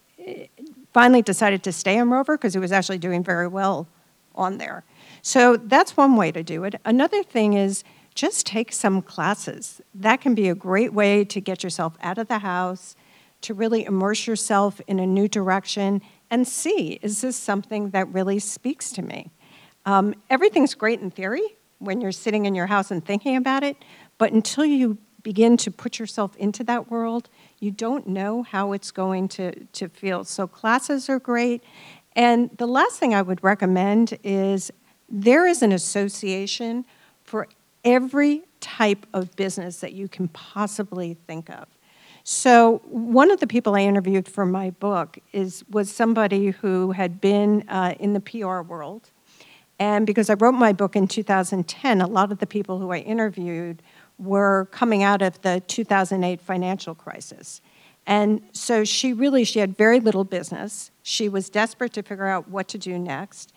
finally 0.96 1.22
decided 1.22 1.62
to 1.62 1.74
stay 1.74 2.00
on 2.00 2.10
Rover 2.10 2.38
because 2.38 2.54
he 2.54 2.60
was 2.60 2.72
actually 2.72 2.98
doing 2.98 3.22
very 3.22 3.50
well 3.50 3.86
on 4.34 4.60
there. 4.60 4.86
So 5.22 5.58
that's 5.58 5.98
one 5.98 6.16
way 6.16 6.32
to 6.32 6.42
do 6.42 6.64
it. 6.64 6.76
Another 6.86 7.22
thing 7.22 7.52
is 7.52 7.84
just 8.16 8.46
take 8.46 8.72
some 8.72 9.02
classes. 9.02 9.82
That 9.94 10.22
can 10.22 10.36
be 10.36 10.48
a 10.48 10.56
great 10.56 10.94
way 10.94 11.26
to 11.26 11.42
get 11.42 11.66
yourself 11.66 11.98
out 12.00 12.18
of 12.18 12.30
the 12.30 12.40
house, 12.40 12.96
to 13.42 13.54
really 13.54 13.84
immerse 13.84 14.26
yourself 14.26 14.80
in 14.88 15.00
a 15.00 15.06
new 15.06 15.28
direction 15.28 16.02
and 16.32 16.48
see 16.48 16.98
is 17.02 17.20
this 17.20 17.36
something 17.36 17.90
that 17.90 18.08
really 18.14 18.40
speaks 18.40 18.94
to 18.94 19.02
me? 19.02 19.32
Um, 19.86 20.16
everything's 20.30 20.76
great 20.76 21.02
in 21.02 21.12
theory 21.12 21.58
when 21.80 22.00
you're 22.00 22.14
sitting 22.14 22.46
in 22.46 22.56
your 22.56 22.68
house 22.68 22.90
and 22.90 23.04
thinking 23.06 23.36
about 23.36 23.64
it, 23.64 23.76
but 24.18 24.32
until 24.32 24.64
you 24.64 24.98
begin 25.24 25.58
to 25.58 25.72
put 25.72 26.00
yourself 26.00 26.38
into 26.38 26.64
that 26.64 26.90
world, 26.90 27.28
you 27.66 27.72
don't 27.72 28.08
know 28.08 28.44
how 28.44 28.72
it's 28.72 28.92
going 28.92 29.28
to, 29.28 29.66
to 29.66 29.90
feel. 29.90 30.24
So, 30.24 30.48
classes 30.48 31.10
are 31.10 31.20
great. 31.20 31.64
And 32.16 32.50
the 32.58 32.68
last 32.68 33.00
thing 33.00 33.14
I 33.14 33.22
would 33.22 33.44
recommend 33.44 34.18
is 34.24 34.72
there 35.10 35.48
is 35.48 35.62
an 35.62 35.72
association 35.72 36.86
for 37.24 37.48
every 37.84 38.44
type 38.62 39.06
of 39.14 39.36
business 39.36 39.80
that 39.80 39.94
you 39.94 40.08
can 40.08 40.28
possibly 40.30 41.18
think 41.28 41.50
of. 41.50 41.68
So 42.24 42.82
one 42.86 43.30
of 43.30 43.40
the 43.40 43.46
people 43.46 43.76
I 43.76 43.82
interviewed 43.82 44.28
for 44.28 44.48
my 44.48 44.72
book 44.72 45.20
is 45.32 45.64
was 45.70 45.92
somebody 45.92 46.50
who 46.50 46.92
had 46.92 47.22
been 47.22 47.64
uh, 47.70 47.94
in 48.00 48.14
the 48.14 48.20
PR 48.20 48.62
world, 48.62 49.12
and 49.78 50.08
because 50.08 50.32
I 50.32 50.34
wrote 50.34 50.54
my 50.54 50.74
book 50.74 50.96
in 50.96 51.08
2010, 51.08 52.02
a 52.02 52.08
lot 52.08 52.32
of 52.32 52.40
the 52.40 52.48
people 52.48 52.80
who 52.80 52.92
I 52.92 52.98
interviewed 52.98 53.84
were 54.18 54.68
coming 54.72 55.04
out 55.04 55.22
of 55.22 55.42
the 55.42 55.62
2008 55.68 56.42
financial 56.42 56.96
crisis. 56.96 57.62
And 58.08 58.42
so 58.52 58.84
she 58.84 59.14
really 59.14 59.44
she 59.44 59.60
had 59.60 59.76
very 59.76 60.00
little 60.00 60.24
business. 60.24 60.92
She 61.04 61.28
was 61.28 61.50
desperate 61.50 61.94
to 61.94 62.04
figure 62.04 62.28
out 62.28 62.50
what 62.50 62.68
to 62.70 62.78
do 62.78 63.00
next. 63.00 63.52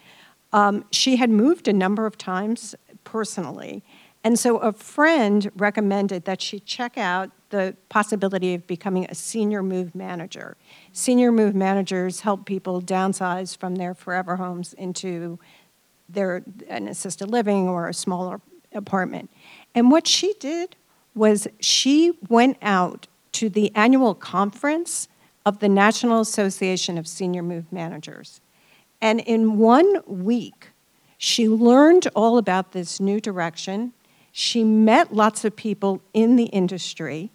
Um, 0.53 0.85
she 0.91 1.17
had 1.17 1.31
moved 1.31 1.69
a 1.69 1.73
number 1.73 2.07
of 2.07 2.17
times 2.17 2.75
personally. 3.05 3.83
And 4.25 4.39
so 4.39 4.59
a 4.59 4.73
friend 4.73 5.51
recommended 5.57 6.25
that 6.25 6.43
she 6.43 6.61
check 6.61 6.99
out 6.99 7.31
the 7.51 7.77
possibility 7.89 8.55
of 8.55 8.67
becoming 8.67 9.07
a 9.09 9.15
senior 9.15 9.63
move 9.63 9.95
manager. 9.95 10.57
Senior 10.93 11.31
move 11.33 11.55
managers 11.55 12.21
help 12.21 12.45
people 12.45 12.83
downsize 12.83 13.57
from 13.57 13.77
their 13.77 13.95
forever 13.95 14.37
homes 14.37 14.75
into 14.75 15.39
their 16.09 16.43
an 16.69 16.89
assisted 16.89 17.31
living 17.31 17.69
or 17.69 17.89
a 17.89 17.95
smaller 17.95 18.41
apartment. 18.75 19.31
And 19.75 19.91
what 19.91 20.07
she 20.07 20.35
did 20.41 20.77
was 21.15 21.49
she 21.61 22.13
went 22.29 22.57
out 22.63 23.07
to 23.33 23.49
the 23.49 23.73
annual 23.75 24.15
conference 24.15 25.09
of 25.45 25.61
the 25.61 25.69
National 25.69 26.21
Association 26.21 26.99
of 26.99 27.07
Senior 27.07 27.43
Move 27.43 27.73
Managers. 27.73 28.41
And 29.01 29.21
in 29.21 29.59
one 29.59 30.03
week, 30.07 30.69
she 31.17 31.49
learned 31.49 32.09
all 32.15 32.39
about 32.39 32.73
this 32.73 33.01
new 33.01 33.21
direction. 33.21 33.93
She 34.33 34.63
met 34.63 35.15
lots 35.15 35.45
of 35.45 35.57
people 35.57 36.01
in 36.13 36.37
the 36.37 36.47
industry. 36.47 37.31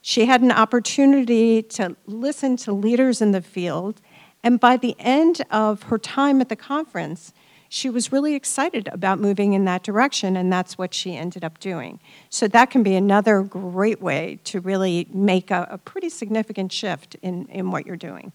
She 0.00 0.26
had 0.26 0.40
an 0.40 0.52
opportunity 0.52 1.62
to 1.62 1.96
listen 2.06 2.56
to 2.58 2.72
leaders 2.72 3.20
in 3.20 3.32
the 3.32 3.42
field. 3.42 4.00
And 4.42 4.60
by 4.60 4.76
the 4.76 4.94
end 4.98 5.42
of 5.50 5.84
her 5.84 5.98
time 5.98 6.40
at 6.40 6.48
the 6.48 6.56
conference, 6.56 7.32
she 7.68 7.90
was 7.90 8.10
really 8.10 8.34
excited 8.34 8.88
about 8.92 9.18
moving 9.18 9.52
in 9.52 9.66
that 9.66 9.82
direction, 9.82 10.36
and 10.36 10.50
that's 10.50 10.78
what 10.78 10.94
she 10.94 11.14
ended 11.14 11.44
up 11.44 11.58
doing. 11.60 12.00
So 12.30 12.48
that 12.48 12.70
can 12.70 12.82
be 12.82 12.94
another 12.94 13.42
great 13.42 14.00
way 14.00 14.38
to 14.44 14.60
really 14.60 15.06
make 15.12 15.50
a, 15.50 15.66
a 15.70 15.78
pretty 15.78 16.08
significant 16.08 16.72
shift 16.72 17.16
in, 17.20 17.46
in 17.46 17.70
what 17.70 17.86
you're 17.86 17.96
doing. 17.96 18.32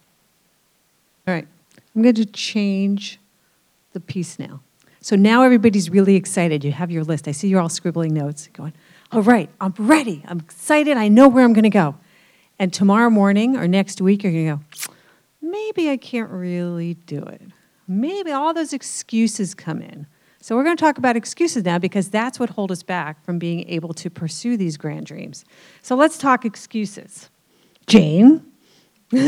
All 1.27 1.33
right. 1.33 1.47
I'm 1.95 2.01
going 2.01 2.15
to 2.15 2.25
change 2.25 3.19
the 3.93 3.99
piece 3.99 4.37
now. 4.37 4.61
So 5.01 5.15
now 5.15 5.43
everybody's 5.43 5.89
really 5.89 6.15
excited. 6.15 6.63
You 6.63 6.71
have 6.71 6.91
your 6.91 7.03
list. 7.03 7.27
I 7.27 7.31
see 7.31 7.47
you're 7.47 7.59
all 7.59 7.69
scribbling 7.69 8.13
notes, 8.13 8.47
going, 8.53 8.73
all 9.11 9.21
right, 9.21 9.49
I'm 9.59 9.73
ready. 9.77 10.23
I'm 10.27 10.39
excited. 10.39 10.95
I 10.95 11.07
know 11.07 11.27
where 11.27 11.43
I'm 11.43 11.53
going 11.53 11.63
to 11.63 11.69
go. 11.69 11.95
And 12.59 12.71
tomorrow 12.71 13.09
morning 13.09 13.57
or 13.57 13.67
next 13.67 13.99
week, 13.99 14.23
you're 14.23 14.31
going 14.31 14.45
to 14.45 14.55
go, 14.55 14.93
maybe 15.41 15.89
I 15.89 15.97
can't 15.97 16.29
really 16.29 16.93
do 16.93 17.19
it 17.19 17.41
maybe 17.87 18.31
all 18.31 18.53
those 18.53 18.73
excuses 18.73 19.53
come 19.53 19.81
in. 19.81 20.07
So 20.41 20.57
we're 20.57 20.63
going 20.65 20.75
to 20.75 20.81
talk 20.83 20.97
about 20.97 21.15
excuses 21.15 21.63
now 21.63 21.79
because 21.79 22.09
that's 22.09 22.37
what 22.37 22.49
hold 22.49 22.71
us 22.71 22.83
back 22.83 23.23
from 23.23 23.39
being 23.39 23.67
able 23.69 23.93
to 23.93 24.09
pursue 24.09 24.57
these 24.57 24.75
grand 24.75 25.05
dreams. 25.05 25.45
So 25.81 25.95
let's 25.95 26.17
talk 26.17 26.43
excuses. 26.43 27.29
Jane? 27.87 28.45
On 29.13 29.19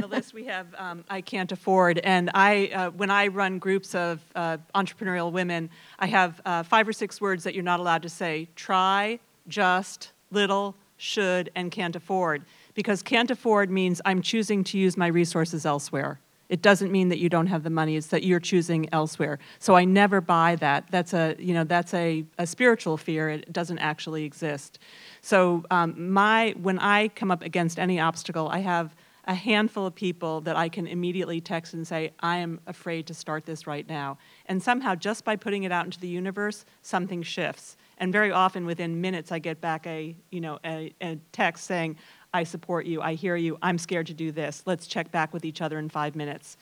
the 0.00 0.08
list 0.08 0.32
we 0.32 0.44
have 0.44 0.68
um, 0.78 1.04
I 1.10 1.20
can't 1.20 1.50
afford, 1.50 1.98
and 1.98 2.30
I 2.32 2.68
uh, 2.68 2.90
when 2.90 3.10
I 3.10 3.26
run 3.26 3.58
groups 3.58 3.94
of 3.94 4.20
uh, 4.36 4.58
entrepreneurial 4.72 5.32
women, 5.32 5.68
I 5.98 6.06
have 6.06 6.40
uh, 6.44 6.62
five 6.62 6.86
or 6.86 6.92
six 6.92 7.20
words 7.20 7.42
that 7.42 7.52
you're 7.54 7.64
not 7.64 7.80
allowed 7.80 8.02
to 8.02 8.08
say: 8.08 8.48
try, 8.54 9.18
just, 9.48 10.12
little, 10.30 10.76
should, 10.96 11.50
and 11.56 11.72
can't 11.72 11.96
afford. 11.96 12.44
Because 12.74 13.02
can't 13.02 13.30
afford 13.32 13.68
means 13.68 14.00
I'm 14.04 14.22
choosing 14.22 14.62
to 14.64 14.78
use 14.78 14.96
my 14.96 15.08
resources 15.08 15.66
elsewhere. 15.66 16.20
It 16.50 16.62
doesn't 16.62 16.90
mean 16.90 17.08
that 17.10 17.18
you 17.18 17.28
don't 17.28 17.46
have 17.46 17.62
the 17.62 17.70
money, 17.70 17.96
it's 17.96 18.08
that 18.08 18.24
you're 18.24 18.40
choosing 18.40 18.92
elsewhere. 18.92 19.38
So 19.60 19.76
I 19.76 19.84
never 19.84 20.20
buy 20.20 20.56
that. 20.56 20.90
That's 20.90 21.14
a, 21.14 21.36
you 21.38 21.54
know, 21.54 21.62
that's 21.64 21.94
a, 21.94 22.24
a 22.38 22.46
spiritual 22.46 22.96
fear. 22.96 23.30
It 23.30 23.52
doesn't 23.52 23.78
actually 23.78 24.24
exist. 24.24 24.80
So 25.22 25.64
um, 25.70 26.12
my, 26.12 26.54
when 26.60 26.80
I 26.80 27.08
come 27.08 27.30
up 27.30 27.42
against 27.42 27.78
any 27.78 28.00
obstacle, 28.00 28.48
I 28.48 28.58
have 28.58 28.96
a 29.26 29.34
handful 29.34 29.86
of 29.86 29.94
people 29.94 30.40
that 30.40 30.56
I 30.56 30.68
can 30.68 30.88
immediately 30.88 31.40
text 31.40 31.74
and 31.74 31.86
say, 31.86 32.10
I 32.18 32.38
am 32.38 32.58
afraid 32.66 33.06
to 33.06 33.14
start 33.14 33.46
this 33.46 33.66
right 33.66 33.88
now. 33.88 34.18
And 34.46 34.60
somehow, 34.60 34.96
just 34.96 35.24
by 35.24 35.36
putting 35.36 35.62
it 35.62 35.70
out 35.70 35.84
into 35.84 36.00
the 36.00 36.08
universe, 36.08 36.64
something 36.82 37.22
shifts. 37.22 37.76
And 37.98 38.12
very 38.12 38.32
often, 38.32 38.66
within 38.66 39.00
minutes, 39.00 39.30
I 39.30 39.38
get 39.38 39.60
back 39.60 39.86
a, 39.86 40.16
you 40.30 40.40
know, 40.40 40.58
a, 40.64 40.92
a 41.00 41.18
text 41.30 41.64
saying, 41.66 41.96
I 42.32 42.44
support 42.44 42.86
you, 42.86 43.02
I 43.02 43.14
hear 43.14 43.36
you, 43.36 43.58
I'm 43.62 43.78
scared 43.78 44.06
to 44.08 44.14
do 44.14 44.32
this. 44.32 44.62
Let's 44.66 44.86
check 44.86 45.10
back 45.10 45.32
with 45.32 45.44
each 45.44 45.60
other 45.60 45.78
in 45.78 45.88
five 45.88 46.14
minutes. 46.14 46.56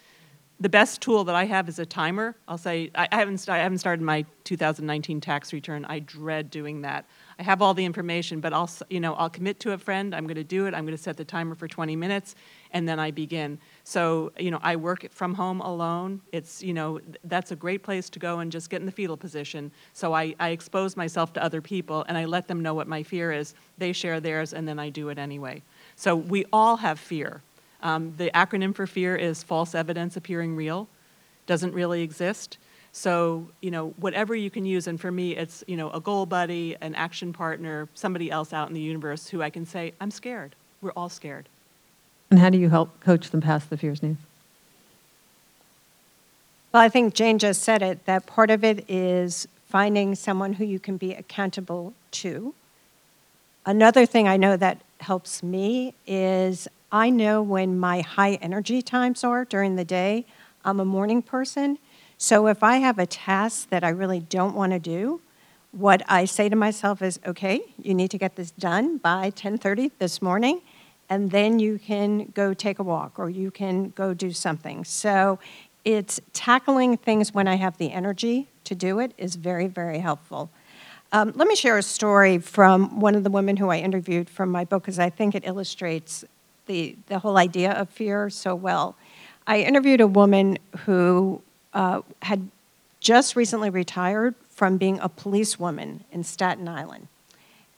The 0.61 0.69
best 0.69 1.01
tool 1.01 1.23
that 1.25 1.37
I 1.37 1.45
have 1.45 1.69
is 1.69 1.79
a 1.79 1.87
timer. 1.87 2.35
I'll 2.49 2.59
say, 2.59 2.91
I 2.93 3.07
haven't, 3.13 3.49
I 3.49 3.59
haven't 3.59 3.79
started 3.79 4.03
my 4.03 4.25
2019 4.43 5.21
tax 5.21 5.53
return. 5.53 5.85
I 5.85 6.01
dread 6.01 6.51
doing 6.51 6.81
that. 6.83 7.07
I 7.39 7.45
have 7.45 7.63
all 7.63 7.75
the 7.75 7.85
information, 7.85 8.41
but 8.41 8.53
I'll, 8.53 8.69
you 8.91 8.99
know, 8.99 9.15
I'll 9.15 9.31
commit 9.31 9.61
to 9.61 9.73
a 9.73 9.79
friend. 9.79 10.13
I'm 10.17 10.25
going 10.25 10.35
to 10.35 10.43
do 10.43 10.67
it. 10.67 10.75
I'm 10.75 10.85
going 10.85 10.97
to 10.97 11.03
set 11.03 11.17
the 11.17 11.25
timer 11.25 11.55
for 11.55 11.69
20 11.69 11.95
minutes, 11.95 12.35
and 12.73 12.89
then 12.89 12.99
I 12.99 13.13
begin. 13.13 13.61
So, 13.89 14.33
you 14.39 14.51
know, 14.51 14.59
I 14.61 14.77
work 14.77 15.11
from 15.11 15.33
home 15.33 15.63
alone. 15.63 16.21
It's, 16.31 16.63
you 16.63 16.75
know, 16.75 17.01
that's 17.25 17.53
a 17.53 17.57
great 17.57 17.83
place 17.83 18.11
to 18.11 18.19
go 18.19 18.41
and 18.41 18.53
just 18.53 18.69
get 18.69 18.81
in 18.81 18.85
the 18.85 18.93
fetal 18.93 19.17
position. 19.17 19.73
So 19.95 20.13
I, 20.13 20.35
I 20.39 20.51
expose 20.51 20.95
myself 20.95 21.33
to 21.33 21.43
other 21.43 21.63
people, 21.63 22.05
and 22.07 22.19
I 22.19 22.27
let 22.27 22.49
them 22.49 22.63
know 22.63 22.75
what 22.75 22.87
my 22.87 23.03
fear 23.03 23.33
is. 23.33 23.55
They 23.79 23.95
share 23.95 24.21
theirs, 24.21 24.53
and 24.53 24.69
then 24.69 24.79
I 24.79 24.91
do 24.91 25.09
it 25.09 25.19
anyway. 25.19 25.63
So 25.97 26.15
we 26.15 26.45
all 26.53 26.77
have 26.77 27.01
fear. 27.01 27.41
Um, 27.83 28.13
the 28.19 28.31
acronym 28.35 28.75
for 28.75 28.87
fear 28.87 29.17
is 29.17 29.43
false 29.43 29.75
evidence 29.75 30.19
appearing 30.19 30.55
real. 30.55 30.87
Doesn't 31.47 31.73
really 31.73 32.03
exist. 32.03 32.59
So, 32.93 33.49
you 33.63 33.71
know, 33.71 33.95
whatever 33.97 34.35
you 34.35 34.51
can 34.51 34.67
use, 34.67 34.87
and 34.87 35.01
for 35.01 35.11
me, 35.11 35.35
it's, 35.35 35.65
you 35.67 35.79
know, 35.79 35.89
a 35.93 36.01
goal 36.01 36.27
buddy, 36.27 36.77
an 36.83 36.95
action 36.95 37.33
partner, 37.33 37.89
somebody 37.95 38.31
else 38.31 38.53
out 38.53 38.69
in 38.69 38.75
the 38.75 38.83
universe 38.83 39.29
who 39.29 39.41
I 39.41 39.49
can 39.49 39.65
say, 39.65 39.95
I'm 39.99 40.11
scared. 40.11 40.57
We're 40.83 40.93
all 40.93 41.09
scared. 41.09 41.49
And 42.31 42.39
how 42.41 42.51
do 42.51 42.59
you 42.59 42.69
help 42.69 43.01
coach 43.01 43.31
them 43.31 43.41
past 43.41 43.71
the 43.71 43.77
fears, 43.77 44.03
Neve? 44.03 44.19
Well, 46.73 46.83
I 46.83 46.89
think 46.89 47.15
Jane 47.15 47.39
just 47.39 47.63
said 47.63 47.81
it 47.81 48.05
that 48.05 48.27
part 48.27 48.51
of 48.51 48.63
it 48.63 48.85
is 48.91 49.49
finding 49.69 50.15
someone 50.15 50.55
who 50.55 50.65
you 50.65 50.79
can 50.79 50.97
be 50.97 51.15
accountable 51.15 51.95
to. 52.11 52.55
Another 53.65 54.07
thing 54.07 54.29
I 54.29 54.37
know 54.37 54.57
that 54.57 54.81
helps 55.01 55.43
me 55.43 55.95
is 56.07 56.69
I 56.91 57.11
know 57.11 57.43
when 57.43 57.79
my 57.79 58.01
high 58.01 58.35
energy 58.35 58.83
times 58.83 59.25
are 59.25 59.45
during 59.45 59.77
the 59.77 59.85
day. 59.85 60.25
I'm 60.65 60.81
a 60.81 60.85
morning 60.85 61.23
person. 61.23 61.79
So 62.17 62.47
if 62.47 62.63
I 62.63 62.77
have 62.79 62.99
a 62.99 63.07
task 63.07 63.69
that 63.71 63.85
I 63.85 63.91
really 63.91 64.21
don't 64.21 64.55
want 64.55 64.73
to 64.73 64.79
do, 64.79 65.21
what 65.73 66.03
I 66.09 66.25
say 66.25 66.49
to 66.49 66.57
myself 66.57 67.03
is, 67.03 67.21
okay, 67.27 67.61
you 67.81 67.95
need 67.95 68.11
to 68.11 68.19
get 68.19 68.37
this 68.37 68.51
done 68.53 68.97
by 68.99 69.31
10:30 69.31 69.91
this 69.99 70.21
morning, 70.23 70.63
and 71.11 71.31
then 71.31 71.59
you 71.59 71.79
can 71.79 72.27
go 72.35 72.55
take 72.55 72.79
a 72.79 72.83
walk 72.83 73.19
or 73.19 73.31
you 73.31 73.51
can 73.51 73.91
go 73.91 74.15
do 74.15 74.33
something. 74.33 74.85
So 74.85 75.39
it's 75.85 76.21
tackling 76.33 76.97
things 76.97 77.33
when 77.33 77.49
I 77.49 77.55
have 77.57 77.79
the 77.79 77.93
energy 77.93 78.49
to 78.65 78.75
do 78.75 78.99
it 79.01 79.13
is 79.17 79.37
very, 79.37 79.67
very 79.67 79.99
helpful. 79.99 80.51
Um, 81.11 81.33
let 81.35 81.49
me 81.49 81.57
share 81.57 81.79
a 81.79 81.83
story 81.83 82.39
from 82.39 83.01
one 83.01 83.15
of 83.15 83.25
the 83.25 83.31
women 83.31 83.57
who 83.57 83.71
I 83.71 83.79
interviewed 83.79 84.29
from 84.29 84.51
my 84.51 84.65
book 84.65 84.83
because 84.83 84.99
I 84.99 85.09
think 85.09 85.35
it 85.35 85.47
illustrates 85.47 86.25
the, 86.67 86.97
the 87.07 87.19
whole 87.19 87.39
idea 87.39 87.73
of 87.73 87.89
fear 87.89 88.29
so 88.29 88.55
well. 88.55 88.95
I 89.47 89.61
interviewed 89.61 90.03
a 90.03 90.07
woman 90.07 90.59
who 90.85 91.41
uh, 91.73 92.03
had 92.21 92.49
just 93.01 93.37
recently 93.37 93.71
retired 93.71 94.35
from 94.51 94.77
being 94.77 94.99
a 95.01 95.09
policewoman 95.09 96.05
in 96.13 96.25
Staten 96.25 96.69
Island. 96.69 97.09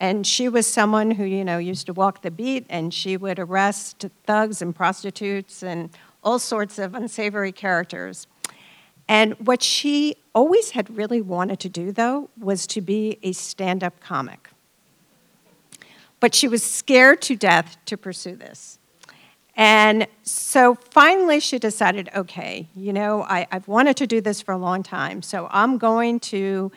And 0.00 0.26
she 0.26 0.48
was 0.48 0.66
someone 0.66 1.10
who, 1.10 1.24
you 1.24 1.44
know, 1.44 1.58
used 1.58 1.84
to 1.86 1.92
walk 1.92 2.22
the 2.22 2.30
beat 2.30 2.64
and 2.70 2.92
she 2.92 3.18
would 3.18 3.38
arrest 3.38 4.06
thugs 4.24 4.62
and 4.62 4.74
prostitutes 4.74 5.62
and 5.62 5.90
all 6.24 6.38
sorts 6.38 6.78
of 6.78 6.94
unsavory 6.94 7.52
characters. 7.52 8.26
And 9.06 9.34
what 9.46 9.62
she 9.62 10.16
always 10.34 10.70
had 10.70 10.96
really 10.96 11.20
wanted 11.20 11.60
to 11.60 11.68
do, 11.68 11.92
though, 11.92 12.30
was 12.38 12.66
to 12.68 12.80
be 12.80 13.18
a 13.22 13.32
stand 13.32 13.84
up 13.84 14.00
comic. 14.00 14.48
But 16.18 16.34
she 16.34 16.48
was 16.48 16.62
scared 16.62 17.20
to 17.22 17.36
death 17.36 17.76
to 17.86 17.96
pursue 17.96 18.36
this. 18.36 18.78
And 19.56 20.06
so 20.22 20.76
finally, 20.76 21.40
she 21.40 21.58
decided 21.58 22.08
okay, 22.14 22.68
you 22.74 22.92
know, 22.92 23.22
I, 23.24 23.46
have 23.50 23.68
wanted 23.68 23.96
to 23.98 24.06
do 24.06 24.20
this 24.20 24.40
for 24.40 24.52
a 24.52 24.58
long 24.58 24.82
time, 24.82 25.20
so 25.22 25.48
I'm 25.50 25.76
going 25.76 26.20
to 26.20 26.72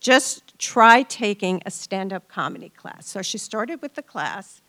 just 0.00 0.53
try 0.64 1.02
taking 1.02 1.62
a 1.66 1.70
stand 1.70 2.10
up 2.10 2.26
comedy 2.26 2.70
class. 2.70 3.06
So 3.06 3.20
she 3.20 3.36
started 3.36 3.82
with 3.82 3.94
the 3.94 4.02
class, 4.02 4.62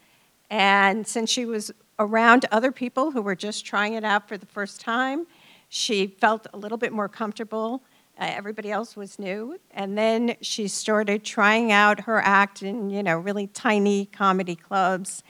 and 0.49 1.07
since 1.07 1.29
she 1.29 1.45
was 1.45 1.71
around 1.97 2.45
other 2.51 2.73
people 2.73 3.11
who 3.11 3.21
were 3.21 3.35
just 3.35 3.65
trying 3.65 3.93
it 3.93 4.03
out 4.03 4.27
for 4.27 4.37
the 4.37 4.45
first 4.45 4.81
time, 4.81 5.25
she 5.69 6.07
felt 6.07 6.47
a 6.53 6.57
little 6.57 6.77
bit 6.77 6.91
more 6.91 7.07
comfortable. 7.07 7.81
Uh, 8.19 8.29
everybody 8.41 8.71
else 8.71 8.97
was 8.97 9.17
new. 9.17 9.57
And 9.71 9.97
then 9.97 10.35
she 10.41 10.67
started 10.67 11.23
trying 11.23 11.71
out 11.71 12.01
her 12.01 12.19
act 12.21 12.61
in, 12.61 12.89
you 12.89 13.01
know, 13.01 13.17
really 13.17 13.47
tiny 13.47 14.05
comedy 14.05 14.55
clubs 14.55 15.23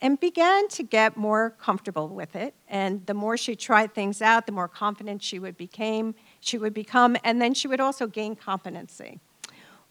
and 0.00 0.20
began 0.20 0.68
to 0.68 0.84
get 0.84 1.16
more 1.16 1.50
comfortable 1.60 2.08
with 2.08 2.36
it. 2.36 2.54
And 2.68 3.04
the 3.06 3.14
more 3.14 3.36
she 3.36 3.56
tried 3.56 3.94
things 3.94 4.22
out, 4.22 4.46
the 4.46 4.52
more 4.52 4.68
confident 4.68 5.22
she 5.22 5.40
would 5.40 5.56
became, 5.56 6.14
she 6.40 6.56
would 6.56 6.74
become, 6.74 7.16
and 7.24 7.42
then 7.42 7.52
she 7.54 7.66
would 7.66 7.80
also 7.80 8.06
gain 8.06 8.36
competency. 8.36 9.20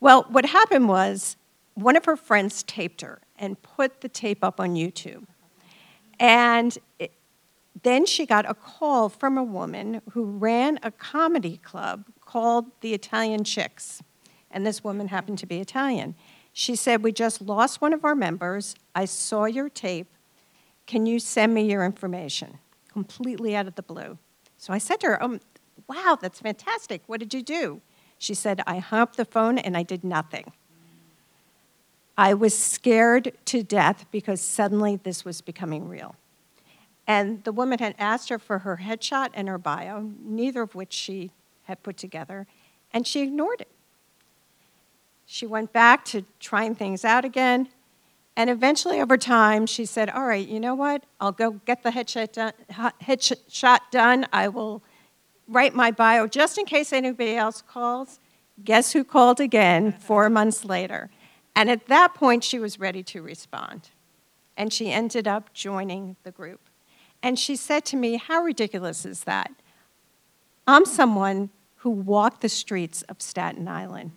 Well, 0.00 0.26
what 0.28 0.46
happened 0.46 0.88
was 0.88 1.36
one 1.74 1.96
of 1.96 2.04
her 2.04 2.16
friends 2.16 2.62
taped 2.62 3.00
her 3.00 3.20
and 3.38 3.60
put 3.62 4.00
the 4.00 4.08
tape 4.08 4.44
up 4.44 4.60
on 4.60 4.74
YouTube. 4.74 5.26
And 6.20 6.76
it, 6.98 7.12
then 7.82 8.06
she 8.06 8.26
got 8.26 8.48
a 8.48 8.54
call 8.54 9.08
from 9.08 9.36
a 9.36 9.42
woman 9.42 10.00
who 10.12 10.24
ran 10.24 10.78
a 10.82 10.90
comedy 10.90 11.58
club 11.58 12.04
called 12.20 12.66
the 12.80 12.94
Italian 12.94 13.44
Chicks. 13.44 14.02
And 14.50 14.64
this 14.64 14.84
woman 14.84 15.08
happened 15.08 15.38
to 15.38 15.46
be 15.46 15.60
Italian. 15.60 16.14
She 16.52 16.76
said, 16.76 17.02
We 17.02 17.10
just 17.10 17.40
lost 17.40 17.80
one 17.80 17.92
of 17.92 18.04
our 18.04 18.14
members. 18.14 18.76
I 18.94 19.06
saw 19.06 19.46
your 19.46 19.68
tape. 19.68 20.06
Can 20.86 21.06
you 21.06 21.18
send 21.18 21.52
me 21.52 21.70
your 21.70 21.84
information? 21.84 22.58
Completely 22.92 23.56
out 23.56 23.66
of 23.66 23.74
the 23.74 23.82
blue. 23.82 24.18
So 24.56 24.72
I 24.72 24.78
said 24.78 25.00
to 25.00 25.08
her, 25.08 25.22
um, 25.22 25.40
Wow, 25.88 26.16
that's 26.20 26.40
fantastic. 26.40 27.02
What 27.06 27.20
did 27.20 27.34
you 27.34 27.42
do? 27.42 27.80
She 28.18 28.34
said, 28.34 28.62
I 28.66 28.78
hung 28.78 29.00
up 29.00 29.16
the 29.16 29.24
phone 29.24 29.58
and 29.58 29.76
I 29.76 29.82
did 29.82 30.04
nothing. 30.04 30.52
I 32.16 32.34
was 32.34 32.56
scared 32.56 33.32
to 33.46 33.62
death 33.62 34.06
because 34.10 34.40
suddenly 34.40 34.96
this 34.96 35.24
was 35.24 35.40
becoming 35.40 35.88
real. 35.88 36.14
And 37.06 37.44
the 37.44 37.52
woman 37.52 37.80
had 37.80 37.94
asked 37.98 38.28
her 38.28 38.38
for 38.38 38.60
her 38.60 38.80
headshot 38.82 39.30
and 39.34 39.48
her 39.48 39.58
bio, 39.58 40.10
neither 40.22 40.62
of 40.62 40.74
which 40.74 40.92
she 40.92 41.32
had 41.64 41.82
put 41.82 41.96
together, 41.96 42.46
and 42.92 43.06
she 43.06 43.22
ignored 43.22 43.60
it. 43.60 43.68
She 45.26 45.46
went 45.46 45.72
back 45.72 46.04
to 46.06 46.24
trying 46.38 46.74
things 46.74 47.04
out 47.04 47.24
again, 47.24 47.68
and 48.36 48.50
eventually, 48.50 49.00
over 49.00 49.16
time, 49.16 49.64
she 49.66 49.84
said, 49.84 50.10
All 50.10 50.24
right, 50.24 50.46
you 50.46 50.58
know 50.58 50.74
what? 50.74 51.04
I'll 51.20 51.32
go 51.32 51.52
get 51.66 51.82
the 51.82 51.90
headshot 51.90 52.32
done. 52.32 52.52
Headshot 52.70 53.78
done. 53.92 54.26
I 54.32 54.48
will 54.48 54.82
write 55.48 55.74
my 55.74 55.90
bio 55.90 56.26
just 56.26 56.58
in 56.58 56.64
case 56.64 56.92
anybody 56.92 57.36
else 57.36 57.62
calls. 57.62 58.20
Guess 58.62 58.92
who 58.92 59.04
called 59.04 59.40
again 59.40 59.92
four 60.00 60.30
months 60.30 60.64
later? 60.64 61.10
And 61.56 61.70
at 61.70 61.86
that 61.86 62.14
point, 62.14 62.44
she 62.44 62.58
was 62.58 62.80
ready 62.80 63.02
to 63.04 63.22
respond. 63.22 63.90
And 64.56 64.72
she 64.72 64.90
ended 64.90 65.26
up 65.26 65.52
joining 65.52 66.16
the 66.22 66.30
group. 66.30 66.60
And 67.22 67.38
she 67.38 67.56
said 67.56 67.84
to 67.86 67.96
me, 67.96 68.16
How 68.16 68.42
ridiculous 68.42 69.04
is 69.04 69.24
that? 69.24 69.50
I'm 70.66 70.84
someone 70.84 71.50
who 71.76 71.90
walked 71.90 72.40
the 72.40 72.48
streets 72.48 73.02
of 73.02 73.20
Staten 73.20 73.68
Island, 73.68 74.12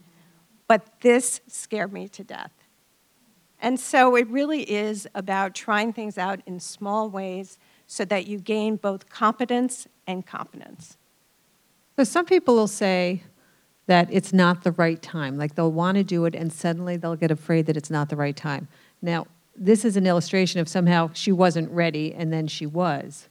but 0.67 1.01
this 1.01 1.41
scared 1.47 1.91
me 1.91 2.07
to 2.09 2.23
death. 2.23 2.51
And 3.59 3.79
so 3.79 4.15
it 4.15 4.27
really 4.27 4.61
is 4.61 5.07
about 5.15 5.55
trying 5.55 5.91
things 5.91 6.17
out 6.17 6.41
in 6.45 6.59
small 6.59 7.09
ways 7.09 7.57
so 7.87 8.05
that 8.05 8.27
you 8.27 8.39
gain 8.39 8.75
both 8.75 9.09
competence 9.09 9.87
and 10.05 10.25
confidence. 10.25 10.97
So 11.97 12.03
some 12.03 12.25
people 12.25 12.55
will 12.55 12.67
say 12.67 13.23
that 13.87 14.07
it's 14.11 14.31
not 14.31 14.63
the 14.63 14.71
right 14.73 15.01
time. 15.01 15.35
Like 15.35 15.55
they'll 15.55 15.71
want 15.71 15.97
to 15.97 16.03
do 16.03 16.25
it 16.25 16.35
and 16.35 16.53
suddenly 16.53 16.95
they'll 16.95 17.15
get 17.15 17.31
afraid 17.31 17.65
that 17.65 17.75
it's 17.75 17.89
not 17.89 18.09
the 18.09 18.15
right 18.15 18.35
time. 18.35 18.67
Now, 19.01 19.25
this 19.55 19.83
is 19.83 19.97
an 19.97 20.05
illustration 20.05 20.61
of 20.61 20.69
somehow 20.69 21.09
she 21.13 21.31
wasn't 21.31 21.71
ready 21.71 22.13
and 22.13 22.31
then 22.31 22.45
she 22.45 22.67
was. 22.67 23.27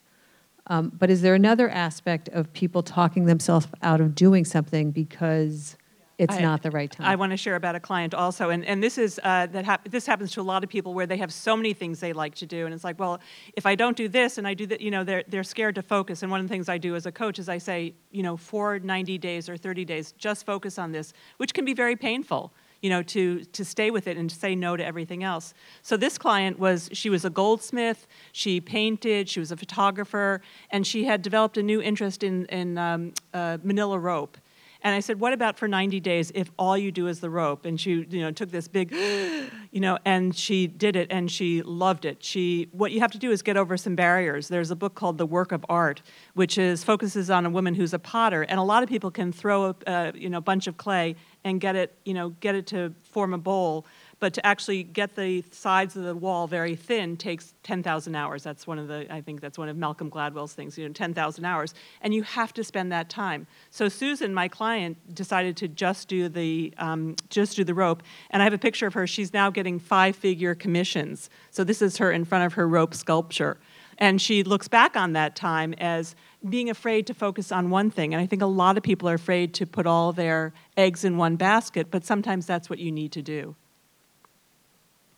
Um, 0.66 0.90
but 0.98 1.10
is 1.10 1.22
there 1.22 1.36
another 1.36 1.68
aspect 1.68 2.28
of 2.30 2.52
people 2.52 2.82
talking 2.82 3.26
themselves 3.26 3.68
out 3.82 4.00
of 4.00 4.16
doing 4.16 4.44
something 4.44 4.90
because 4.90 5.76
it's 6.18 6.34
I- 6.34 6.40
not 6.40 6.62
the 6.62 6.70
right 6.70 6.90
time? 6.90 7.06
I 7.06 7.16
want 7.16 7.32
to 7.32 7.36
share 7.36 7.56
about 7.56 7.74
a 7.74 7.80
client 7.80 8.14
also, 8.14 8.50
and, 8.50 8.64
and 8.64 8.82
this 8.82 8.96
is 8.96 9.20
uh, 9.22 9.46
that 9.46 9.64
hap- 9.64 9.88
this 9.88 10.06
happens 10.06 10.32
to 10.32 10.40
a 10.40 10.42
lot 10.42 10.64
of 10.64 10.70
people 10.70 10.94
where 10.94 11.06
they 11.06 11.18
have 11.18 11.32
so 11.32 11.56
many 11.56 11.74
things 11.74 12.00
they 12.00 12.12
like 12.12 12.34
to 12.36 12.46
do, 12.46 12.64
and 12.64 12.74
it's 12.74 12.84
like, 12.84 12.98
well, 12.98 13.20
if 13.54 13.66
I 13.66 13.74
don't 13.74 13.96
do 13.96 14.08
this 14.08 14.38
and 14.38 14.46
I 14.46 14.54
do 14.54 14.66
that, 14.66 14.80
you 14.80 14.90
know, 14.90 15.04
they're 15.04 15.24
they're 15.28 15.44
scared 15.44 15.74
to 15.74 15.82
focus. 15.82 16.22
And 16.22 16.30
one 16.30 16.40
of 16.40 16.46
the 16.48 16.52
things 16.52 16.68
I 16.68 16.78
do 16.78 16.94
as 16.94 17.06
a 17.06 17.12
coach 17.12 17.38
is 17.38 17.48
I 17.48 17.58
say, 17.58 17.94
you 18.10 18.22
know, 18.22 18.36
for 18.36 18.78
90 18.78 19.18
days 19.18 19.48
or 19.48 19.56
30 19.56 19.84
days, 19.84 20.12
just 20.12 20.46
focus 20.46 20.78
on 20.78 20.92
this, 20.92 21.12
which 21.36 21.52
can 21.52 21.64
be 21.64 21.74
very 21.74 21.96
painful. 21.96 22.52
You 22.82 22.90
know, 22.90 23.02
to 23.02 23.44
to 23.44 23.64
stay 23.64 23.90
with 23.90 24.06
it 24.06 24.16
and 24.16 24.28
to 24.30 24.36
say 24.36 24.54
no 24.54 24.76
to 24.76 24.84
everything 24.84 25.24
else. 25.24 25.54
So 25.82 25.96
this 25.96 26.18
client 26.18 26.58
was 26.58 26.88
she 26.92 27.10
was 27.10 27.24
a 27.24 27.30
goldsmith, 27.30 28.06
she 28.32 28.60
painted, 28.60 29.28
she 29.28 29.40
was 29.40 29.50
a 29.50 29.56
photographer, 29.56 30.40
and 30.70 30.86
she 30.86 31.04
had 31.04 31.22
developed 31.22 31.56
a 31.58 31.62
new 31.62 31.80
interest 31.82 32.22
in 32.22 32.46
in 32.46 32.78
um, 32.78 33.12
uh, 33.34 33.58
Manila 33.62 33.98
rope. 33.98 34.38
And 34.87 34.95
I 34.95 35.01
said, 35.01 35.18
"What 35.18 35.32
about 35.32 35.59
for 35.59 35.66
90 35.66 35.99
days 35.99 36.30
if 36.32 36.53
all 36.57 36.78
you 36.78 36.93
do 36.93 37.09
is 37.09 37.18
the 37.18 37.28
rope?" 37.28 37.64
And 37.64 37.80
she, 37.80 38.07
you 38.09 38.20
know, 38.20 38.30
took 38.30 38.53
this 38.53 38.68
big, 38.68 38.93
you 39.72 39.80
know, 39.80 39.99
and 40.05 40.32
she 40.32 40.68
did 40.68 40.95
it, 40.95 41.09
and 41.11 41.28
she 41.28 41.61
loved 41.62 42.05
it. 42.05 42.22
She, 42.22 42.68
what 42.70 42.93
you 42.93 43.01
have 43.01 43.11
to 43.11 43.18
do 43.18 43.32
is 43.32 43.43
get 43.43 43.57
over 43.57 43.76
some 43.76 43.97
barriers. 43.97 44.47
There's 44.47 44.70
a 44.70 44.76
book 44.76 44.95
called 44.95 45.18
The 45.18 45.26
Work 45.26 45.51
of 45.51 45.66
Art, 45.68 46.03
which 46.34 46.57
is 46.57 46.84
focuses 46.84 47.30
on 47.30 47.45
a 47.45 47.51
woman 47.51 47.74
who's 47.74 47.95
a 47.95 47.99
potter, 47.99 48.43
and 48.43 48.61
a 48.61 48.62
lot 48.62 48.84
of 48.84 48.89
people 48.89 49.11
can 49.11 49.32
throw 49.32 49.70
a, 49.70 49.91
uh, 49.91 50.12
you 50.14 50.30
know, 50.30 50.39
a 50.39 50.41
bunch 50.41 50.68
of 50.68 50.76
clay 50.76 51.16
and 51.43 51.61
get 51.61 51.74
it, 51.74 51.93
you 52.05 52.14
know, 52.14 52.28
get 52.39 52.55
it 52.55 52.68
to 52.68 52.95
form 53.11 53.34
a 53.34 53.39
bowl. 53.39 53.87
But 54.18 54.32
to 54.34 54.46
actually 54.46 54.82
get 54.82 55.14
the 55.14 55.44
sides 55.50 55.94
of 55.94 56.04
the 56.04 56.14
wall 56.14 56.46
very 56.46 56.74
thin 56.74 57.16
takes 57.16 57.52
10,000 57.64 58.14
hours. 58.14 58.42
That's 58.42 58.66
one 58.66 58.78
of 58.78 58.88
the, 58.88 59.06
I 59.12 59.20
think 59.20 59.42
that's 59.42 59.58
one 59.58 59.68
of 59.68 59.76
Malcolm 59.76 60.10
Gladwell's 60.10 60.54
things, 60.54 60.78
you 60.78 60.86
know, 60.86 60.92
10,000 60.92 61.44
hours. 61.44 61.74
And 62.00 62.14
you 62.14 62.22
have 62.22 62.54
to 62.54 62.64
spend 62.64 62.90
that 62.92 63.10
time. 63.10 63.46
So 63.70 63.88
Susan, 63.88 64.32
my 64.32 64.48
client, 64.48 64.96
decided 65.14 65.56
to 65.58 65.68
just 65.68 66.08
do 66.08 66.30
the, 66.30 66.72
um, 66.78 67.16
just 67.28 67.56
do 67.56 67.64
the 67.64 67.74
rope. 67.74 68.02
And 68.30 68.40
I 68.40 68.44
have 68.44 68.54
a 68.54 68.58
picture 68.58 68.86
of 68.86 68.94
her. 68.94 69.06
She's 69.06 69.34
now 69.34 69.50
getting 69.50 69.78
five-figure 69.78 70.54
commissions. 70.54 71.28
So 71.50 71.62
this 71.62 71.82
is 71.82 71.98
her 71.98 72.10
in 72.10 72.24
front 72.24 72.46
of 72.46 72.54
her 72.54 72.66
rope 72.66 72.94
sculpture. 72.94 73.58
And 73.98 74.20
she 74.20 74.42
looks 74.42 74.68
back 74.68 74.96
on 74.96 75.12
that 75.14 75.36
time 75.36 75.74
as 75.74 76.14
being 76.48 76.70
afraid 76.70 77.06
to 77.06 77.14
focus 77.14 77.50
on 77.50 77.70
one 77.70 77.90
thing. 77.90 78.14
And 78.14 78.22
I 78.22 78.26
think 78.26 78.42
a 78.42 78.46
lot 78.46 78.76
of 78.76 78.82
people 78.82 79.08
are 79.08 79.14
afraid 79.14 79.54
to 79.54 79.66
put 79.66 79.86
all 79.86 80.12
their 80.12 80.52
eggs 80.76 81.04
in 81.04 81.16
one 81.16 81.36
basket, 81.36 81.90
but 81.90 82.04
sometimes 82.04 82.46
that's 82.46 82.68
what 82.68 82.78
you 82.78 82.92
need 82.92 83.12
to 83.12 83.22
do. 83.22 83.56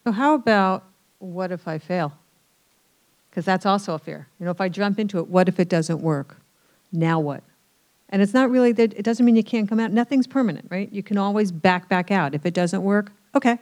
So 0.08 0.12
how 0.12 0.32
about 0.32 0.84
what 1.18 1.52
if 1.52 1.68
I 1.68 1.76
fail? 1.76 2.14
Because 3.28 3.44
that's 3.44 3.66
also 3.66 3.92
a 3.92 3.98
fear. 3.98 4.26
You 4.40 4.46
know, 4.46 4.50
if 4.50 4.58
I 4.58 4.70
jump 4.70 4.98
into 4.98 5.18
it, 5.18 5.28
what 5.28 5.50
if 5.50 5.60
it 5.60 5.68
doesn't 5.68 6.00
work? 6.00 6.38
Now 6.90 7.20
what? 7.20 7.42
And 8.08 8.22
it's 8.22 8.32
not 8.32 8.50
really 8.50 8.72
that 8.72 8.94
it 8.94 9.02
doesn't 9.02 9.26
mean 9.26 9.36
you 9.36 9.44
can't 9.44 9.68
come 9.68 9.78
out. 9.78 9.92
Nothing's 9.92 10.26
permanent, 10.26 10.66
right? 10.70 10.90
You 10.90 11.02
can 11.02 11.18
always 11.18 11.52
back 11.52 11.90
back 11.90 12.10
out. 12.10 12.34
If 12.34 12.46
it 12.46 12.54
doesn't 12.54 12.82
work, 12.82 13.12
okay. 13.34 13.58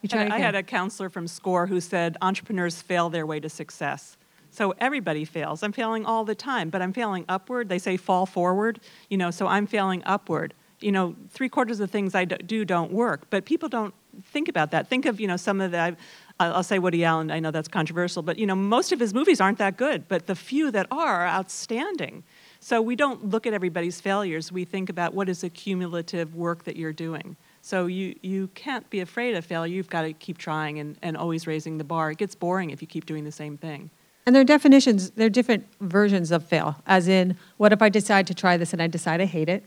You 0.00 0.08
try 0.08 0.20
I 0.20 0.22
had- 0.22 0.32
I 0.32 0.38
had 0.38 0.54
a 0.54 0.62
counselor 0.62 1.10
from 1.10 1.28
SCORE 1.28 1.66
who 1.66 1.78
said 1.78 2.16
entrepreneurs 2.22 2.80
fail 2.80 3.10
their 3.10 3.26
way 3.26 3.38
to 3.40 3.50
success. 3.50 4.16
So 4.50 4.72
everybody 4.78 5.26
fails. 5.26 5.62
I'm 5.62 5.72
failing 5.72 6.06
all 6.06 6.24
the 6.24 6.34
time, 6.34 6.70
but 6.70 6.80
I'm 6.80 6.94
failing 6.94 7.26
upward. 7.28 7.68
They 7.68 7.78
say 7.78 7.98
fall 7.98 8.24
forward, 8.24 8.80
you 9.10 9.18
know, 9.18 9.30
so 9.30 9.46
I'm 9.46 9.66
failing 9.66 10.02
upward. 10.06 10.54
You 10.80 10.92
know, 10.92 11.16
three 11.28 11.50
quarters 11.50 11.80
of 11.80 11.88
the 11.88 11.92
things 11.92 12.14
I 12.14 12.24
do 12.24 12.64
don't 12.64 12.92
work, 12.92 13.26
but 13.28 13.44
people 13.44 13.68
don't 13.68 13.92
think 14.24 14.48
about 14.48 14.70
that. 14.70 14.88
Think 14.88 15.06
of, 15.06 15.20
you 15.20 15.26
know, 15.26 15.36
some 15.36 15.60
of 15.60 15.70
the, 15.72 15.96
I'll 16.38 16.62
say 16.62 16.78
Woody 16.78 17.04
Allen, 17.04 17.30
I 17.30 17.40
know 17.40 17.50
that's 17.50 17.68
controversial, 17.68 18.22
but, 18.22 18.38
you 18.38 18.46
know, 18.46 18.54
most 18.54 18.92
of 18.92 19.00
his 19.00 19.14
movies 19.14 19.40
aren't 19.40 19.58
that 19.58 19.76
good, 19.76 20.08
but 20.08 20.26
the 20.26 20.34
few 20.34 20.70
that 20.70 20.86
are 20.90 21.06
are 21.22 21.26
outstanding. 21.26 22.24
So 22.60 22.82
we 22.82 22.96
don't 22.96 23.30
look 23.30 23.46
at 23.46 23.52
everybody's 23.52 24.00
failures. 24.00 24.50
We 24.50 24.64
think 24.64 24.90
about 24.90 25.14
what 25.14 25.28
is 25.28 25.42
the 25.42 25.50
cumulative 25.50 26.34
work 26.34 26.64
that 26.64 26.76
you're 26.76 26.92
doing. 26.92 27.36
So 27.62 27.86
you, 27.86 28.14
you 28.22 28.48
can't 28.54 28.88
be 28.90 29.00
afraid 29.00 29.34
of 29.34 29.44
failure. 29.44 29.74
You've 29.74 29.90
got 29.90 30.02
to 30.02 30.12
keep 30.12 30.38
trying 30.38 30.78
and, 30.78 30.96
and 31.02 31.16
always 31.16 31.46
raising 31.46 31.78
the 31.78 31.84
bar. 31.84 32.10
It 32.10 32.18
gets 32.18 32.34
boring 32.34 32.70
if 32.70 32.80
you 32.80 32.88
keep 32.88 33.06
doing 33.06 33.24
the 33.24 33.32
same 33.32 33.56
thing. 33.56 33.90
And 34.26 34.34
there 34.34 34.40
are 34.40 34.44
definitions, 34.44 35.10
there 35.10 35.26
are 35.26 35.30
different 35.30 35.66
versions 35.80 36.32
of 36.32 36.44
fail, 36.44 36.76
as 36.86 37.06
in, 37.06 37.36
what 37.58 37.72
if 37.72 37.80
I 37.80 37.88
decide 37.88 38.26
to 38.26 38.34
try 38.34 38.56
this 38.56 38.72
and 38.72 38.82
I 38.82 38.88
decide 38.88 39.20
I 39.20 39.26
hate 39.26 39.48
it? 39.48 39.64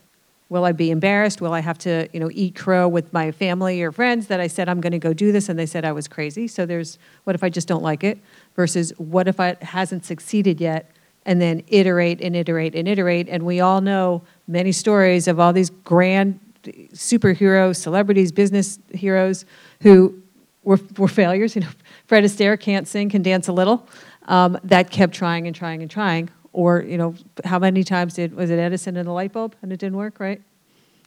Will 0.49 0.65
I 0.65 0.71
be 0.71 0.89
embarrassed? 0.89 1.41
Will 1.41 1.53
I 1.53 1.59
have 1.59 1.77
to, 1.79 2.09
you 2.11 2.19
know, 2.19 2.29
eat 2.33 2.55
crow 2.55 2.87
with 2.87 3.13
my 3.13 3.31
family 3.31 3.83
or 3.83 3.91
friends 3.91 4.27
that 4.27 4.39
I 4.39 4.47
said 4.47 4.67
I'm 4.67 4.81
going 4.81 4.91
to 4.91 4.99
go 4.99 5.13
do 5.13 5.31
this 5.31 5.47
and 5.47 5.59
they 5.59 5.67
said 5.67 5.85
I 5.85 5.91
was 5.91 6.07
crazy? 6.07 6.47
So 6.47 6.65
there's 6.65 6.97
what 7.23 7.35
if 7.35 7.43
I 7.43 7.49
just 7.49 7.67
don't 7.67 7.83
like 7.83 8.03
it 8.03 8.17
versus 8.55 8.91
what 8.97 9.27
if 9.27 9.39
it 9.39 9.61
hasn't 9.61 10.05
succeeded 10.05 10.59
yet 10.59 10.91
and 11.25 11.39
then 11.39 11.63
iterate 11.67 12.19
and 12.21 12.35
iterate 12.35 12.73
and 12.73 12.87
iterate. 12.87 13.29
And 13.29 13.45
we 13.45 13.59
all 13.59 13.81
know 13.81 14.23
many 14.47 14.71
stories 14.71 15.27
of 15.27 15.39
all 15.39 15.53
these 15.53 15.69
grand 15.69 16.39
superheroes, 16.63 17.75
celebrities, 17.75 18.31
business 18.31 18.79
heroes 18.91 19.45
who 19.81 20.21
were, 20.63 20.79
were 20.97 21.07
failures. 21.07 21.55
You 21.55 21.61
know, 21.61 21.69
Fred 22.07 22.23
Astaire 22.23 22.59
can't 22.59 22.87
sing, 22.87 23.09
can 23.09 23.21
dance 23.21 23.47
a 23.47 23.53
little. 23.53 23.87
Um, 24.27 24.57
that 24.63 24.91
kept 24.91 25.13
trying 25.13 25.47
and 25.47 25.55
trying 25.55 25.81
and 25.81 25.89
trying. 25.89 26.29
Or, 26.51 26.81
you 26.81 26.97
know, 26.97 27.15
how 27.45 27.59
many 27.59 27.83
times 27.83 28.15
did, 28.15 28.33
was 28.33 28.49
it 28.49 28.57
Edison 28.57 28.97
and 28.97 29.07
the 29.07 29.11
light 29.11 29.33
bulb 29.33 29.55
and 29.61 29.71
it 29.71 29.79
didn't 29.79 29.97
work, 29.97 30.19
right? 30.19 30.41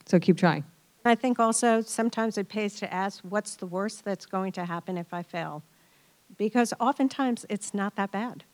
So 0.05 0.19
keep 0.19 0.37
trying. 0.37 0.63
I 1.05 1.15
think 1.15 1.39
also 1.39 1.81
sometimes 1.81 2.37
it 2.37 2.47
pays 2.47 2.75
to 2.75 2.93
ask 2.93 3.21
what's 3.27 3.55
the 3.55 3.65
worst 3.65 4.05
that's 4.05 4.25
going 4.25 4.53
to 4.53 4.65
happen 4.65 4.97
if 4.97 5.13
I 5.13 5.21
fail? 5.21 5.63
Because 6.37 6.73
oftentimes 6.79 7.45
it's 7.49 7.73
not 7.73 7.95
that 7.97 8.11
bad. 8.11 8.45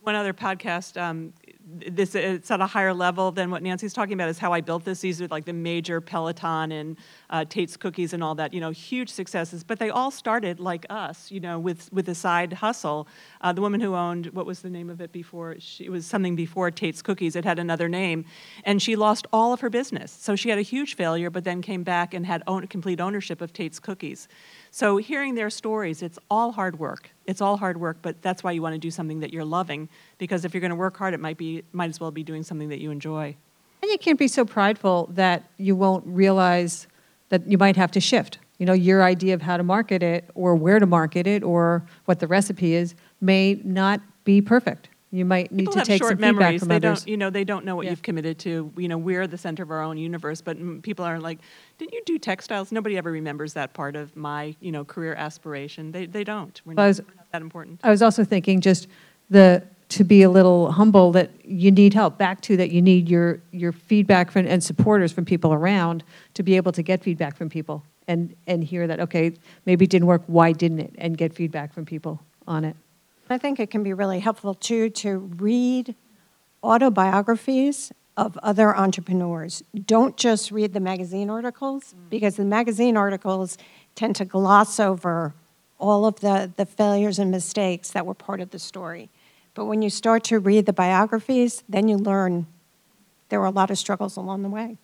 One 0.00 0.14
other 0.14 0.32
podcast, 0.32 1.00
um, 1.00 1.34
this 1.66 2.14
it's 2.14 2.50
at 2.50 2.60
a 2.60 2.66
higher 2.66 2.92
level 2.92 3.30
than 3.30 3.50
what 3.50 3.62
Nancy's 3.62 3.92
talking 3.92 4.14
about. 4.14 4.28
Is 4.28 4.38
how 4.38 4.52
I 4.52 4.60
built 4.60 4.84
this. 4.84 5.00
These 5.00 5.22
are 5.22 5.28
like 5.28 5.44
the 5.44 5.52
major 5.52 6.00
Peloton 6.00 6.72
and 6.72 6.96
uh, 7.30 7.44
Tate's 7.48 7.76
Cookies 7.76 8.12
and 8.12 8.22
all 8.22 8.34
that. 8.36 8.52
You 8.52 8.60
know, 8.60 8.70
huge 8.70 9.08
successes. 9.08 9.64
But 9.64 9.78
they 9.78 9.90
all 9.90 10.10
started 10.10 10.60
like 10.60 10.86
us. 10.90 11.30
You 11.30 11.40
know, 11.40 11.58
with 11.58 11.92
with 11.92 12.08
a 12.08 12.14
side 12.14 12.54
hustle. 12.54 13.06
Uh, 13.40 13.52
the 13.52 13.60
woman 13.60 13.80
who 13.80 13.94
owned 13.94 14.26
what 14.26 14.46
was 14.46 14.60
the 14.60 14.70
name 14.70 14.90
of 14.90 15.00
it 15.00 15.12
before? 15.12 15.56
She, 15.58 15.84
it 15.84 15.90
was 15.90 16.06
something 16.06 16.36
before 16.36 16.70
Tate's 16.70 17.02
Cookies. 17.02 17.36
It 17.36 17.44
had 17.44 17.58
another 17.58 17.88
name, 17.88 18.24
and 18.64 18.82
she 18.82 18.96
lost 18.96 19.26
all 19.32 19.52
of 19.52 19.60
her 19.60 19.70
business. 19.70 20.10
So 20.10 20.36
she 20.36 20.50
had 20.50 20.58
a 20.58 20.62
huge 20.62 20.96
failure, 20.96 21.30
but 21.30 21.44
then 21.44 21.62
came 21.62 21.82
back 21.82 22.14
and 22.14 22.26
had 22.26 22.42
own, 22.46 22.66
complete 22.66 23.00
ownership 23.00 23.40
of 23.40 23.52
Tate's 23.52 23.78
Cookies. 23.78 24.28
So 24.70 24.98
hearing 24.98 25.34
their 25.34 25.50
stories, 25.50 26.02
it's 26.02 26.18
all 26.30 26.52
hard 26.52 26.78
work. 26.78 27.10
It's 27.26 27.40
all 27.40 27.56
hard 27.56 27.80
work, 27.80 27.98
but 28.02 28.22
that's 28.22 28.44
why 28.44 28.52
you 28.52 28.62
want 28.62 28.74
to 28.74 28.78
do 28.78 28.90
something 28.90 29.20
that 29.20 29.32
you're 29.32 29.44
loving. 29.44 29.88
Because 30.18 30.44
if 30.44 30.54
you're 30.54 30.60
going 30.60 30.70
to 30.70 30.76
work 30.76 30.96
hard, 30.96 31.12
it 31.14 31.20
might 31.20 31.36
be 31.36 31.64
might 31.72 31.88
as 31.88 31.98
well 31.98 32.10
be 32.10 32.22
doing 32.22 32.42
something 32.42 32.68
that 32.68 32.78
you 32.78 32.90
enjoy. 32.90 33.36
And 33.82 33.90
you 33.90 33.98
can't 33.98 34.18
be 34.18 34.28
so 34.28 34.44
prideful 34.44 35.08
that 35.14 35.50
you 35.56 35.74
won't 35.74 36.06
realize 36.06 36.86
that 37.30 37.46
you 37.46 37.58
might 37.58 37.76
have 37.76 37.90
to 37.92 38.00
shift. 38.00 38.38
You 38.58 38.66
know, 38.66 38.74
your 38.74 39.02
idea 39.02 39.34
of 39.34 39.42
how 39.42 39.56
to 39.56 39.62
market 39.62 40.02
it 40.02 40.28
or 40.34 40.54
where 40.54 40.78
to 40.78 40.86
market 40.86 41.26
it 41.26 41.42
or 41.42 41.84
what 42.04 42.20
the 42.20 42.26
recipe 42.26 42.74
is 42.74 42.94
may 43.20 43.60
not 43.64 44.00
be 44.24 44.42
perfect. 44.42 44.89
You 45.12 45.24
might 45.24 45.50
need 45.50 45.64
People 45.64 45.72
to 45.74 45.84
take 45.84 45.98
short 46.00 46.10
some 46.10 46.18
feedback 46.18 46.34
memories. 46.36 46.60
from 46.60 46.68
They 46.68 46.76
others. 46.76 47.00
don't, 47.00 47.08
you 47.08 47.16
know, 47.16 47.30
they 47.30 47.42
don't 47.42 47.64
know 47.64 47.74
what 47.74 47.84
Yeah. 47.86 47.90
you've 47.90 48.02
committed 48.02 48.38
to. 48.40 48.72
You 48.76 48.86
know, 48.88 48.96
we're 48.98 49.26
the 49.26 49.38
center 49.38 49.62
of 49.64 49.70
our 49.72 49.82
own 49.82 49.98
universe, 49.98 50.40
but 50.40 50.56
mm, 50.56 50.80
people 50.82 51.04
aren't 51.04 51.24
like, 51.24 51.40
didn't 51.78 51.92
you 51.94 52.02
do 52.06 52.16
textiles? 52.18 52.70
Nobody 52.70 52.96
ever 52.96 53.10
remembers 53.10 53.52
that 53.54 53.72
part 53.74 53.96
of 53.96 54.14
my, 54.16 54.54
you 54.60 54.70
know, 54.70 54.84
career 54.84 55.14
aspiration. 55.14 55.90
They, 55.90 56.06
they 56.06 56.22
don't. 56.22 56.60
We're 56.64 56.74
Well, 56.74 56.84
not, 56.84 56.88
was- 56.88 57.00
we're 57.02 57.14
not 57.16 57.26
that 57.32 57.42
important. 57.42 57.80
I 57.82 57.90
was 57.90 58.02
also 58.02 58.22
thinking 58.22 58.60
just 58.60 58.86
the, 59.30 59.64
to 59.88 60.04
be 60.04 60.22
a 60.22 60.30
little 60.30 60.70
humble 60.70 61.10
that 61.12 61.30
you 61.44 61.72
need 61.72 61.92
help, 61.92 62.16
back 62.16 62.40
to 62.42 62.56
that 62.58 62.70
you 62.70 62.80
need 62.80 63.08
your, 63.08 63.40
your 63.50 63.72
feedback 63.72 64.30
from, 64.30 64.46
and 64.46 64.62
supporters 64.62 65.10
from 65.10 65.24
people 65.24 65.52
around 65.52 66.04
to 66.34 66.44
be 66.44 66.54
able 66.56 66.70
to 66.70 66.82
get 66.82 67.02
feedback 67.02 67.36
from 67.36 67.48
people 67.48 67.82
and, 68.06 68.32
and 68.46 68.62
hear 68.62 68.86
that, 68.86 69.00
okay, 69.00 69.32
maybe 69.66 69.86
it 69.86 69.90
didn't 69.90 70.06
work, 70.06 70.22
why 70.28 70.52
didn't 70.52 70.78
it? 70.78 70.94
And 70.98 71.18
get 71.18 71.34
feedback 71.34 71.72
from 71.72 71.84
people 71.84 72.20
on 72.46 72.64
it. 72.64 72.76
I 73.30 73.38
think 73.38 73.60
it 73.60 73.70
can 73.70 73.84
be 73.84 73.92
really 73.92 74.18
helpful 74.18 74.54
too 74.54 74.90
to 74.90 75.18
read 75.18 75.94
autobiographies 76.64 77.92
of 78.16 78.36
other 78.38 78.76
entrepreneurs. 78.76 79.62
Don't 79.86 80.16
just 80.16 80.50
read 80.50 80.72
the 80.72 80.80
magazine 80.80 81.30
articles 81.30 81.94
because 82.10 82.36
the 82.36 82.44
magazine 82.44 82.96
articles 82.96 83.56
tend 83.94 84.16
to 84.16 84.24
gloss 84.24 84.80
over 84.80 85.32
all 85.78 86.04
of 86.04 86.20
the, 86.20 86.52
the 86.56 86.66
failures 86.66 87.18
and 87.18 87.30
mistakes 87.30 87.92
that 87.92 88.04
were 88.04 88.14
part 88.14 88.40
of 88.40 88.50
the 88.50 88.58
story. 88.58 89.08
But 89.54 89.66
when 89.66 89.80
you 89.80 89.90
start 89.90 90.24
to 90.24 90.38
read 90.38 90.66
the 90.66 90.72
biographies, 90.72 91.62
then 91.68 91.88
you 91.88 91.96
learn 91.96 92.46
there 93.28 93.40
were 93.40 93.46
a 93.46 93.50
lot 93.50 93.70
of 93.70 93.78
struggles 93.78 94.16
along 94.16 94.42
the 94.42 94.48
way. 94.48 94.76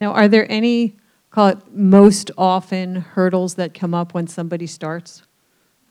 Now, 0.00 0.12
are 0.12 0.28
there 0.28 0.50
any, 0.50 0.96
call 1.30 1.48
it 1.48 1.58
most 1.72 2.30
often 2.36 2.96
hurdles 2.96 3.54
that 3.54 3.74
come 3.74 3.94
up 3.94 4.12
when 4.12 4.26
somebody 4.26 4.66
starts 4.66 5.22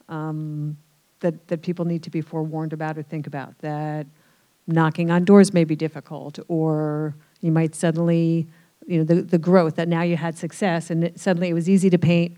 um, 0.09 0.77
that, 1.19 1.47
that 1.47 1.61
people 1.61 1.85
need 1.85 2.03
to 2.03 2.09
be 2.09 2.21
forewarned 2.21 2.73
about 2.73 2.97
or 2.97 3.03
think 3.03 3.27
about? 3.27 3.57
That 3.59 4.07
knocking 4.67 5.11
on 5.11 5.25
doors 5.25 5.53
may 5.53 5.63
be 5.63 5.75
difficult, 5.75 6.39
or 6.47 7.15
you 7.41 7.51
might 7.51 7.75
suddenly, 7.75 8.47
you 8.87 8.97
know, 8.97 9.03
the, 9.03 9.21
the 9.21 9.37
growth 9.37 9.75
that 9.75 9.87
now 9.87 10.01
you 10.01 10.17
had 10.17 10.37
success 10.37 10.89
and 10.89 11.03
it, 11.03 11.19
suddenly 11.19 11.49
it 11.49 11.53
was 11.53 11.69
easy 11.69 11.89
to 11.89 11.97
paint, 11.97 12.35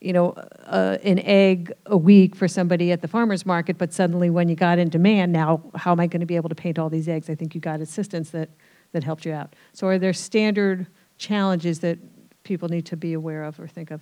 you 0.00 0.12
know, 0.12 0.32
uh, 0.66 0.98
an 1.02 1.18
egg 1.20 1.72
a 1.86 1.96
week 1.96 2.34
for 2.34 2.48
somebody 2.48 2.92
at 2.92 3.02
the 3.02 3.08
farmer's 3.08 3.44
market, 3.44 3.78
but 3.78 3.92
suddenly 3.92 4.30
when 4.30 4.48
you 4.48 4.56
got 4.56 4.78
in 4.78 4.88
demand, 4.88 5.32
now 5.32 5.62
how 5.74 5.92
am 5.92 6.00
I 6.00 6.06
going 6.06 6.20
to 6.20 6.26
be 6.26 6.36
able 6.36 6.48
to 6.48 6.54
paint 6.54 6.78
all 6.78 6.88
these 6.88 7.08
eggs? 7.08 7.28
I 7.28 7.34
think 7.34 7.54
you 7.54 7.60
got 7.60 7.80
assistance 7.80 8.30
that, 8.30 8.50
that 8.92 9.04
helped 9.04 9.24
you 9.24 9.32
out. 9.32 9.54
So 9.72 9.86
are 9.86 9.98
there 9.98 10.12
standard 10.12 10.86
challenges 11.18 11.80
that 11.80 11.98
people 12.44 12.68
need 12.68 12.86
to 12.86 12.96
be 12.96 13.12
aware 13.12 13.44
of 13.44 13.60
or 13.60 13.66
think 13.66 13.90
of? 13.90 14.00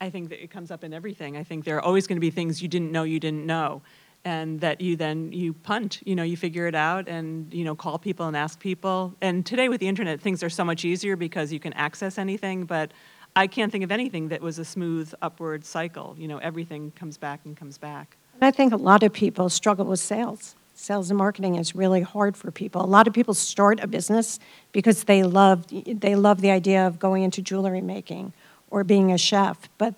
I 0.00 0.10
think 0.10 0.28
that 0.28 0.42
it 0.42 0.50
comes 0.50 0.70
up 0.70 0.84
in 0.84 0.92
everything. 0.92 1.36
I 1.36 1.44
think 1.44 1.64
there 1.64 1.76
are 1.76 1.80
always 1.80 2.06
going 2.06 2.16
to 2.16 2.20
be 2.20 2.30
things 2.30 2.60
you 2.60 2.68
didn't 2.68 2.92
know 2.92 3.04
you 3.04 3.18
didn't 3.18 3.46
know, 3.46 3.82
and 4.24 4.60
that 4.60 4.80
you 4.80 4.96
then 4.96 5.32
you 5.32 5.54
punt. 5.54 6.00
You 6.04 6.14
know, 6.14 6.22
you 6.22 6.36
figure 6.36 6.66
it 6.66 6.74
out, 6.74 7.08
and 7.08 7.52
you 7.52 7.64
know, 7.64 7.74
call 7.74 7.98
people 7.98 8.26
and 8.26 8.36
ask 8.36 8.60
people. 8.60 9.14
And 9.20 9.44
today 9.46 9.68
with 9.68 9.80
the 9.80 9.88
internet, 9.88 10.20
things 10.20 10.42
are 10.42 10.50
so 10.50 10.64
much 10.64 10.84
easier 10.84 11.16
because 11.16 11.52
you 11.52 11.60
can 11.60 11.72
access 11.72 12.18
anything. 12.18 12.64
But 12.64 12.92
I 13.34 13.46
can't 13.46 13.72
think 13.72 13.84
of 13.84 13.92
anything 13.92 14.28
that 14.28 14.42
was 14.42 14.58
a 14.58 14.64
smooth 14.64 15.12
upward 15.22 15.64
cycle. 15.64 16.14
You 16.18 16.28
know, 16.28 16.38
everything 16.38 16.92
comes 16.92 17.16
back 17.16 17.40
and 17.44 17.56
comes 17.56 17.78
back. 17.78 18.16
And 18.34 18.44
I 18.44 18.50
think 18.50 18.72
a 18.72 18.76
lot 18.76 19.02
of 19.02 19.12
people 19.12 19.48
struggle 19.48 19.86
with 19.86 20.00
sales. 20.00 20.56
Sales 20.74 21.10
and 21.10 21.16
marketing 21.16 21.54
is 21.54 21.74
really 21.74 22.02
hard 22.02 22.36
for 22.36 22.50
people. 22.50 22.84
A 22.84 22.86
lot 22.86 23.06
of 23.06 23.14
people 23.14 23.32
start 23.32 23.80
a 23.80 23.86
business 23.86 24.38
because 24.72 25.04
they 25.04 25.22
love 25.22 25.64
they 25.68 26.14
love 26.14 26.42
the 26.42 26.50
idea 26.50 26.86
of 26.86 26.98
going 26.98 27.22
into 27.22 27.40
jewelry 27.40 27.80
making 27.80 28.34
or 28.76 28.84
being 28.84 29.10
a 29.10 29.16
chef, 29.16 29.70
but 29.78 29.94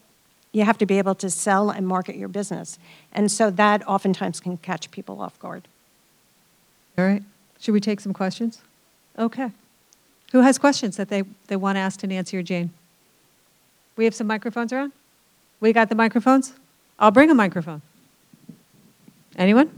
you 0.53 0.65
have 0.65 0.79
to 0.79 0.87
be 0.87 0.99
able 0.99 1.17
to 1.17 1.29
sell 1.29 1.69
and 1.69 1.85
market 1.85 2.15
your 2.15 2.29
business. 2.29 2.79
And 3.13 3.29
so 3.29 3.51
that 3.51 3.85
oftentimes 3.89 4.39
can 4.39 4.57
catch 4.59 4.93
people 4.93 5.21
off 5.21 5.37
guard. 5.41 5.67
All 6.97 7.05
right. 7.05 7.25
Should 7.59 7.73
we 7.73 7.81
take 7.81 7.99
some 7.99 8.13
questions? 8.13 8.63
Okay. 9.19 9.51
Who 10.31 10.43
has 10.43 10.59
questions 10.59 10.97
that 10.97 11.09
they, 11.09 11.25
they 11.49 11.57
want 11.57 11.75
to 11.75 11.81
ask 11.81 11.99
to 12.01 12.07
Nancy 12.07 12.37
or 12.37 12.43
Jane? 12.45 12.71
We 13.97 14.05
have 14.05 14.15
some 14.15 14.29
microphones 14.29 14.73
around? 14.73 14.93
We 15.59 15.73
got 15.73 15.89
the 15.89 15.97
microphones? 15.97 16.53
I'll 17.01 17.11
bring 17.11 17.31
a 17.31 17.35
microphone. 17.35 17.83
Anyone? 19.35 19.73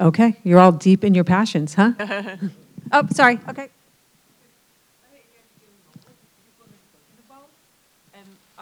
Okay, 0.00 0.34
you're 0.42 0.58
all 0.58 0.72
deep 0.72 1.04
in 1.04 1.14
your 1.14 1.22
passions, 1.22 1.74
huh? 1.74 1.92
oh, 2.92 3.06
sorry. 3.12 3.38
Okay. 3.48 3.68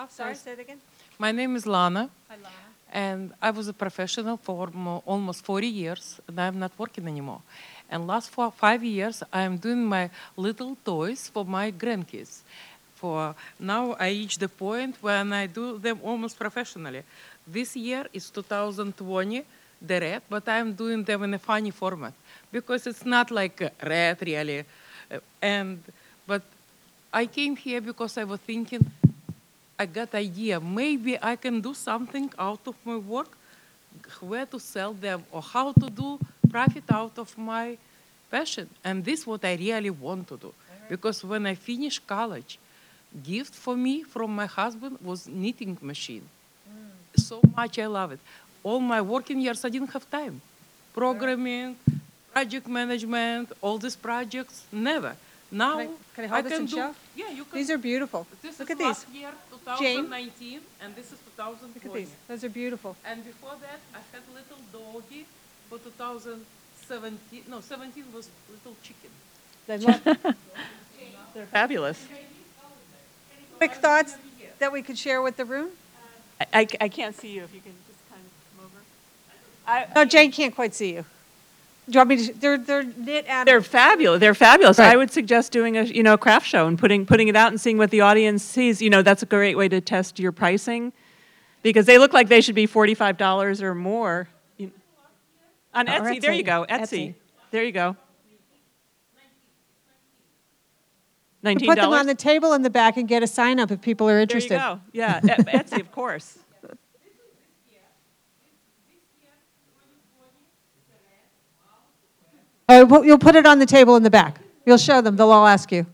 And 0.01 0.11
Sorry, 0.11 0.35
say 0.35 0.53
it 0.53 0.61
again. 0.61 0.79
my 1.19 1.31
name 1.33 1.57
is 1.57 1.67
Lana. 1.67 2.09
And 2.93 3.33
I 3.41 3.51
was 3.51 3.69
a 3.69 3.73
professional 3.73 4.37
for 4.37 4.69
almost 5.07 5.45
40 5.45 5.67
years, 5.67 6.21
and 6.27 6.41
I'm 6.41 6.59
not 6.59 6.73
working 6.77 7.07
anymore. 7.07 7.41
And 7.89 8.07
last 8.07 8.31
four, 8.31 8.51
five 8.51 8.83
years, 8.83 9.23
I'm 9.33 9.59
doing 9.59 9.85
my 9.85 10.11
little 10.37 10.77
toys 10.85 11.29
for 11.29 11.45
my 11.45 11.71
grandkids. 11.71 12.41
For 12.97 13.35
now, 13.59 13.93
I 13.99 14.09
reach 14.09 14.39
the 14.39 14.49
point 14.49 14.97
when 15.03 15.33
I 15.33 15.47
do 15.47 15.79
them 15.79 16.01
almost 16.03 16.39
professionally. 16.39 17.03
This 17.47 17.77
year 17.77 18.07
is 18.13 18.29
2020, 18.31 19.45
the 19.83 20.01
red, 20.01 20.23
but 20.29 20.49
I'm 20.49 20.73
doing 20.73 21.05
them 21.05 21.23
in 21.23 21.35
a 21.35 21.39
funny 21.39 21.71
format 21.71 22.13
because 22.51 22.87
it's 22.87 23.05
not 23.05 23.31
like 23.31 23.61
red 23.83 24.19
really. 24.23 24.65
Uh, 25.11 25.19
And 25.43 25.79
but 26.27 26.43
I 27.13 27.27
came 27.27 27.57
here 27.57 27.81
because 27.81 28.19
I 28.19 28.25
was 28.25 28.41
thinking 28.41 28.91
I 29.81 29.87
got 29.87 30.15
idea. 30.15 30.61
Maybe 30.61 31.17
I 31.23 31.37
can 31.37 31.63
do 31.63 31.73
something 31.73 32.31
out 32.39 32.61
of 32.67 32.77
my 32.85 32.97
work, 32.97 33.33
where 34.21 34.45
to 34.45 34.61
sell 34.61 34.93
them 34.93 35.25
or 35.33 35.41
how 35.41 35.73
to 35.73 35.89
do 35.89 36.19
profit 36.51 36.85
out 36.93 37.19
of 37.19 37.37
my 37.39 37.79
passion. 38.31 38.69
And 38.85 39.03
this 39.03 39.21
is 39.21 39.27
what 39.27 39.43
I 39.43 39.55
really 39.55 39.89
want 39.89 40.29
to 40.29 40.37
do. 40.37 40.49
Uh-huh. 40.49 40.85
Because 40.91 41.25
when 41.25 41.47
I 41.47 41.55
finished 41.55 42.07
college, 42.07 42.59
gift 43.25 43.55
for 43.55 43.75
me 43.75 44.03
from 44.03 44.37
my 44.37 44.45
husband 44.45 44.99
was 45.03 45.27
knitting 45.27 45.79
machine. 45.81 46.29
Mm. 46.69 47.19
So 47.19 47.41
much 47.57 47.79
I 47.79 47.87
love 47.87 48.13
it. 48.13 48.21
All 48.63 48.81
my 48.81 49.01
working 49.01 49.41
years 49.41 49.65
I 49.65 49.71
didn't 49.71 49.93
have 49.97 50.05
time. 50.11 50.43
Programming, 50.93 51.77
project 52.35 52.69
management, 52.69 53.51
all 53.63 53.79
these 53.79 53.97
projects, 53.97 54.65
never. 54.71 55.17
Now 55.53 55.79
Can 55.79 55.89
I- 55.89 56.15
can 56.15 56.25
I 56.25 56.29
hold 56.29 56.45
this 56.45 56.59
and 56.59 56.69
do. 56.69 56.77
show? 56.77 56.95
Yeah, 57.17 57.31
you 57.31 57.45
can. 57.45 57.59
These 57.59 57.71
are 57.71 57.79
beautiful. 57.79 58.27
This 58.43 58.59
Look 58.61 58.69
is 58.69 58.73
at 58.73 58.79
these. 58.79 58.87
last 58.87 59.09
year, 59.11 59.31
Jane? 59.79 59.97
2019, 60.05 60.61
and 60.83 60.95
this 60.95 61.07
is 61.13 61.19
2020. 61.37 61.75
Look 61.75 61.85
at 61.87 61.93
these. 61.93 62.15
Those 62.29 62.45
are 62.45 62.49
beautiful. 62.49 62.97
And 63.05 63.25
before 63.25 63.57
that, 63.61 63.81
I 63.95 63.99
had 64.13 64.23
little 64.33 64.59
doggy 64.73 65.27
for 65.69 65.79
2017. 65.79 67.45
No, 67.49 67.61
17 67.61 68.05
was 68.15 68.29
little 68.51 68.77
chicken. 68.83 69.11
I 69.69 69.77
love 69.77 70.35
They're 71.35 71.47
fabulous. 71.47 72.07
quick 73.59 73.75
thoughts 73.75 74.17
that 74.59 74.73
we 74.73 74.83
could 74.83 74.99
share 74.99 75.23
with 75.23 75.37
the 75.37 75.45
room. 75.45 75.71
I, 76.41 76.47
I, 76.61 76.67
I 76.83 76.89
can't 76.89 77.15
see 77.17 77.33
you. 77.33 77.45
If 77.45 77.55
you 77.55 77.61
can 77.61 77.75
just 77.87 78.09
kind 78.09 78.21
of 78.23 78.31
come 78.57 78.67
over. 78.67 78.81
I, 79.67 79.95
No, 79.95 80.05
Jane 80.05 80.33
can't 80.33 80.55
quite 80.55 80.75
see 80.75 80.93
you. 80.95 81.05
Do 81.91 81.97
you 81.97 82.01
want 82.01 82.09
me 82.09 82.27
to? 82.27 82.33
They're 82.35 82.59
they're 82.59 82.85
knit 82.85 83.29
out. 83.29 83.47
They're 83.47 83.63
fabulous. 83.63 84.21
They're 84.21 84.35
fabulous. 84.35 84.79
Right. 84.79 84.93
I 84.93 84.97
would 84.97 85.11
suggest 85.11 85.51
doing 85.51 85.77
a 85.77 85.83
you 85.83 86.05
know 86.05 86.17
craft 86.17 86.47
show 86.47 86.69
and 86.69 86.79
putting 86.79 87.05
putting 87.05 87.27
it 87.27 87.35
out 87.35 87.49
and 87.49 87.61
seeing 87.61 87.79
what 87.79 87.91
the 87.91 88.01
audience 88.01 88.45
sees. 88.45 88.81
You 88.81 88.91
know 88.91 89.03
that's 89.03 89.25
a 89.25 89.27
great 89.27 89.57
way 89.57 89.69
to 89.69 89.81
test 89.81 90.21
your 90.21 90.31
pricing, 90.31 90.93
because 91.63 91.87
they 91.87 91.99
look 91.99 92.13
like 92.13 92.29
they 92.29 92.41
should 92.41 92.55
be 92.55 92.67
forty 92.67 92.95
five 92.95 93.17
dollars 93.17 93.61
or 93.61 93.75
more. 93.75 94.29
On 95.73 95.89
oh, 95.89 95.93
Or 95.99 96.01
Etsy, 96.01 96.21
there 96.21 96.33
you 96.33 96.43
go. 96.43 96.67
Etsy. 96.69 96.81
Etsy. 96.81 97.15
there 97.51 97.65
you 97.65 97.73
go. 97.73 97.89
You 97.89 97.97
Nineteen 101.43 101.69
put 101.69 101.77
them 101.77 101.93
on 101.93 102.07
the 102.07 102.15
table 102.15 102.53
in 102.53 102.63
the 102.63 102.71
back 102.71 102.97
and 102.97 103.09
get 103.09 103.23
a 103.23 103.27
sign 103.27 103.59
up 103.59 103.71
if 103.71 103.81
people 103.81 104.09
are 104.09 104.21
interested. 104.21 104.59
There 104.59 104.69
you 104.69 104.75
go. 104.75 104.81
Yeah, 104.93 105.21
Etsy, 105.21 105.81
of 105.81 105.91
course. 105.91 106.39
Well, 112.71 113.05
you'll 113.05 113.19
put 113.19 113.35
it 113.35 113.47
on 113.47 113.59
the 113.59 113.67
table 113.67 113.97
in 113.97 114.05
the 114.05 114.11
back. 114.11 114.41
You'll 114.65 114.79
show 114.79 115.01
them. 115.01 115.17
They'll 115.17 115.33
all 115.33 115.47
ask 115.47 115.73
you. 115.73 115.87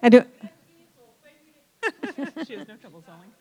And 0.00 0.12
do- 0.12 0.24
she 2.46 2.54
has 2.54 2.68
no 2.68 2.76
trouble 2.76 3.02
selling. 3.04 3.32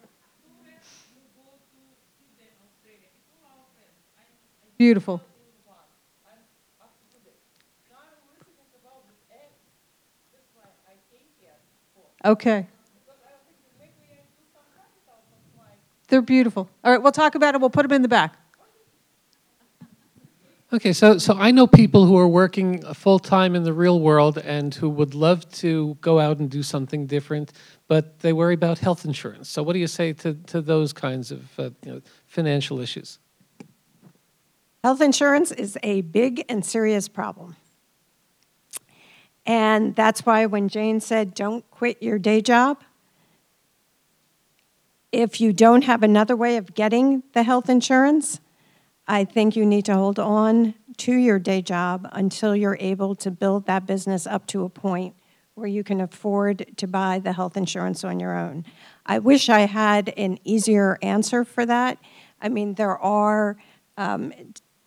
beautiful. 4.78 5.22
Okay. 12.26 12.68
They're 16.08 16.22
beautiful. 16.22 16.68
All 16.84 16.92
right, 16.92 17.02
we'll 17.02 17.12
talk 17.12 17.36
about 17.36 17.54
it. 17.54 17.62
We'll 17.62 17.70
put 17.70 17.84
them 17.84 17.92
in 17.92 18.02
the 18.02 18.08
back. 18.08 18.36
Okay, 20.74 20.94
so 20.94 21.20
so 21.20 21.36
I 21.38 21.52
know 21.52 21.68
people 21.68 22.06
who 22.06 22.18
are 22.18 22.28
working 22.28 22.82
full 22.94 23.20
time 23.20 23.56
in 23.56 23.64
the 23.64 23.72
real 23.72 24.00
world 24.00 24.40
and 24.40 24.74
who 24.74 24.90
would 24.90 25.14
love 25.14 25.48
to 25.54 25.96
go 26.02 26.20
out 26.20 26.40
and 26.40 26.50
do 26.50 26.64
something 26.64 27.06
different, 27.06 27.54
but 27.88 28.20
they 28.20 28.34
worry 28.34 28.56
about 28.56 28.80
health 28.80 29.06
insurance. 29.06 29.48
So 29.48 29.62
what 29.62 29.74
do 29.74 29.80
you 29.80 29.88
say 29.88 30.14
to, 30.14 30.34
to 30.34 30.62
those 30.62 30.92
kinds 30.92 31.32
of 31.32 31.60
uh, 31.60 31.70
you 31.86 31.92
know, 31.92 32.02
financial 32.26 32.80
issues? 32.80 33.20
Health 34.84 35.02
insurance 35.02 35.52
is 35.52 35.78
a 35.84 36.02
big 36.02 36.44
and 36.50 36.66
serious 36.66 37.08
problem. 37.08 37.56
And 39.46 39.96
that's 39.96 40.26
why 40.26 40.48
when 40.48 40.68
Jane 40.68 41.00
said, 41.00 41.36
don't 41.36 41.70
quit 41.70 42.02
your 42.02 42.18
day 42.18 42.42
job, 42.42 42.82
if 45.12 45.40
you 45.40 45.54
don't 45.54 45.84
have 45.84 46.02
another 46.02 46.36
way 46.36 46.58
of 46.58 46.74
getting 46.74 47.22
the 47.34 47.44
health 47.44 47.70
insurance, 47.70 48.40
I 49.08 49.24
think 49.24 49.56
you 49.56 49.66
need 49.66 49.86
to 49.86 49.94
hold 49.94 50.20
on 50.20 50.74
to 50.98 51.14
your 51.14 51.40
day 51.40 51.62
job 51.62 52.08
until 52.12 52.56
you're 52.56 52.78
able 52.80 53.16
to 53.16 53.30
build 53.30 53.66
that 53.68 53.86
business 53.86 54.26
up 54.26 54.48
to 54.48 54.64
a 54.64 54.70
point 54.70 55.16
where 55.54 55.68
you 55.68 55.84
can 55.84 56.02
afford 56.02 56.66
to 56.78 56.88
buy 56.88 57.20
the 57.20 57.34
health 57.34 57.56
insurance 57.56 58.04
on 58.04 58.20
your 58.20 58.38
own. 58.38 58.66
I 59.06 59.20
wish 59.20 59.48
I 59.48 59.62
had 59.62 60.10
an 60.18 60.40
easier 60.44 60.98
answer 61.02 61.46
for 61.46 61.66
that. 61.66 61.98
I 62.42 62.50
mean, 62.50 62.74
there 62.74 62.98
are 62.98 63.58
um, 63.98 64.34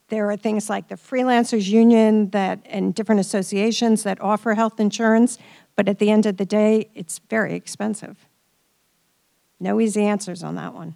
there 0.09 0.31
are 0.31 0.37
things 0.37 0.71
like 0.71 0.89
the 0.89 0.95
freelancers 0.95 1.69
union 1.69 2.31
that 2.31 2.61
and 2.66 2.95
different 2.95 3.21
associations 3.21 4.03
that 4.03 4.21
offer 4.21 4.55
health 4.55 4.81
insurance, 4.81 5.39
but 5.77 5.89
at 5.89 5.99
the 5.99 6.11
end 6.11 6.27
of 6.27 6.37
the 6.37 6.47
day, 6.47 6.91
it's 6.95 7.19
very 7.31 7.55
expensive. 7.55 8.27
No 9.61 9.81
easy 9.81 10.05
answers 10.05 10.43
on 10.43 10.55
that 10.57 10.75
one. 10.75 10.95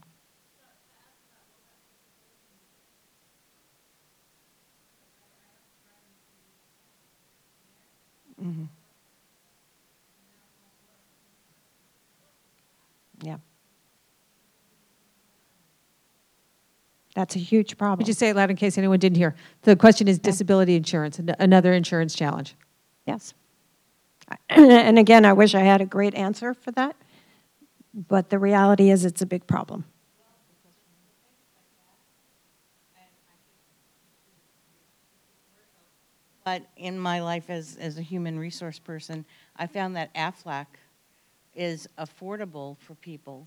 Mm-hmm. 8.42 8.64
Yeah. 13.22 13.36
That's 17.14 17.36
a 17.36 17.38
huge 17.38 17.76
problem. 17.76 17.98
Would 17.98 18.08
you 18.08 18.14
say 18.14 18.30
it 18.30 18.36
loud 18.36 18.50
in 18.50 18.56
case 18.56 18.78
anyone 18.78 18.98
didn't 18.98 19.18
hear? 19.18 19.34
The 19.62 19.76
question 19.76 20.08
is 20.08 20.18
disability 20.18 20.74
insurance, 20.76 21.18
an- 21.18 21.34
another 21.38 21.72
insurance 21.72 22.14
challenge. 22.14 22.54
Yes. 23.06 23.34
And 24.48 24.98
again, 24.98 25.24
I 25.24 25.34
wish 25.34 25.54
I 25.54 25.60
had 25.60 25.80
a 25.80 25.86
great 25.86 26.14
answer 26.14 26.54
for 26.54 26.70
that, 26.72 26.96
but 27.92 28.30
the 28.30 28.38
reality 28.38 28.90
is 28.90 29.04
it's 29.04 29.20
a 29.20 29.26
big 29.26 29.46
problem. 29.46 29.84
But 36.44 36.62
in 36.76 36.98
my 36.98 37.20
life 37.20 37.50
as, 37.50 37.76
as 37.80 37.98
a 37.98 38.02
human 38.02 38.38
resource 38.38 38.78
person, 38.78 39.24
I 39.56 39.66
found 39.66 39.96
that 39.96 40.12
AFLAC 40.14 40.66
is 41.54 41.88
affordable 41.98 42.76
for 42.78 42.94
people 42.96 43.46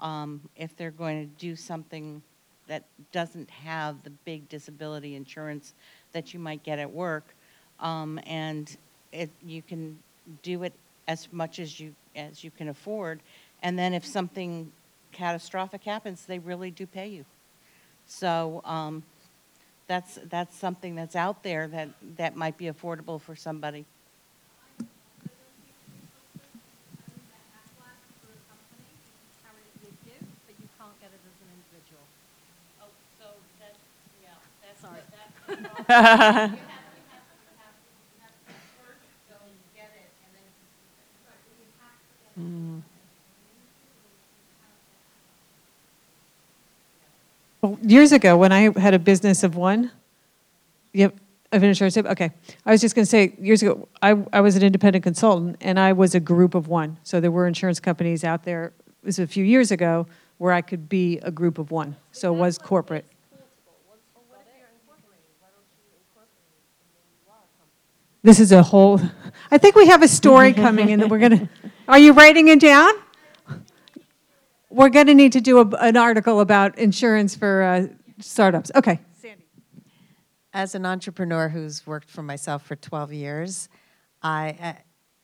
um, 0.00 0.40
if 0.56 0.76
they're 0.76 0.90
going 0.90 1.26
to 1.26 1.34
do 1.38 1.56
something 1.56 2.22
that 2.68 2.84
doesn't 3.12 3.48
have 3.48 4.02
the 4.02 4.10
big 4.10 4.48
disability 4.48 5.14
insurance 5.14 5.74
that 6.12 6.34
you 6.34 6.40
might 6.40 6.62
get 6.62 6.78
at 6.78 6.90
work. 6.90 7.24
Um, 7.80 8.20
and 8.26 8.76
it, 9.12 9.30
you 9.44 9.62
can 9.62 9.98
do 10.42 10.62
it 10.64 10.72
as 11.08 11.28
much 11.32 11.58
as 11.58 11.78
you, 11.78 11.94
as 12.14 12.42
you 12.42 12.50
can 12.50 12.68
afford. 12.68 13.20
And 13.62 13.78
then 13.78 13.94
if 13.94 14.04
something 14.04 14.70
catastrophic 15.12 15.84
happens, 15.84 16.26
they 16.26 16.38
really 16.38 16.70
do 16.70 16.86
pay 16.86 17.08
you. 17.08 17.24
So 18.06 18.60
um, 18.64 19.02
that's, 19.86 20.18
that's 20.28 20.56
something 20.56 20.94
that's 20.94 21.16
out 21.16 21.42
there 21.42 21.68
that, 21.68 21.88
that 22.16 22.36
might 22.36 22.56
be 22.56 22.66
affordable 22.66 23.20
for 23.20 23.36
somebody. 23.36 23.84
Well, 47.66 47.78
years 47.82 48.12
ago, 48.12 48.36
when 48.36 48.52
I 48.52 48.70
had 48.78 48.94
a 48.94 48.98
business 49.00 49.42
of 49.42 49.56
one, 49.56 49.90
yep, 50.92 51.16
of 51.50 51.64
an 51.64 51.68
insurance, 51.68 51.96
okay. 51.96 52.30
I 52.64 52.70
was 52.70 52.80
just 52.80 52.94
going 52.94 53.02
to 53.02 53.10
say, 53.10 53.34
years 53.40 53.60
ago, 53.60 53.88
I, 54.00 54.24
I 54.32 54.40
was 54.40 54.54
an 54.54 54.62
independent 54.62 55.02
consultant, 55.02 55.56
and 55.60 55.76
I 55.80 55.92
was 55.92 56.14
a 56.14 56.20
group 56.20 56.54
of 56.54 56.68
one. 56.68 56.96
So 57.02 57.18
there 57.18 57.32
were 57.32 57.48
insurance 57.48 57.80
companies 57.80 58.22
out 58.22 58.44
there, 58.44 58.66
it 58.66 59.06
was 59.06 59.18
a 59.18 59.26
few 59.26 59.44
years 59.44 59.72
ago, 59.72 60.06
where 60.38 60.52
I 60.52 60.60
could 60.60 60.88
be 60.88 61.18
a 61.24 61.32
group 61.32 61.58
of 61.58 61.72
one. 61.72 61.96
So 62.12 62.32
it 62.32 62.38
was 62.38 62.56
corporate. 62.56 63.04
This 68.22 68.38
is 68.38 68.52
a 68.52 68.62
whole, 68.62 69.00
I 69.50 69.58
think 69.58 69.74
we 69.74 69.88
have 69.88 70.02
a 70.04 70.08
story 70.08 70.52
coming 70.66 70.90
in 70.90 71.00
that 71.00 71.08
we're 71.08 71.18
going 71.18 71.36
to, 71.36 71.48
are 71.88 71.98
you 71.98 72.12
writing 72.12 72.46
it 72.46 72.60
down? 72.60 72.92
We're 74.76 74.90
going 74.90 75.06
to 75.06 75.14
need 75.14 75.32
to 75.32 75.40
do 75.40 75.58
a, 75.60 75.66
an 75.78 75.96
article 75.96 76.40
about 76.40 76.78
insurance 76.78 77.34
for 77.34 77.62
uh, 77.62 77.86
startups. 78.20 78.70
Okay. 78.74 79.00
Sandy. 79.14 79.46
As 80.52 80.74
an 80.74 80.84
entrepreneur 80.84 81.48
who's 81.48 81.86
worked 81.86 82.10
for 82.10 82.22
myself 82.22 82.62
for 82.66 82.76
12 82.76 83.14
years, 83.14 83.70
I, 84.22 84.76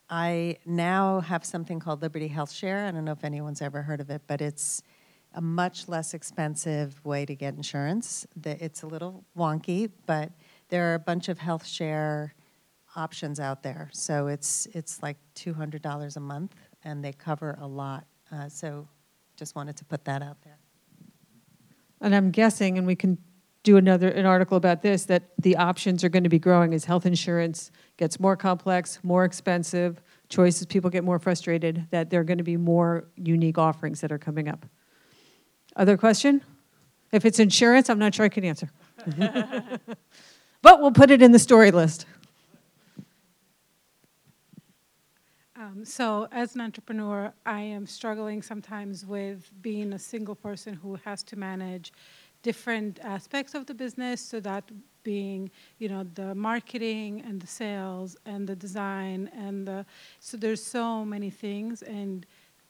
I 0.08 0.56
now 0.64 1.20
have 1.20 1.44
something 1.44 1.80
called 1.80 2.00
Liberty 2.00 2.28
Health 2.28 2.50
Share. 2.50 2.86
I 2.86 2.92
don't 2.92 3.04
know 3.04 3.12
if 3.12 3.24
anyone's 3.24 3.60
ever 3.60 3.82
heard 3.82 4.00
of 4.00 4.08
it, 4.08 4.22
but 4.26 4.40
it's 4.40 4.82
a 5.34 5.42
much 5.42 5.86
less 5.86 6.14
expensive 6.14 7.04
way 7.04 7.26
to 7.26 7.34
get 7.34 7.54
insurance. 7.54 8.26
It's 8.42 8.82
a 8.82 8.86
little 8.86 9.22
wonky, 9.36 9.90
but 10.06 10.32
there 10.70 10.92
are 10.92 10.94
a 10.94 10.98
bunch 10.98 11.28
of 11.28 11.38
health 11.38 11.66
share 11.66 12.34
options 12.96 13.38
out 13.38 13.62
there. 13.62 13.90
So 13.92 14.28
it's, 14.28 14.66
it's 14.72 15.02
like 15.02 15.18
$200 15.34 16.16
a 16.16 16.20
month, 16.20 16.54
and 16.84 17.04
they 17.04 17.12
cover 17.12 17.58
a 17.60 17.66
lot. 17.66 18.06
Uh, 18.32 18.48
So 18.48 18.88
just 19.42 19.56
wanted 19.56 19.76
to 19.76 19.84
put 19.84 20.04
that 20.04 20.22
out 20.22 20.40
there. 20.42 20.56
And 22.00 22.14
I'm 22.14 22.30
guessing, 22.30 22.78
and 22.78 22.86
we 22.86 22.94
can 22.94 23.18
do 23.64 23.76
another, 23.76 24.08
an 24.08 24.24
article 24.24 24.56
about 24.56 24.82
this, 24.82 25.04
that 25.06 25.30
the 25.36 25.56
options 25.56 26.04
are 26.04 26.08
going 26.08 26.22
to 26.22 26.28
be 26.28 26.38
growing 26.38 26.72
as 26.74 26.84
health 26.84 27.06
insurance 27.06 27.72
gets 27.96 28.20
more 28.20 28.36
complex, 28.36 29.00
more 29.02 29.24
expensive, 29.24 30.00
choices, 30.28 30.64
people 30.66 30.90
get 30.90 31.02
more 31.02 31.18
frustrated, 31.18 31.88
that 31.90 32.08
there 32.08 32.20
are 32.20 32.24
going 32.24 32.38
to 32.38 32.44
be 32.44 32.56
more 32.56 33.08
unique 33.16 33.58
offerings 33.58 34.00
that 34.00 34.12
are 34.12 34.18
coming 34.18 34.48
up. 34.48 34.64
Other 35.74 35.96
question? 35.96 36.40
If 37.10 37.24
it's 37.24 37.40
insurance, 37.40 37.90
I'm 37.90 37.98
not 37.98 38.14
sure 38.14 38.24
I 38.24 38.28
can 38.28 38.44
answer. 38.44 38.70
But 40.62 40.80
we'll 40.80 40.92
put 40.92 41.10
it 41.10 41.20
in 41.20 41.32
the 41.32 41.40
story 41.40 41.72
list. 41.72 42.06
Um, 45.72 45.84
so, 45.84 46.28
as 46.32 46.54
an 46.54 46.60
entrepreneur, 46.60 47.32
I 47.46 47.60
am 47.60 47.86
struggling 47.86 48.42
sometimes 48.42 49.06
with 49.06 49.50
being 49.62 49.92
a 49.92 49.98
single 49.98 50.34
person 50.34 50.74
who 50.74 50.96
has 51.04 51.22
to 51.24 51.36
manage 51.36 51.92
different 52.42 52.98
aspects 53.02 53.54
of 53.54 53.66
the 53.66 53.74
business. 53.74 54.20
So 54.20 54.40
that 54.40 54.64
being, 55.02 55.50
you 55.78 55.88
know, 55.88 56.04
the 56.14 56.34
marketing 56.34 57.22
and 57.26 57.40
the 57.40 57.46
sales 57.46 58.16
and 58.26 58.46
the 58.46 58.56
design 58.56 59.30
and 59.36 59.66
the 59.66 59.86
so 60.20 60.36
there's 60.36 60.62
so 60.62 61.04
many 61.04 61.30
things. 61.30 61.82
And 61.82 62.26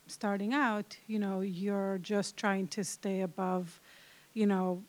starting 0.07 0.53
out, 0.55 0.97
you 1.07 1.19
know, 1.19 1.41
you're 1.41 1.99
just 1.99 2.37
trying 2.37 2.69
to 2.69 2.85
stay 2.85 3.23
above, 3.23 3.81
you 4.35 4.47
know, 4.47 4.83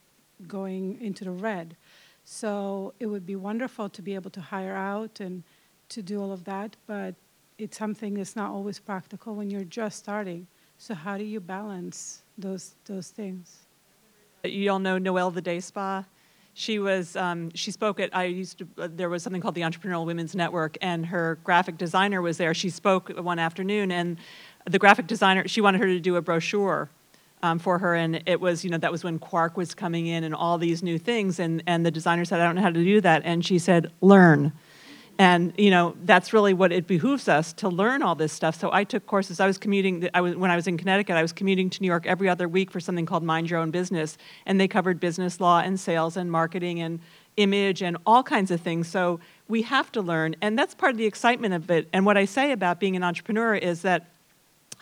going 0.48 1.00
into 1.02 1.24
the 1.24 1.32
red. 1.32 1.78
So 2.26 2.94
it 3.00 3.08
would 3.08 3.26
be 3.26 3.36
wonderful 3.36 3.90
to 3.90 4.02
be 4.02 4.16
able 4.16 4.32
to 4.32 4.42
hire 4.42 4.76
out 4.76 5.20
and 5.20 5.44
to 5.90 6.02
do 6.02 6.22
all 6.22 6.32
of 6.32 6.44
that, 6.46 6.76
but 6.88 7.16
it's 7.58 7.78
something 7.78 8.16
that's 8.16 8.36
not 8.36 8.52
always 8.52 8.80
practical 8.80 9.36
when 9.36 9.50
you're 9.50 9.64
just 9.64 10.00
starting. 10.00 10.48
So 10.78 10.94
how 10.94 11.18
do 11.18 11.24
you 11.24 11.40
balance 11.40 12.24
those 12.38 12.76
those 12.86 13.10
things? 13.10 13.60
You 14.44 14.72
all 14.72 14.80
know 14.80 14.98
Noelle 14.98 15.32
the 15.32 15.42
Day 15.42 15.60
Spa. 15.60 16.06
She 16.56 16.78
was 16.78 17.16
um, 17.16 17.52
she 17.56 17.72
spoke 17.72 18.00
at 18.00 18.16
I 18.16 18.26
used 18.26 18.60
to 18.60 18.68
uh, 18.78 18.88
there 18.92 19.10
was 19.10 19.24
something 19.24 19.42
called 19.42 19.56
the 19.56 19.62
Entrepreneurial 19.62 20.06
Women's 20.06 20.36
Network, 20.36 20.78
and 20.82 21.06
her 21.06 21.40
graphic 21.44 21.78
designer 21.78 22.22
was 22.22 22.38
there. 22.38 22.54
She 22.54 22.70
spoke 22.70 23.10
one 23.10 23.40
afternoon, 23.40 23.92
and 23.92 24.18
the 24.70 24.80
graphic 24.80 25.08
designer 25.08 25.48
she 25.48 25.62
wanted 25.62 25.82
her 25.82 25.88
to 25.88 26.00
do 26.00 26.16
a 26.16 26.22
brochure 26.22 26.90
um, 27.42 27.60
for 27.60 27.80
her, 27.80 27.96
and 27.96 28.22
it 28.26 28.40
was 28.40 28.64
you 28.64 28.70
know 28.70 28.78
that 28.78 28.92
was 28.92 29.04
when 29.04 29.20
Quark 29.20 29.58
was 29.58 29.74
coming 29.74 30.08
in 30.08 30.24
and 30.24 30.36
all 30.36 30.58
these 30.58 30.84
new 30.84 31.00
things, 31.00 31.40
and 31.40 31.64
and 31.66 31.86
the 31.86 31.92
designer 31.92 32.26
said 32.26 32.40
I 32.40 32.46
don't 32.46 32.56
know 32.56 32.62
how 32.62 32.70
to 32.70 32.84
do 32.84 33.02
that, 33.02 33.22
and 33.26 33.46
she 33.46 33.58
said 33.58 33.92
learn. 34.02 34.54
And 35.24 35.54
you 35.58 35.72
know 35.72 35.96
that's 36.04 36.34
really 36.34 36.54
what 36.54 36.74
it 36.74 36.86
behooves 36.86 37.30
us 37.30 37.54
to 37.54 37.70
learn 37.70 38.04
all 38.04 38.14
this 38.14 38.34
stuff. 38.34 38.60
So 38.60 38.70
I 38.74 38.84
took 38.84 39.06
courses. 39.08 39.40
I 39.40 39.48
was 39.48 39.58
commuting. 39.58 40.10
I 40.14 40.20
was 40.20 40.36
when 40.36 40.52
I 40.52 40.58
was 40.58 40.68
in 40.68 40.78
Connecticut. 40.78 41.16
I 41.16 41.22
was 41.22 41.32
commuting 41.32 41.70
to 41.70 41.82
New 41.82 41.88
York 41.88 42.06
every 42.06 42.28
other 42.28 42.50
week 42.50 42.70
for 42.72 42.82
something 42.82 43.06
called 43.06 43.24
Mind 43.24 43.50
Your 43.50 43.62
Own 43.62 43.72
Business, 43.72 44.18
and 44.46 44.60
they 44.60 44.68
covered 44.68 45.00
business 45.00 45.40
law 45.40 45.62
and 45.62 45.80
sales 45.80 46.18
and 46.18 46.30
marketing 46.30 46.82
and 46.82 47.00
image 47.38 47.82
and 47.82 47.96
all 48.06 48.22
kinds 48.22 48.52
of 48.52 48.60
things. 48.60 48.90
So 48.90 49.22
we 49.48 49.62
have 49.62 49.94
to 49.94 50.02
learn, 50.02 50.36
and 50.42 50.60
that's 50.60 50.76
part 50.76 50.92
of 50.92 50.98
the 50.98 51.06
excitement 51.06 51.54
of 51.54 51.72
it. 51.72 51.88
And 51.94 52.06
what 52.06 52.18
I 52.18 52.26
say 52.26 52.52
about 52.52 52.82
being 52.82 52.98
an 52.98 53.04
entrepreneur 53.04 53.56
is 53.56 53.82
that 53.84 54.08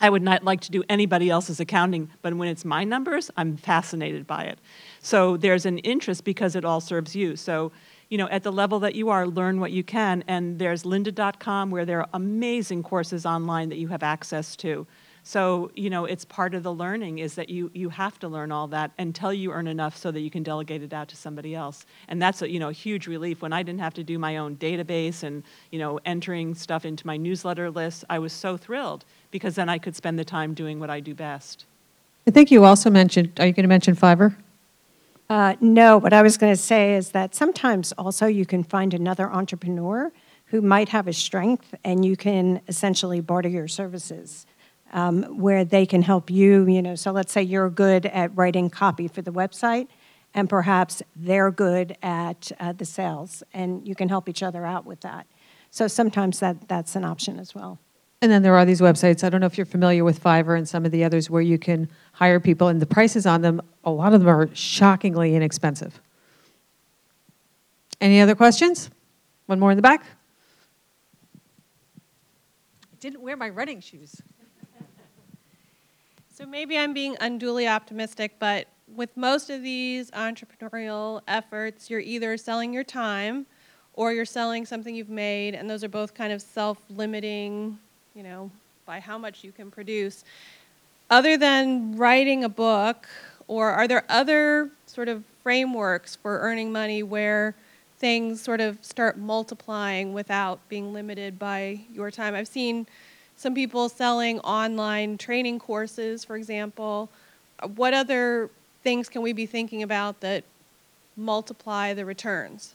I 0.00 0.10
would 0.10 0.22
not 0.22 0.42
like 0.42 0.60
to 0.62 0.72
do 0.72 0.82
anybody 0.88 1.30
else's 1.30 1.60
accounting, 1.60 2.10
but 2.20 2.34
when 2.34 2.48
it's 2.48 2.64
my 2.64 2.82
numbers, 2.82 3.30
I'm 3.36 3.56
fascinated 3.56 4.26
by 4.26 4.42
it. 4.46 4.58
So 5.02 5.36
there's 5.36 5.66
an 5.66 5.78
interest 5.78 6.24
because 6.24 6.56
it 6.56 6.64
all 6.64 6.80
serves 6.80 7.14
you. 7.14 7.36
So, 7.36 7.70
you 8.12 8.18
know, 8.18 8.28
at 8.28 8.42
the 8.42 8.52
level 8.52 8.78
that 8.80 8.94
you 8.94 9.08
are, 9.08 9.26
learn 9.26 9.58
what 9.58 9.72
you 9.72 9.82
can. 9.82 10.22
And 10.28 10.58
there's 10.58 10.82
lynda.com 10.82 11.70
where 11.70 11.86
there 11.86 12.00
are 12.00 12.08
amazing 12.12 12.82
courses 12.82 13.24
online 13.24 13.70
that 13.70 13.78
you 13.78 13.88
have 13.88 14.02
access 14.02 14.54
to. 14.56 14.86
So, 15.22 15.70
you 15.74 15.88
know, 15.88 16.04
it's 16.04 16.26
part 16.26 16.52
of 16.52 16.62
the 16.62 16.74
learning 16.74 17.20
is 17.20 17.36
that 17.36 17.48
you, 17.48 17.70
you 17.72 17.88
have 17.88 18.18
to 18.18 18.28
learn 18.28 18.52
all 18.52 18.66
that 18.66 18.90
until 18.98 19.32
you 19.32 19.50
earn 19.50 19.66
enough 19.66 19.96
so 19.96 20.10
that 20.10 20.20
you 20.20 20.28
can 20.28 20.42
delegate 20.42 20.82
it 20.82 20.92
out 20.92 21.08
to 21.08 21.16
somebody 21.16 21.54
else. 21.54 21.86
And 22.06 22.20
that's 22.20 22.42
a, 22.42 22.50
you 22.50 22.60
know, 22.60 22.68
a 22.68 22.72
huge 22.74 23.06
relief. 23.06 23.40
When 23.40 23.54
I 23.54 23.62
didn't 23.62 23.80
have 23.80 23.94
to 23.94 24.04
do 24.04 24.18
my 24.18 24.36
own 24.36 24.56
database 24.56 25.22
and, 25.22 25.42
you 25.70 25.78
know, 25.78 25.98
entering 26.04 26.54
stuff 26.54 26.84
into 26.84 27.06
my 27.06 27.16
newsletter 27.16 27.70
list, 27.70 28.04
I 28.10 28.18
was 28.18 28.34
so 28.34 28.58
thrilled 28.58 29.06
because 29.30 29.54
then 29.54 29.70
I 29.70 29.78
could 29.78 29.96
spend 29.96 30.18
the 30.18 30.24
time 30.26 30.52
doing 30.52 30.78
what 30.80 30.90
I 30.90 31.00
do 31.00 31.14
best. 31.14 31.64
I 32.26 32.30
think 32.30 32.50
you 32.50 32.66
also 32.66 32.90
mentioned, 32.90 33.32
are 33.40 33.46
you 33.46 33.54
going 33.54 33.64
to 33.64 33.68
mention 33.68 33.96
Fiverr? 33.96 34.36
Uh, 35.32 35.56
no, 35.62 35.96
what 35.96 36.12
I 36.12 36.20
was 36.20 36.36
going 36.36 36.52
to 36.52 36.60
say 36.60 36.94
is 36.94 37.12
that 37.12 37.34
sometimes 37.34 37.92
also 37.92 38.26
you 38.26 38.44
can 38.44 38.62
find 38.62 38.92
another 38.92 39.30
entrepreneur 39.30 40.12
who 40.44 40.60
might 40.60 40.90
have 40.90 41.08
a 41.08 41.14
strength 41.14 41.74
and 41.84 42.04
you 42.04 42.18
can 42.18 42.60
essentially 42.68 43.22
barter 43.22 43.48
your 43.48 43.66
services 43.66 44.44
um, 44.92 45.22
where 45.38 45.64
they 45.64 45.86
can 45.86 46.02
help 46.02 46.28
you. 46.28 46.68
You 46.68 46.82
know, 46.82 46.96
so 46.96 47.12
let's 47.12 47.32
say 47.32 47.40
you're 47.40 47.70
good 47.70 48.04
at 48.04 48.36
writing 48.36 48.68
copy 48.68 49.08
for 49.08 49.22
the 49.22 49.32
website 49.32 49.88
and 50.34 50.50
perhaps 50.50 51.00
they're 51.16 51.50
good 51.50 51.96
at 52.02 52.52
uh, 52.60 52.74
the 52.74 52.84
sales 52.84 53.42
and 53.54 53.88
you 53.88 53.94
can 53.94 54.10
help 54.10 54.28
each 54.28 54.42
other 54.42 54.66
out 54.66 54.84
with 54.84 55.00
that. 55.00 55.26
So 55.70 55.88
sometimes 55.88 56.40
that, 56.40 56.68
that's 56.68 56.94
an 56.94 57.06
option 57.06 57.38
as 57.38 57.54
well. 57.54 57.78
And 58.22 58.30
then 58.30 58.42
there 58.44 58.54
are 58.54 58.64
these 58.64 58.80
websites, 58.80 59.24
I 59.24 59.30
don't 59.30 59.40
know 59.40 59.48
if 59.48 59.58
you're 59.58 59.66
familiar 59.66 60.04
with 60.04 60.22
Fiverr 60.22 60.56
and 60.56 60.68
some 60.68 60.86
of 60.86 60.92
the 60.92 61.02
others 61.02 61.28
where 61.28 61.42
you 61.42 61.58
can 61.58 61.88
hire 62.12 62.38
people, 62.38 62.68
and 62.68 62.80
the 62.80 62.86
prices 62.86 63.26
on 63.26 63.42
them, 63.42 63.60
a 63.82 63.90
lot 63.90 64.14
of 64.14 64.20
them 64.20 64.28
are 64.28 64.48
shockingly 64.54 65.34
inexpensive. 65.34 66.00
Any 68.00 68.20
other 68.20 68.36
questions? 68.36 68.90
One 69.46 69.58
more 69.58 69.72
in 69.72 69.76
the 69.76 69.82
back? 69.82 70.04
I 72.92 72.96
didn't 73.00 73.22
wear 73.22 73.36
my 73.36 73.50
running 73.50 73.80
shoes. 73.80 74.22
So 76.34 76.46
maybe 76.46 76.78
I'm 76.78 76.94
being 76.94 77.14
unduly 77.20 77.68
optimistic, 77.68 78.36
but 78.38 78.66
with 78.88 79.14
most 79.16 79.50
of 79.50 79.62
these 79.62 80.10
entrepreneurial 80.12 81.20
efforts, 81.28 81.90
you're 81.90 82.00
either 82.00 82.36
selling 82.38 82.72
your 82.72 82.84
time 82.84 83.46
or 83.92 84.12
you're 84.12 84.24
selling 84.24 84.64
something 84.64 84.94
you've 84.94 85.10
made, 85.10 85.54
and 85.54 85.68
those 85.68 85.84
are 85.84 85.90
both 85.90 86.14
kind 86.14 86.32
of 86.32 86.40
self 86.40 86.78
limiting, 86.88 87.78
you 88.14 88.22
know, 88.22 88.50
by 88.86 89.00
how 89.00 89.18
much 89.18 89.44
you 89.44 89.52
can 89.52 89.70
produce. 89.70 90.24
Other 91.10 91.36
than 91.36 91.96
writing 91.96 92.44
a 92.44 92.48
book, 92.48 93.08
or 93.48 93.70
are 93.70 93.86
there 93.86 94.04
other 94.08 94.70
sort 94.86 95.08
of 95.08 95.24
frameworks 95.42 96.16
for 96.16 96.40
earning 96.40 96.72
money 96.72 97.02
where 97.02 97.54
things 97.98 98.40
sort 98.40 98.60
of 98.60 98.78
start 98.82 99.18
multiplying 99.18 100.12
without 100.12 100.58
being 100.68 100.92
limited 100.92 101.38
by 101.38 101.80
your 101.92 102.10
time? 102.10 102.34
I've 102.34 102.48
seen 102.48 102.86
some 103.36 103.54
people 103.54 103.88
selling 103.88 104.40
online 104.40 105.18
training 105.18 105.58
courses, 105.58 106.24
for 106.24 106.36
example. 106.36 107.10
What 107.76 107.94
other 107.94 108.50
things 108.82 109.08
can 109.08 109.22
we 109.22 109.32
be 109.32 109.46
thinking 109.46 109.82
about 109.82 110.20
that 110.20 110.44
multiply 111.16 111.94
the 111.94 112.04
returns? 112.04 112.74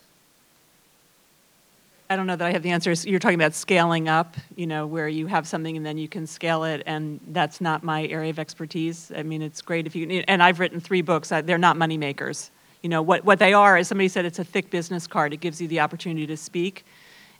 I 2.09 2.15
don't 2.15 2.25
know 2.25 2.37
that 2.37 2.47
I 2.47 2.51
have 2.51 2.63
the 2.63 2.69
answers. 2.69 3.05
You're 3.05 3.19
talking 3.19 3.39
about 3.39 3.53
scaling 3.53 4.07
up, 4.07 4.37
you 4.55 4.65
know, 4.65 4.87
where 4.87 5.09
you 5.09 5.27
have 5.27 5.45
something 5.45 5.75
and 5.75 5.85
then 5.85 5.97
you 5.97 6.07
can 6.07 6.25
scale 6.25 6.63
it, 6.63 6.83
and 6.85 7.19
that's 7.27 7.59
not 7.59 7.83
my 7.83 8.05
area 8.07 8.29
of 8.29 8.39
expertise. 8.39 9.11
I 9.15 9.23
mean, 9.23 9.41
it's 9.41 9.61
great 9.61 9.85
if 9.85 9.95
you, 9.95 10.23
and 10.27 10.41
I've 10.41 10.59
written 10.59 10.79
three 10.79 11.01
books. 11.01 11.29
They're 11.29 11.57
not 11.57 11.75
money 11.75 11.97
makers. 11.97 12.51
You 12.81 12.89
know, 12.89 13.01
what, 13.01 13.25
what 13.25 13.39
they 13.39 13.51
are 13.51 13.77
is 13.77 13.89
somebody 13.89 14.07
said 14.07 14.23
it's 14.23 14.39
a 14.39 14.43
thick 14.45 14.69
business 14.69 15.05
card. 15.05 15.33
It 15.33 15.37
gives 15.37 15.59
you 15.59 15.67
the 15.67 15.81
opportunity 15.81 16.25
to 16.27 16.37
speak, 16.37 16.85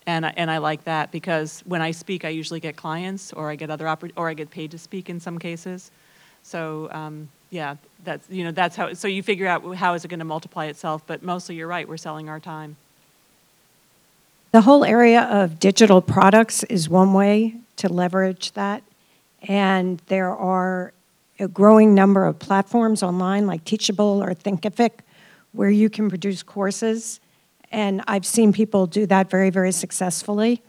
and 0.06 0.26
I, 0.26 0.34
and 0.36 0.52
I 0.52 0.58
like 0.58 0.84
that 0.84 1.12
because 1.12 1.62
when 1.66 1.82
I 1.82 1.92
speak, 1.92 2.26
I 2.26 2.30
usually 2.30 2.60
get 2.60 2.76
clients, 2.76 3.32
or 3.32 3.50
I 3.50 3.56
get 3.56 3.70
other 3.70 3.86
oppor- 3.86 4.12
or 4.18 4.28
I 4.28 4.34
get 4.34 4.50
paid 4.50 4.72
to 4.72 4.78
speak 4.78 5.10
in 5.10 5.22
some 5.22 5.40
cases. 5.40 5.92
So 6.44 6.90
um, 6.92 7.30
yeah, 7.52 7.76
that's 8.04 8.30
you 8.30 8.44
know 8.44 8.52
that's 8.52 8.76
how. 8.76 8.94
So 8.94 9.08
you 9.08 9.24
figure 9.24 9.48
out 9.48 9.76
how 9.76 9.94
is 9.94 10.04
it 10.04 10.10
going 10.10 10.20
to 10.20 10.26
multiply 10.26 10.66
itself, 10.66 11.04
but 11.08 11.24
mostly 11.24 11.56
you're 11.56 11.68
right. 11.68 11.88
We're 11.88 11.96
selling 11.96 12.28
our 12.28 12.42
time. 12.42 12.76
The 14.52 14.62
whole 14.62 14.86
area 14.86 15.24
of 15.24 15.60
digital 15.60 16.02
products 16.02 16.64
is 16.64 16.88
one 16.88 17.14
way 17.14 17.56
to 17.76 17.90
leverage 17.90 18.54
that. 18.54 18.82
And 19.48 20.02
there 20.08 20.34
are 20.34 20.94
a 21.38 21.50
growing 21.50 21.94
number 21.94 22.26
of 22.26 22.40
platforms 22.40 23.04
online 23.04 23.46
like 23.46 23.66
Teachable 23.66 24.24
or 24.24 24.34
Thinkific 24.34 25.00
where 25.52 25.70
you 25.70 25.90
can 25.90 26.08
produce 26.08 26.44
courses. 26.44 27.20
And 27.72 28.02
I've 28.08 28.26
seen 28.26 28.54
people 28.54 28.88
do 28.88 29.06
that 29.08 29.30
very, 29.30 29.50
very 29.50 29.74
successfully. 29.74 30.62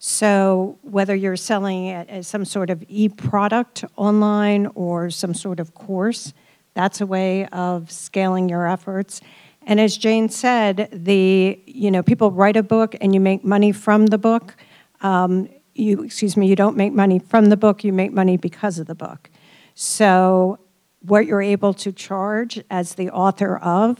So 0.00 0.76
whether 0.82 1.14
you're 1.14 1.36
selling 1.36 1.86
it 1.86 2.08
as 2.10 2.26
some 2.26 2.44
sort 2.44 2.68
of 2.68 2.84
e-product 2.88 3.84
online 3.96 4.66
or 4.74 5.08
some 5.08 5.34
sort 5.34 5.60
of 5.60 5.72
course, 5.72 6.34
that's 6.74 7.00
a 7.00 7.06
way 7.06 7.46
of 7.46 7.92
scaling 7.92 8.48
your 8.48 8.66
efforts. 8.66 9.20
And 9.66 9.80
as 9.80 9.96
Jane 9.96 10.28
said, 10.28 10.88
the 10.92 11.60
you 11.66 11.90
know 11.90 12.02
people 12.02 12.30
write 12.30 12.56
a 12.56 12.62
book 12.62 12.94
and 13.00 13.14
you 13.14 13.20
make 13.20 13.44
money 13.44 13.72
from 13.72 14.06
the 14.06 14.18
book. 14.18 14.56
Um, 15.00 15.48
you 15.74 16.02
excuse 16.02 16.36
me, 16.36 16.46
you 16.46 16.56
don't 16.56 16.76
make 16.76 16.92
money 16.92 17.18
from 17.18 17.46
the 17.46 17.56
book. 17.56 17.84
You 17.84 17.92
make 17.92 18.12
money 18.12 18.36
because 18.36 18.78
of 18.78 18.86
the 18.86 18.94
book. 18.94 19.30
So 19.74 20.58
what 21.00 21.26
you're 21.26 21.42
able 21.42 21.74
to 21.74 21.92
charge 21.92 22.62
as 22.70 22.94
the 22.94 23.10
author 23.10 23.56
of 23.58 23.98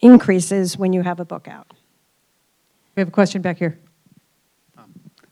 increases 0.00 0.76
when 0.76 0.92
you 0.92 1.02
have 1.02 1.20
a 1.20 1.24
book 1.24 1.48
out. 1.48 1.72
We 2.94 3.00
have 3.00 3.08
a 3.08 3.12
question 3.12 3.42
back 3.42 3.58
here. 3.58 3.78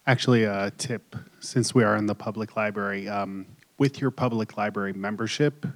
Actually, 0.07 0.45
a 0.45 0.71
tip, 0.79 1.17
since 1.41 1.75
we 1.75 1.83
are 1.83 1.97
in 1.97 2.07
the 2.07 2.15
public 2.15 2.57
library, 2.57 3.09
um, 3.09 3.45
with 3.79 4.01
your 4.01 4.11
public 4.11 4.57
library 4.57 4.93
membership, 4.93 5.67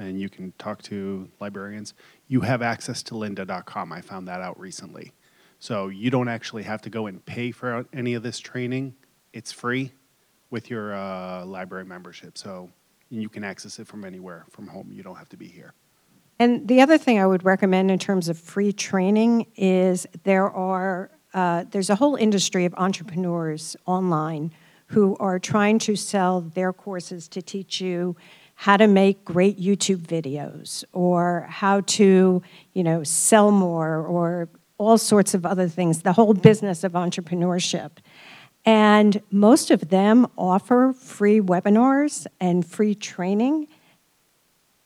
and 0.00 0.20
you 0.20 0.28
can 0.28 0.52
talk 0.58 0.82
to 0.82 1.28
librarians, 1.40 1.94
you 2.26 2.40
have 2.40 2.62
access 2.62 3.02
to 3.04 3.14
lynda.com. 3.14 3.92
I 3.92 4.00
found 4.00 4.26
that 4.28 4.40
out 4.40 4.58
recently. 4.58 5.12
So 5.58 5.88
you 5.88 6.10
don't 6.10 6.28
actually 6.28 6.62
have 6.62 6.80
to 6.82 6.90
go 6.90 7.06
and 7.06 7.24
pay 7.24 7.50
for 7.50 7.86
any 7.92 8.14
of 8.14 8.22
this 8.22 8.38
training. 8.38 8.94
It's 9.32 9.52
free 9.52 9.92
with 10.50 10.70
your 10.70 10.94
uh, 10.94 11.44
library 11.44 11.84
membership. 11.84 12.38
So 12.38 12.70
you 13.10 13.28
can 13.28 13.44
access 13.44 13.78
it 13.78 13.86
from 13.86 14.04
anywhere, 14.04 14.46
from 14.50 14.66
home. 14.66 14.90
You 14.90 15.02
don't 15.02 15.16
have 15.16 15.28
to 15.28 15.36
be 15.36 15.46
here. 15.46 15.74
And 16.38 16.66
the 16.66 16.80
other 16.80 16.96
thing 16.96 17.18
I 17.18 17.26
would 17.26 17.44
recommend 17.44 17.90
in 17.90 17.98
terms 17.98 18.30
of 18.30 18.38
free 18.38 18.72
training 18.72 19.46
is 19.56 20.06
there 20.24 20.50
are 20.50 21.10
uh, 21.32 21.64
there's 21.70 21.90
a 21.90 21.94
whole 21.94 22.16
industry 22.16 22.64
of 22.64 22.74
entrepreneurs 22.76 23.76
online 23.86 24.52
who 24.86 25.16
are 25.20 25.38
trying 25.38 25.78
to 25.78 25.94
sell 25.94 26.40
their 26.40 26.72
courses 26.72 27.28
to 27.28 27.40
teach 27.40 27.80
you 27.80 28.16
how 28.60 28.76
to 28.76 28.86
make 28.86 29.24
great 29.24 29.58
YouTube 29.58 30.02
videos 30.02 30.84
or 30.92 31.46
how 31.48 31.80
to, 31.80 32.42
you 32.74 32.84
know, 32.84 33.02
sell 33.02 33.50
more 33.50 34.04
or 34.04 34.50
all 34.76 34.98
sorts 34.98 35.32
of 35.32 35.46
other 35.46 35.66
things, 35.66 36.02
the 36.02 36.12
whole 36.12 36.34
business 36.34 36.84
of 36.84 36.92
entrepreneurship. 36.92 37.92
And 38.66 39.22
most 39.30 39.70
of 39.70 39.88
them 39.88 40.26
offer 40.36 40.92
free 40.92 41.40
webinars 41.40 42.26
and 42.38 42.66
free 42.66 42.94
training 42.94 43.66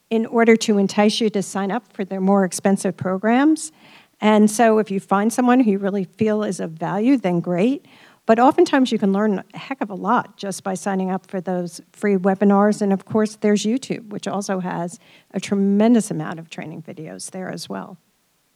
in 0.09 0.25
order 0.25 0.55
to 0.55 0.77
entice 0.77 1.19
you 1.19 1.29
to 1.31 1.43
sign 1.43 1.69
up 1.69 1.91
for 1.91 2.05
their 2.05 2.21
more 2.21 2.45
expensive 2.45 2.95
programs. 2.95 3.73
And 4.21 4.49
so 4.49 4.79
if 4.79 4.89
you 4.89 5.01
find 5.01 5.33
someone 5.33 5.59
who 5.59 5.71
you 5.71 5.79
really 5.79 6.05
feel 6.05 6.43
is 6.43 6.61
of 6.61 6.71
value, 6.71 7.17
then 7.17 7.41
great. 7.41 7.85
But 8.25 8.39
oftentimes 8.39 8.91
you 8.91 8.97
can 8.97 9.13
learn 9.13 9.43
a 9.53 9.57
heck 9.57 9.81
of 9.81 9.89
a 9.89 9.95
lot 9.95 10.35
just 10.37 10.63
by 10.63 10.73
signing 10.73 11.11
up 11.11 11.29
for 11.29 11.39
those 11.39 11.81
free 11.93 12.15
webinars. 12.15 12.81
And 12.81 12.91
of 12.91 13.05
course, 13.05 13.35
there's 13.35 13.63
YouTube, 13.63 14.09
which 14.09 14.27
also 14.27 14.59
has 14.59 14.99
a 15.31 15.39
tremendous 15.39 16.09
amount 16.09 16.39
of 16.39 16.49
training 16.49 16.81
videos 16.81 17.29
there 17.31 17.51
as 17.51 17.69
well. 17.69 17.97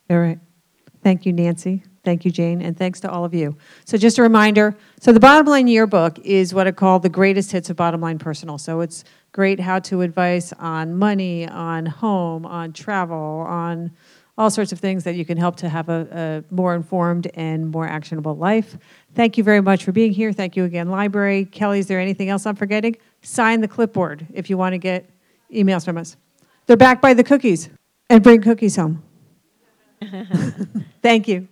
All 0.09 0.19
right. 0.19 0.39
Thank 1.03 1.25
you, 1.25 1.33
Nancy. 1.33 1.83
Thank 2.03 2.25
you, 2.25 2.31
Jane, 2.31 2.61
and 2.61 2.75
thanks 2.75 2.99
to 3.01 3.11
all 3.11 3.23
of 3.23 3.33
you. 3.33 3.57
So 3.85 3.97
just 3.97 4.17
a 4.17 4.21
reminder, 4.21 4.75
so 4.99 5.11
the 5.11 5.19
Bottom 5.19 5.47
Line 5.47 5.67
Yearbook 5.67 6.17
is 6.19 6.53
what 6.53 6.65
I 6.65 6.71
call 6.71 6.99
the 6.99 7.09
greatest 7.09 7.51
hits 7.51 7.69
of 7.69 7.75
Bottom 7.75 8.01
Line 8.01 8.17
Personal. 8.17 8.57
So 8.57 8.81
it's 8.81 9.03
great 9.31 9.59
how-to 9.59 10.01
advice 10.01 10.51
on 10.53 10.95
money, 10.95 11.47
on 11.47 11.85
home, 11.85 12.45
on 12.45 12.73
travel, 12.73 13.45
on 13.47 13.91
all 14.39 14.49
sorts 14.49 14.71
of 14.71 14.79
things 14.79 15.03
that 15.03 15.15
you 15.15 15.25
can 15.25 15.37
help 15.37 15.57
to 15.57 15.67
have 15.67 15.89
a, 15.89 16.43
a 16.49 16.53
more 16.53 16.73
informed 16.73 17.27
and 17.33 17.69
more 17.69 17.85
actionable 17.85 18.37
life. 18.37 18.77
Thank 19.13 19.37
you 19.37 19.43
very 19.43 19.59
much 19.61 19.83
for 19.83 19.91
being 19.91 20.13
here. 20.13 20.31
Thank 20.31 20.55
you 20.55 20.63
again, 20.63 20.89
library. 20.89 21.43
Kelly, 21.43 21.79
is 21.79 21.87
there 21.87 21.99
anything 21.99 22.29
else 22.29 22.45
I'm 22.45 22.55
forgetting? 22.55 22.95
Sign 23.21 23.59
the 23.59 23.67
clipboard 23.67 24.25
if 24.33 24.49
you 24.49 24.57
want 24.57 24.73
to 24.73 24.77
get 24.77 25.09
emails 25.53 25.83
from 25.83 25.97
us. 25.97 26.15
They're 26.67 26.77
backed 26.77 27.01
by 27.01 27.13
the 27.13 27.23
cookies, 27.23 27.69
and 28.09 28.23
bring 28.23 28.41
cookies 28.41 28.77
home. 28.77 29.03
Thank 31.01 31.27
you. 31.27 31.49